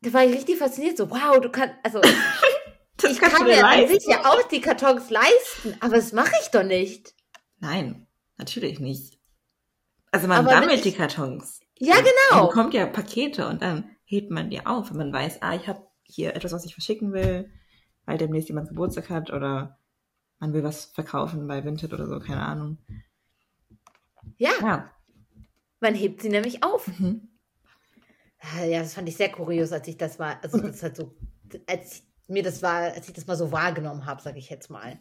Da 0.02 0.14
war 0.14 0.26
ich 0.26 0.34
richtig 0.34 0.58
fasziniert, 0.58 0.98
so 0.98 1.10
wow, 1.10 1.40
du 1.42 1.50
kannst, 1.52 1.76
also 1.84 2.00
ich 2.02 3.20
kann 3.20 3.44
mir 3.44 3.66
an 3.66 3.88
sich 3.88 4.06
ja 4.06 4.26
auch 4.26 4.48
die 4.48 4.62
Kartons 4.62 5.10
leisten, 5.10 5.76
aber 5.82 5.98
das 5.98 6.14
mache 6.14 6.34
ich 6.42 6.50
doch 6.50 6.64
nicht. 6.64 7.14
Nein, 7.60 8.08
natürlich 8.38 8.80
nicht. 8.80 9.20
Also 10.12 10.28
man 10.28 10.40
aber 10.40 10.52
sammelt 10.52 10.86
die 10.86 10.94
Kartons. 10.94 11.60
Ja, 11.80 11.96
genau. 11.98 12.44
Man 12.44 12.48
bekommt 12.48 12.74
ja 12.74 12.86
Pakete 12.86 13.48
und 13.48 13.62
dann 13.62 13.90
hebt 14.06 14.32
man 14.32 14.50
die 14.50 14.66
auf, 14.66 14.92
wenn 14.92 14.98
man 14.98 15.14
weiß, 15.14 15.42
ah, 15.42 15.56
ich 15.56 15.68
habe 15.68 15.86
hier 16.04 16.34
etwas, 16.36 16.54
was 16.54 16.66
ich 16.66 16.74
verschicken 16.74 17.12
will, 17.12 17.52
weil 18.06 18.18
demnächst 18.18 18.48
jemand 18.48 18.70
Geburtstag 18.70 19.10
hat 19.10 19.32
oder 19.32 19.80
man 20.44 20.54
will 20.54 20.64
was 20.64 20.86
verkaufen 20.88 21.48
bei 21.48 21.64
Vinted 21.64 21.94
oder 21.94 22.06
so, 22.06 22.20
keine 22.20 22.42
Ahnung. 22.42 22.78
Ja. 24.38 24.52
ja. 24.62 24.92
Man 25.80 25.96
hebt 25.96 26.22
sie 26.22 26.28
nämlich 26.28 26.64
auf. 26.64 26.86
Mhm. 27.00 27.30
Ah, 28.40 28.66
ja, 28.66 28.82
das 28.82 28.94
fand 28.94 29.08
ich 29.08 29.16
sehr 29.16 29.32
kurios, 29.32 29.72
als 29.72 29.88
ich 29.88 29.96
das 29.96 30.20
war, 30.20 30.44
also 30.44 30.58
das 30.60 30.84
halt 30.84 30.98
so, 30.98 31.16
als 31.66 31.94
ich, 31.94 32.04
mir 32.28 32.44
das 32.44 32.62
war, 32.62 32.94
als 32.94 33.08
ich 33.08 33.14
das 33.14 33.26
mal 33.26 33.38
so 33.38 33.54
wahrgenommen 33.54 34.06
habe, 34.06 34.22
sage 34.22 34.38
ich 34.38 34.50
jetzt 34.50 34.70
mal. 34.70 35.00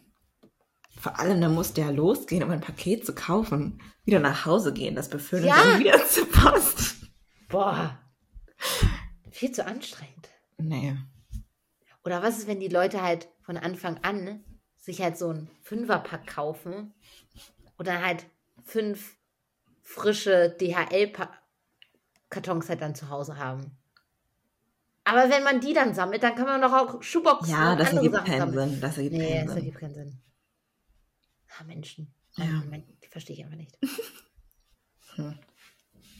Vor 1.00 1.18
allem, 1.18 1.40
da 1.40 1.48
musste 1.48 1.80
ja 1.80 1.90
losgehen, 1.90 2.44
um 2.44 2.50
ein 2.50 2.60
Paket 2.60 3.04
zu 3.04 3.12
kaufen, 3.12 3.82
wieder 4.04 4.20
nach 4.20 4.46
Hause 4.46 4.72
gehen, 4.72 4.94
das 4.94 5.08
befüllen 5.08 5.46
ja. 5.46 5.60
und 5.60 5.66
dann 5.66 5.80
wieder 5.80 6.06
zur 6.06 6.30
Post. 6.30 6.98
Boah. 7.48 7.98
Viel 9.32 9.50
zu 9.50 9.66
anstrengend. 9.66 10.28
Nee. 10.58 10.96
Oder 12.04 12.22
was 12.22 12.38
ist, 12.38 12.46
wenn 12.46 12.60
die 12.60 12.68
Leute 12.68 13.02
halt 13.02 13.28
von 13.40 13.56
Anfang 13.56 13.98
an 14.04 14.44
sich 14.82 15.00
halt 15.00 15.16
so 15.16 15.30
ein 15.30 15.48
Fünferpack 15.62 16.26
kaufen 16.26 16.92
oder 17.78 18.04
halt 18.04 18.26
fünf 18.64 19.16
frische 19.82 20.56
DHL-Kartons 20.60 22.68
halt 22.68 22.82
dann 22.82 22.96
zu 22.96 23.08
Hause 23.08 23.38
haben. 23.38 23.78
Aber 25.04 25.30
wenn 25.30 25.44
man 25.44 25.60
die 25.60 25.72
dann 25.72 25.94
sammelt, 25.94 26.22
dann 26.22 26.34
kann 26.34 26.46
man 26.46 26.60
doch 26.60 26.72
auch 26.72 27.02
Schuhboxen 27.02 27.52
Ja, 27.52 27.76
das 27.76 27.92
ergibt 27.92 28.14
Sachen 28.14 28.26
keinen 28.26 28.40
sammeln. 28.40 28.70
Sinn. 28.70 28.80
Das 28.80 28.96
ergibt 28.96 29.16
nee, 29.16 29.32
keinen 29.32 29.46
das 29.46 29.56
ergibt 29.56 29.78
keinen 29.78 29.94
Sinn. 29.94 30.20
Ah, 31.58 31.64
Menschen. 31.64 32.14
Ja. 32.36 32.62
Die 33.02 33.08
verstehe 33.08 33.36
ich 33.36 33.44
einfach 33.44 33.56
nicht. 33.56 33.78
hm. 35.16 35.38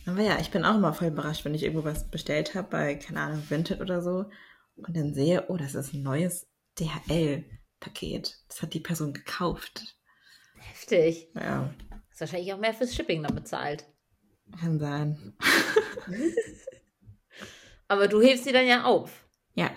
Aber 0.07 0.21
ja, 0.21 0.39
ich 0.41 0.51
bin 0.51 0.65
auch 0.65 0.77
immer 0.77 0.95
voll 0.95 1.09
überrascht, 1.09 1.45
wenn 1.45 1.55
ich 1.55 1.65
irgendwo 1.65 1.85
was 1.85 2.09
bestellt 2.11 2.55
habe, 2.55 2.69
bei, 2.69 2.95
keine 2.97 3.21
Ahnung, 3.21 3.43
Vinted 3.49 3.81
oder 3.81 4.03
so, 4.03 4.27
und 4.77 4.97
dann 4.97 5.15
sehe, 5.15 5.47
oh, 5.49 5.57
das 5.57 5.75
ist 5.75 5.95
ein 5.95 6.03
neues 6.03 6.47
DHL-Paket. 7.83 8.39
Das 8.49 8.63
hat 8.63 8.75
die 8.75 8.81
Person 8.81 9.13
gekauft. 9.13 9.97
Heftig. 10.55 11.29
Ja. 11.35 11.73
Ist 12.11 12.21
wahrscheinlich 12.21 12.53
auch 12.53 12.59
mehr 12.59 12.75
fürs 12.75 12.95
Shipping 12.95 13.23
dann 13.23 13.35
bezahlt. 13.35 13.87
Kann 14.61 14.79
sein. 14.79 15.37
Aber 17.89 18.09
du 18.09 18.21
hebst 18.21 18.45
sie 18.45 18.53
dann 18.53 18.67
ja 18.67 18.85
auf. 18.85 19.27
Ja, 19.55 19.71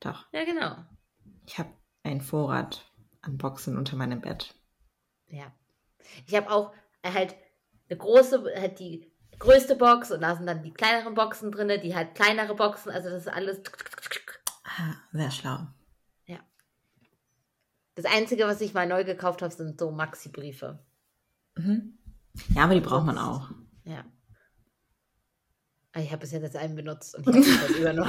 doch. 0.00 0.26
Ja, 0.32 0.44
genau. 0.44 0.76
Ich 1.46 1.58
habe 1.58 1.70
einen 2.02 2.20
Vorrat 2.20 2.90
an 3.20 3.38
Boxen 3.38 3.76
unter 3.76 3.96
meinem 3.96 4.20
Bett. 4.20 4.54
Ja. 5.28 5.52
Ich 6.26 6.34
habe 6.34 6.50
auch 6.50 6.72
halt 7.04 7.36
eine 7.88 7.98
große, 7.98 8.44
halt 8.56 8.78
die 8.78 9.12
größte 9.38 9.76
Box 9.76 10.10
und 10.10 10.22
da 10.22 10.36
sind 10.36 10.46
dann 10.46 10.62
die 10.62 10.72
kleineren 10.72 11.14
Boxen 11.14 11.52
drin, 11.52 11.80
die 11.82 11.94
halt 11.94 12.14
kleinere 12.14 12.54
Boxen, 12.54 12.90
also 12.90 13.08
das 13.10 13.26
ist 13.26 13.32
alles. 13.32 13.60
Ah, 14.64 14.94
sehr 15.12 15.30
schlau. 15.30 15.66
Das 17.98 18.06
Einzige, 18.06 18.44
was 18.44 18.60
ich 18.60 18.74
mal 18.74 18.86
neu 18.86 19.02
gekauft 19.02 19.42
habe, 19.42 19.52
sind 19.52 19.80
so 19.80 19.90
Maxi-Briefe. 19.90 20.78
Mhm. 21.56 21.98
Ja, 22.54 22.62
aber 22.62 22.74
die 22.74 22.80
braucht 22.80 23.04
man 23.04 23.18
auch. 23.18 23.50
Ja. 23.82 24.04
Ah, 25.90 26.00
ich 26.00 26.12
habe 26.12 26.20
bis 26.20 26.30
jetzt 26.30 26.54
einen 26.54 26.76
benutzt 26.76 27.16
und 27.16 27.26
ich 27.26 27.60
habe 27.60 27.72
über 27.72 27.92
nur 27.92 28.06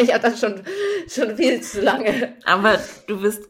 Ich 0.00 0.14
habe 0.14 0.22
das 0.22 0.40
schon, 0.40 0.62
schon 1.08 1.36
viel 1.36 1.60
zu 1.60 1.82
lange. 1.82 2.38
Aber 2.46 2.78
du 3.06 3.20
wirst 3.20 3.46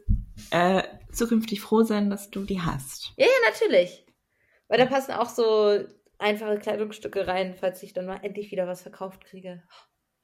äh, 0.50 0.82
zukünftig 1.12 1.60
froh 1.60 1.84
sein, 1.84 2.10
dass 2.10 2.32
du 2.32 2.42
die 2.42 2.60
hast. 2.60 3.12
Ja, 3.16 3.26
ja, 3.26 3.50
natürlich. 3.52 4.04
Weil 4.66 4.78
da 4.78 4.86
passen 4.86 5.12
auch 5.12 5.28
so 5.28 5.78
einfache 6.18 6.58
Kleidungsstücke 6.58 7.28
rein, 7.28 7.54
falls 7.54 7.80
ich 7.84 7.92
dann 7.92 8.06
mal 8.06 8.18
endlich 8.24 8.50
wieder 8.50 8.66
was 8.66 8.82
verkauft 8.82 9.24
kriege. 9.26 9.62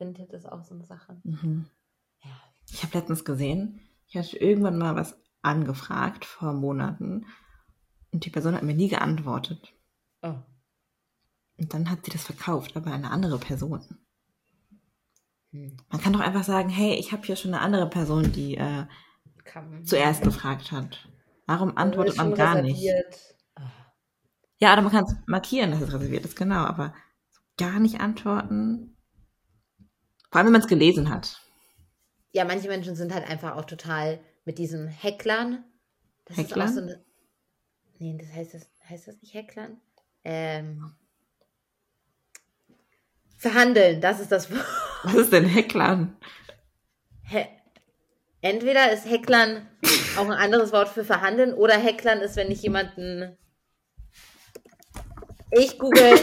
Vinted 0.01 0.33
ist 0.33 0.51
auch 0.51 0.65
so 0.65 0.75
eine 0.75 0.85
Sache. 0.85 1.21
Mhm. 1.23 1.71
Ja. 2.25 2.31
Ich 2.73 2.83
habe 2.83 2.99
letztens 2.99 3.25
gesehen, 3.25 3.89
ich 4.09 4.17
hatte 4.17 4.37
irgendwann 4.37 4.79
mal 4.79 4.97
was 4.97 5.17
angefragt 5.49 6.25
vor 6.25 6.53
Monaten 6.53 7.27
und 8.13 8.25
die 8.25 8.31
Person 8.31 8.55
hat 8.55 8.63
mir 8.63 8.75
nie 8.75 8.89
geantwortet. 8.89 9.73
Oh. 10.23 10.35
Und 11.59 11.75
dann 11.75 11.91
hat 11.91 12.05
sie 12.05 12.11
das 12.11 12.25
verkauft, 12.25 12.77
aber 12.77 12.93
eine 12.93 13.11
andere 13.11 13.39
Person. 13.39 13.99
Hm. 15.51 15.77
Man 15.91 16.01
kann 16.01 16.13
doch 16.13 16.21
einfach 16.21 16.45
sagen, 16.45 16.69
hey, 16.69 16.95
ich 16.95 17.13
habe 17.13 17.25
hier 17.25 17.37
schon 17.37 17.55
eine 17.55 17.63
andere 17.63 17.89
Person, 17.89 18.33
die 18.33 18.57
äh, 18.57 18.85
zuerst 19.85 20.23
gefragt 20.23 20.73
hat. 20.73 21.09
Warum 21.47 21.77
antwortet 21.77 22.17
man 22.17 22.35
gar 22.35 22.57
reserviert. 22.57 23.09
nicht? 23.09 23.35
Ja, 24.61 24.73
oder 24.73 24.83
man 24.83 24.93
kann 24.93 25.05
es 25.05 25.15
markieren, 25.27 25.71
dass 25.71 25.81
es 25.81 25.93
reserviert 25.93 26.25
ist, 26.25 26.37
genau, 26.37 26.65
aber 26.65 26.95
gar 27.57 27.79
nicht 27.79 28.01
antworten. 28.01 28.97
Vor 30.31 30.39
allem, 30.39 30.47
wenn 30.47 30.53
man 30.53 30.61
es 30.61 30.69
gelesen 30.69 31.09
hat. 31.11 31.41
Ja, 32.33 32.45
manche 32.45 32.69
Menschen 32.69 32.95
sind 32.95 33.15
halt 33.15 33.29
einfach 33.29 33.57
auch 33.57 33.65
total 33.65 34.21
mit 34.49 34.57
diesen 34.57 34.89
Hecklern. 34.89 35.63
Das 36.25 36.39
Hecklern? 36.39 36.69
ist 36.69 36.73
auch 36.73 36.75
so 36.75 36.81
eine. 36.81 37.05
Nee, 37.99 38.17
das 38.19 38.33
heißt 38.33 38.55
das, 38.55 38.67
heißt 38.89 39.09
das 39.09 39.21
nicht 39.21 39.35
Hecklern? 39.35 39.79
Ähm, 40.25 40.95
verhandeln, 43.37 44.01
das 44.01 44.21
ist 44.21 44.33
das 44.33 44.51
Wort. 44.51 44.65
Was 45.03 45.15
ist 45.17 45.33
denn 45.35 45.45
Hecklern? 45.45 46.17
He 47.25 47.45
Entweder 48.41 48.91
ist 48.91 49.05
Hecklern 49.05 49.69
auch 50.17 50.25
ein 50.25 50.33
anderes 50.33 50.73
Wort 50.73 50.89
für 50.89 51.05
verhandeln 51.05 51.53
oder 51.53 51.75
Hecklern 51.75 52.21
ist, 52.21 52.37
wenn 52.37 52.51
ich 52.51 52.63
jemanden. 52.63 53.37
Ich 55.51 55.79
google. 55.79 56.15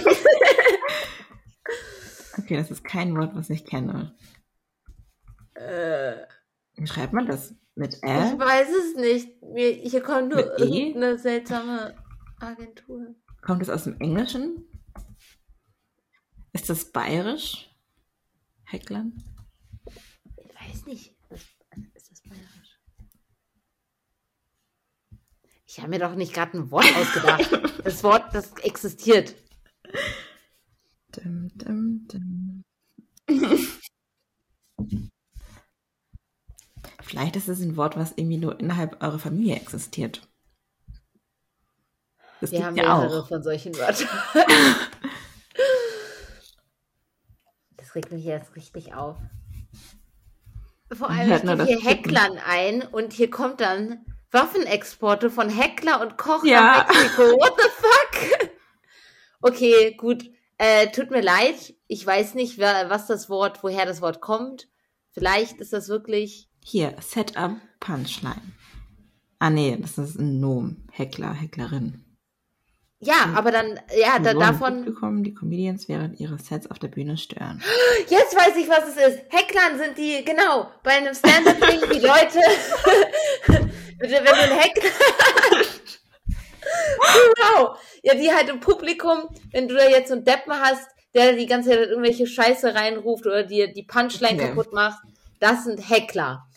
okay, 2.40 2.58
das 2.58 2.72
ist 2.72 2.84
kein 2.84 3.16
Wort, 3.16 3.36
was 3.36 3.52
ich 3.52 3.66
kenne. 3.66 4.16
Äh, 5.54 6.16
Wie 6.74 6.88
schreibt 6.88 7.14
man 7.14 7.28
das? 7.28 7.54
Mit 7.76 8.02
Ä? 8.04 8.34
Ich 8.34 8.40
weiß 8.40 8.70
es 8.70 8.96
nicht. 8.96 9.42
Mir, 9.42 9.72
hier 9.72 10.02
kommt 10.02 10.30
nur 10.30 10.40
e? 10.60 10.64
irgendeine 10.64 11.18
seltsame 11.18 11.96
Agentur. 12.40 13.16
Kommt 13.42 13.62
es 13.62 13.70
aus 13.70 13.84
dem 13.84 14.00
Englischen? 14.00 14.66
Ist 16.54 16.70
das 16.70 16.92
bayerisch? 16.92 17.70
Hecklern? 18.64 19.22
Ich 20.38 20.56
weiß 20.56 20.86
nicht. 20.86 21.16
Ist 21.30 22.12
das 22.12 22.22
bayerisch? 22.24 22.80
Ich 25.66 25.80
habe 25.80 25.90
mir 25.90 26.00
doch 26.00 26.16
nicht 26.16 26.34
gerade 26.34 26.58
ein 26.58 26.72
Wort 26.72 26.88
ausgedacht. 26.96 27.82
das 27.84 28.02
Wort, 28.04 28.34
das 28.34 28.54
existiert. 28.60 29.36
Vielleicht 37.16 37.38
ist 37.38 37.48
es 37.48 37.62
ein 37.62 37.78
Wort, 37.78 37.96
was 37.96 38.12
irgendwie 38.18 38.36
nur 38.36 38.60
innerhalb 38.60 39.02
eurer 39.02 39.20
Familie 39.20 39.56
existiert. 39.56 40.28
Das 42.42 42.52
Wir 42.52 42.66
haben 42.66 42.76
ja 42.76 42.98
mehrere 42.98 43.22
auch. 43.22 43.28
von 43.30 43.42
solchen 43.42 43.74
Wörtern. 43.78 44.10
das 47.78 47.96
regt 47.96 48.12
mich 48.12 48.26
jetzt 48.26 48.58
richtig 48.58 48.96
auf. 48.96 49.16
Vor 50.92 51.10
allem, 51.10 51.32
ich 51.32 51.42
gebe 51.42 51.66
hier 51.66 51.80
Hecklern 51.80 52.38
ein 52.46 52.82
und 52.82 53.14
hier 53.14 53.30
kommt 53.30 53.62
dann 53.62 54.06
Waffenexporte 54.32 55.30
von 55.30 55.48
Heckler 55.48 56.02
und 56.02 56.18
Koch 56.18 56.44
ja. 56.44 56.86
Mexiko. 56.90 57.22
What 57.22 57.54
the 57.58 57.70
fuck? 57.70 58.50
Okay, 59.40 59.94
gut. 59.94 60.30
Äh, 60.58 60.92
tut 60.92 61.12
mir 61.12 61.22
leid, 61.22 61.76
ich 61.88 62.06
weiß 62.06 62.34
nicht, 62.34 62.58
wer, 62.58 62.90
was 62.90 63.08
das 63.08 63.30
Wort, 63.30 63.64
woher 63.64 63.86
das 63.86 64.02
Wort 64.02 64.20
kommt. 64.20 64.68
Vielleicht 65.12 65.62
ist 65.62 65.72
das 65.72 65.88
wirklich. 65.88 66.50
Hier, 66.68 66.96
Setup 67.00 67.52
Punchline. 67.80 68.42
Ah 69.38 69.52
nee, 69.52 69.78
das 69.80 70.00
ist 70.00 70.18
ein 70.18 70.40
Nom. 70.40 70.78
Heckler, 70.92 71.32
Hecklerin. 71.32 72.04
Ja, 73.00 73.34
aber 73.36 73.52
dann, 73.52 73.80
ja, 73.96 74.18
da, 74.18 74.34
davon. 74.34 74.84
Bekommen 74.84 75.24
die 75.24 75.36
Comedians 75.36 75.88
während 75.88 76.20
ihrer 76.20 76.40
Sets 76.40 76.72
auf 76.72 76.80
der 76.80 76.88
Bühne 76.88 77.18
stören. 77.18 77.62
Jetzt 78.10 78.36
weiß 78.36 78.56
ich, 78.58 78.68
was 78.68 78.90
es 78.90 78.98
ist. 78.98 79.20
Hecklern 79.30 79.78
sind 79.78 79.96
die, 80.00 80.26
genau, 80.26 80.72
bei 80.82 80.94
einem 80.94 81.14
Stand-Up-Ding, 81.14 81.82
die 81.94 82.00
Leute, 82.00 82.40
wenn 84.00 84.10
du 84.10 84.34
einen 84.34 84.60
Heckler, 84.60 84.90
genau, 86.26 87.76
ja, 88.02 88.16
die 88.16 88.34
halt 88.34 88.50
im 88.50 88.60
Publikum, 88.60 89.30
wenn 89.52 89.68
du 89.68 89.76
da 89.76 89.88
jetzt 89.88 90.08
so 90.08 90.16
einen 90.16 90.26
Deppen 90.26 90.54
hast, 90.54 90.88
der 91.14 91.34
die 91.34 91.46
ganze 91.46 91.70
Zeit 91.70 91.90
irgendwelche 91.90 92.26
Scheiße 92.26 92.74
reinruft 92.74 93.28
oder 93.28 93.44
dir 93.44 93.72
die 93.72 93.84
Punchline 93.84 94.42
okay. 94.42 94.48
kaputt 94.48 94.74
macht, 94.74 95.04
das 95.40 95.66
sind 95.66 95.78
Heckler 95.88 96.48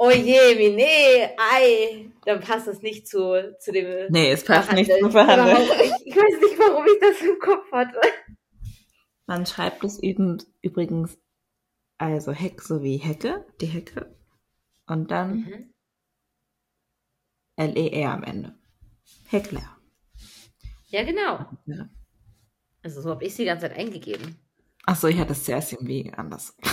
oh 0.00 0.10
je, 0.10 0.58
wie, 0.58 0.70
nee, 0.70 1.28
ei, 1.36 2.10
dann 2.24 2.40
passt 2.40 2.66
das 2.66 2.80
nicht 2.80 3.06
zu, 3.06 3.54
zu 3.60 3.70
dem. 3.70 4.10
Nee, 4.10 4.32
es 4.32 4.44
passt 4.44 4.72
nicht 4.72 4.90
zu 4.90 5.10
Verhandeln. 5.10 5.58
Ich, 5.58 6.06
ich 6.06 6.16
weiß 6.16 6.40
nicht, 6.40 6.58
warum 6.58 6.86
ich 6.86 6.98
das 7.00 7.20
im 7.20 7.38
Kopf 7.38 7.70
hatte. 7.70 8.00
Man 9.26 9.44
schreibt 9.44 9.84
es 9.84 10.00
übrigens 10.02 11.18
also 11.98 12.32
Heck 12.32 12.62
sowie 12.62 12.96
Hecke, 12.96 13.46
die 13.60 13.66
Hecke, 13.66 14.16
und 14.86 15.10
dann 15.10 15.36
mhm. 15.36 15.74
L-E-R 17.56 18.10
am 18.10 18.24
Ende. 18.24 18.58
Heckler. 19.28 19.76
Ja, 20.86 21.04
genau. 21.04 21.44
Ja. 21.66 21.90
Also 22.82 23.02
so 23.02 23.10
habe 23.10 23.24
ich 23.24 23.34
sie 23.34 23.42
die 23.42 23.48
ganze 23.48 23.68
Zeit 23.68 23.76
eingegeben. 23.76 24.38
Achso, 24.86 25.08
ich 25.08 25.18
hatte 25.18 25.32
es 25.32 25.44
zuerst 25.44 25.74
irgendwie 25.74 26.10
anders. 26.16 26.56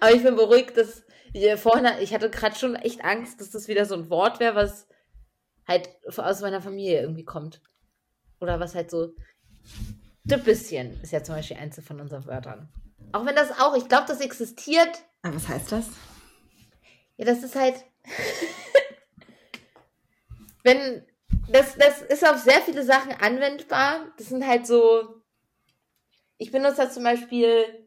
Aber 0.00 0.12
ich 0.12 0.22
bin 0.22 0.36
beruhigt, 0.36 0.76
dass 0.76 1.02
ich 1.32 1.60
vorhin, 1.60 1.86
ich 2.00 2.14
hatte 2.14 2.30
gerade 2.30 2.56
schon 2.56 2.76
echt 2.76 3.04
Angst, 3.04 3.40
dass 3.40 3.50
das 3.50 3.68
wieder 3.68 3.84
so 3.84 3.94
ein 3.94 4.10
Wort 4.10 4.40
wäre, 4.40 4.54
was 4.54 4.86
halt 5.66 5.88
aus 6.16 6.40
meiner 6.40 6.62
Familie 6.62 7.00
irgendwie 7.00 7.24
kommt. 7.24 7.60
Oder 8.40 8.60
was 8.60 8.74
halt 8.74 8.90
so. 8.90 9.14
Bisschen 10.44 11.00
ist 11.02 11.12
ja 11.12 11.22
zum 11.22 11.36
Beispiel 11.36 11.56
eins 11.56 11.80
von 11.86 12.00
unseren 12.00 12.26
Wörtern. 12.26 12.68
Auch 13.12 13.24
wenn 13.24 13.36
das 13.36 13.60
auch, 13.60 13.76
ich 13.76 13.88
glaube, 13.88 14.06
das 14.08 14.20
existiert. 14.20 15.04
Aber 15.22 15.32
ah, 15.32 15.36
was 15.36 15.48
heißt 15.48 15.70
das? 15.70 15.86
Ja, 17.16 17.24
das 17.24 17.42
ist 17.42 17.54
halt. 17.54 17.76
wenn. 20.64 21.06
Das, 21.48 21.76
das 21.76 22.02
ist 22.02 22.26
auf 22.26 22.38
sehr 22.38 22.60
viele 22.62 22.82
Sachen 22.82 23.12
anwendbar. 23.12 24.12
Das 24.18 24.28
sind 24.28 24.44
halt 24.44 24.66
so. 24.66 25.22
Ich 26.38 26.50
benutze 26.50 26.78
das 26.78 26.94
zum 26.94 27.04
Beispiel 27.04 27.85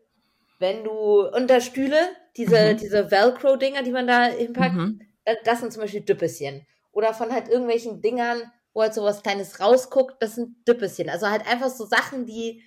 wenn 0.59 0.83
du 0.83 1.27
unter 1.29 1.61
Stühle, 1.61 2.09
diese, 2.37 2.73
mhm. 2.73 2.77
diese 2.77 3.09
Velcro-Dinger, 3.09 3.83
die 3.83 3.91
man 3.91 4.07
da 4.07 4.25
hinpackt, 4.25 4.75
mhm. 4.75 5.01
Äh, 5.25 5.35
das 5.43 5.59
sind 5.59 5.71
zum 5.73 5.81
Beispiel 5.81 6.01
Düppelchen. 6.01 6.65
Oder 6.91 7.13
von 7.13 7.31
halt 7.31 7.47
irgendwelchen 7.49 8.01
Dingern, 8.01 8.51
wo 8.73 8.81
halt 8.81 8.93
so 8.93 9.03
was 9.03 9.21
Kleines 9.21 9.59
rausguckt, 9.59 10.21
das 10.21 10.35
sind 10.35 10.67
Düppelchen. 10.67 11.09
Also 11.09 11.27
halt 11.27 11.47
einfach 11.47 11.69
so 11.69 11.85
Sachen, 11.85 12.25
die 12.25 12.63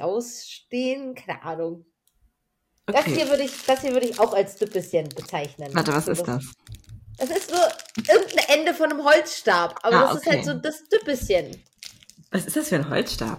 rausstehen, 0.00 1.14
keine 1.14 1.42
Ahnung. 1.42 1.84
Okay. 2.86 3.02
Das 3.04 3.14
hier 3.14 3.28
würde 3.28 3.42
ich, 3.44 3.64
das 3.66 3.80
hier 3.80 3.92
würde 3.92 4.06
ich 4.06 4.18
auch 4.18 4.34
als 4.34 4.56
Düppelchen 4.56 5.08
bezeichnen. 5.08 5.74
Warte, 5.74 5.92
was 5.92 6.08
ist 6.08 6.26
das? 6.26 6.52
Das 7.16 7.30
ist 7.30 7.50
so 7.50 7.56
irgendein 8.12 8.58
Ende 8.58 8.74
von 8.74 8.90
einem 8.90 9.04
Holzstab, 9.04 9.78
aber 9.82 9.96
ah, 9.96 10.00
das 10.00 10.16
okay. 10.16 10.18
ist 10.18 10.32
halt 10.32 10.44
so 10.44 10.54
das 10.54 10.88
Düppelchen. 10.88 11.62
Was 12.30 12.46
ist 12.46 12.56
das 12.56 12.68
für 12.68 12.76
ein 12.76 12.88
Holzstab? 12.90 13.38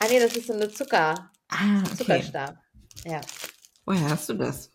Ah 0.00 0.06
nee, 0.08 0.18
das 0.18 0.34
ist 0.36 0.46
so 0.46 0.54
eine 0.54 0.70
Zucker. 0.70 1.30
Ah, 1.48 1.82
okay. 1.84 1.96
Zuckerstab. 1.96 2.58
Ja. 3.04 3.20
Woher 3.84 4.10
hast 4.10 4.28
du 4.28 4.34
das? 4.34 4.70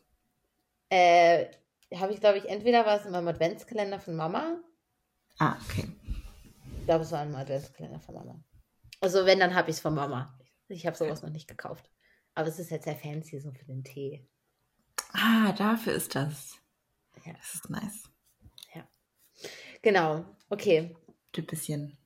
Äh, 0.89 1.47
habe 1.95 2.13
ich, 2.13 2.19
glaube 2.19 2.37
ich, 2.37 2.49
entweder 2.49 2.85
war 2.85 2.99
es 2.99 3.05
in 3.05 3.11
meinem 3.11 3.27
Adventskalender 3.27 3.99
von 3.99 4.15
Mama. 4.15 4.59
Ah, 5.39 5.55
okay. 5.63 5.87
Ich 6.79 6.85
glaube, 6.85 7.03
es 7.03 7.11
war 7.11 7.21
ein 7.21 7.35
Adventskalender 7.35 7.99
von 7.99 8.15
Mama. 8.15 8.43
Also, 9.01 9.25
wenn, 9.25 9.39
dann 9.39 9.53
habe 9.53 9.69
ich 9.69 9.77
es 9.77 9.81
von 9.81 9.93
Mama. 9.93 10.37
Ich 10.67 10.85
habe 10.85 10.97
sowas 10.97 11.21
noch 11.21 11.29
nicht 11.29 11.47
gekauft. 11.47 11.89
Aber 12.35 12.47
es 12.47 12.57
ist 12.59 12.71
jetzt 12.71 12.85
sehr 12.85 12.95
fancy, 12.95 13.39
so 13.39 13.51
für 13.51 13.65
den 13.65 13.83
Tee. 13.83 14.27
Ah, 15.13 15.51
dafür 15.53 15.93
ist 15.93 16.15
das. 16.15 16.57
Ja. 17.25 17.33
Das 17.33 17.53
ist 17.53 17.69
nice. 17.69 18.09
Ja. 18.73 18.87
Genau. 19.81 20.25
Okay. 20.49 20.95
Düppchen. 21.35 21.97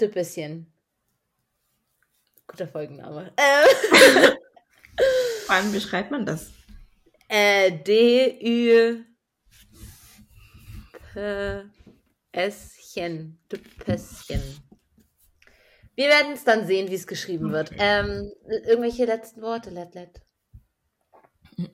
Düppchen. 0.00 0.72
Guter 2.48 2.66
Folgenname. 2.66 3.32
Äh. 3.36 4.34
Wann 5.46 5.70
beschreibt 5.70 6.10
man 6.10 6.26
das? 6.26 6.50
Äh, 7.28 7.70
D-Ü 7.70 9.04
Pässchen. 12.32 13.38
Pässchen. 13.84 14.42
Wir 15.94 16.08
werden 16.08 16.32
es 16.32 16.44
dann 16.44 16.66
sehen, 16.66 16.88
wie 16.90 16.94
es 16.94 17.06
geschrieben 17.06 17.52
wird. 17.52 17.72
Ähm, 17.76 18.32
irgendwelche 18.66 19.04
letzten 19.04 19.42
Worte, 19.42 19.70
Let 19.70 19.94
Let? 19.94 20.20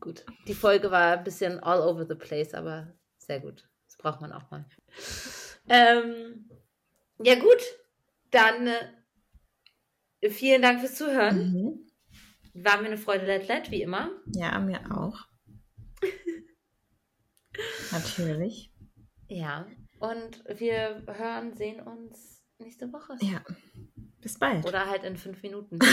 gut. 0.00 0.24
Die 0.46 0.54
Folge 0.54 0.90
war 0.90 1.18
ein 1.18 1.24
bisschen 1.24 1.58
all 1.60 1.80
over 1.80 2.06
the 2.06 2.14
place, 2.14 2.52
aber 2.52 2.92
sehr 3.18 3.40
gut. 3.40 3.66
Das 3.86 3.96
braucht 3.96 4.20
man 4.20 4.32
auch 4.32 4.50
mal. 4.50 4.66
Ähm, 5.68 6.50
ja, 7.22 7.36
gut. 7.36 7.62
Dann 8.30 8.66
äh, 8.66 8.92
Vielen 10.28 10.60
Dank 10.60 10.80
fürs 10.80 10.96
Zuhören. 10.96 11.52
Mhm. 11.52 11.90
War 12.54 12.80
mir 12.80 12.88
eine 12.88 12.98
Freude, 12.98 13.24
Let 13.26 13.48
Let, 13.48 13.70
wie 13.70 13.82
immer. 13.82 14.10
Ja, 14.34 14.58
mir 14.58 14.80
auch. 14.90 15.18
Natürlich. 17.92 18.70
Ja, 19.28 19.66
und 19.98 20.42
wir 20.58 21.04
hören, 21.06 21.54
sehen 21.56 21.80
uns 21.80 22.42
nächste 22.58 22.92
Woche. 22.92 23.16
Ja, 23.20 23.42
bis 24.20 24.38
bald. 24.38 24.66
Oder 24.66 24.86
halt 24.86 25.04
in 25.04 25.16
fünf 25.16 25.42
Minuten. 25.42 25.78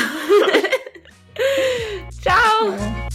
Ciao. 2.22 2.72
Ja. 2.72 3.08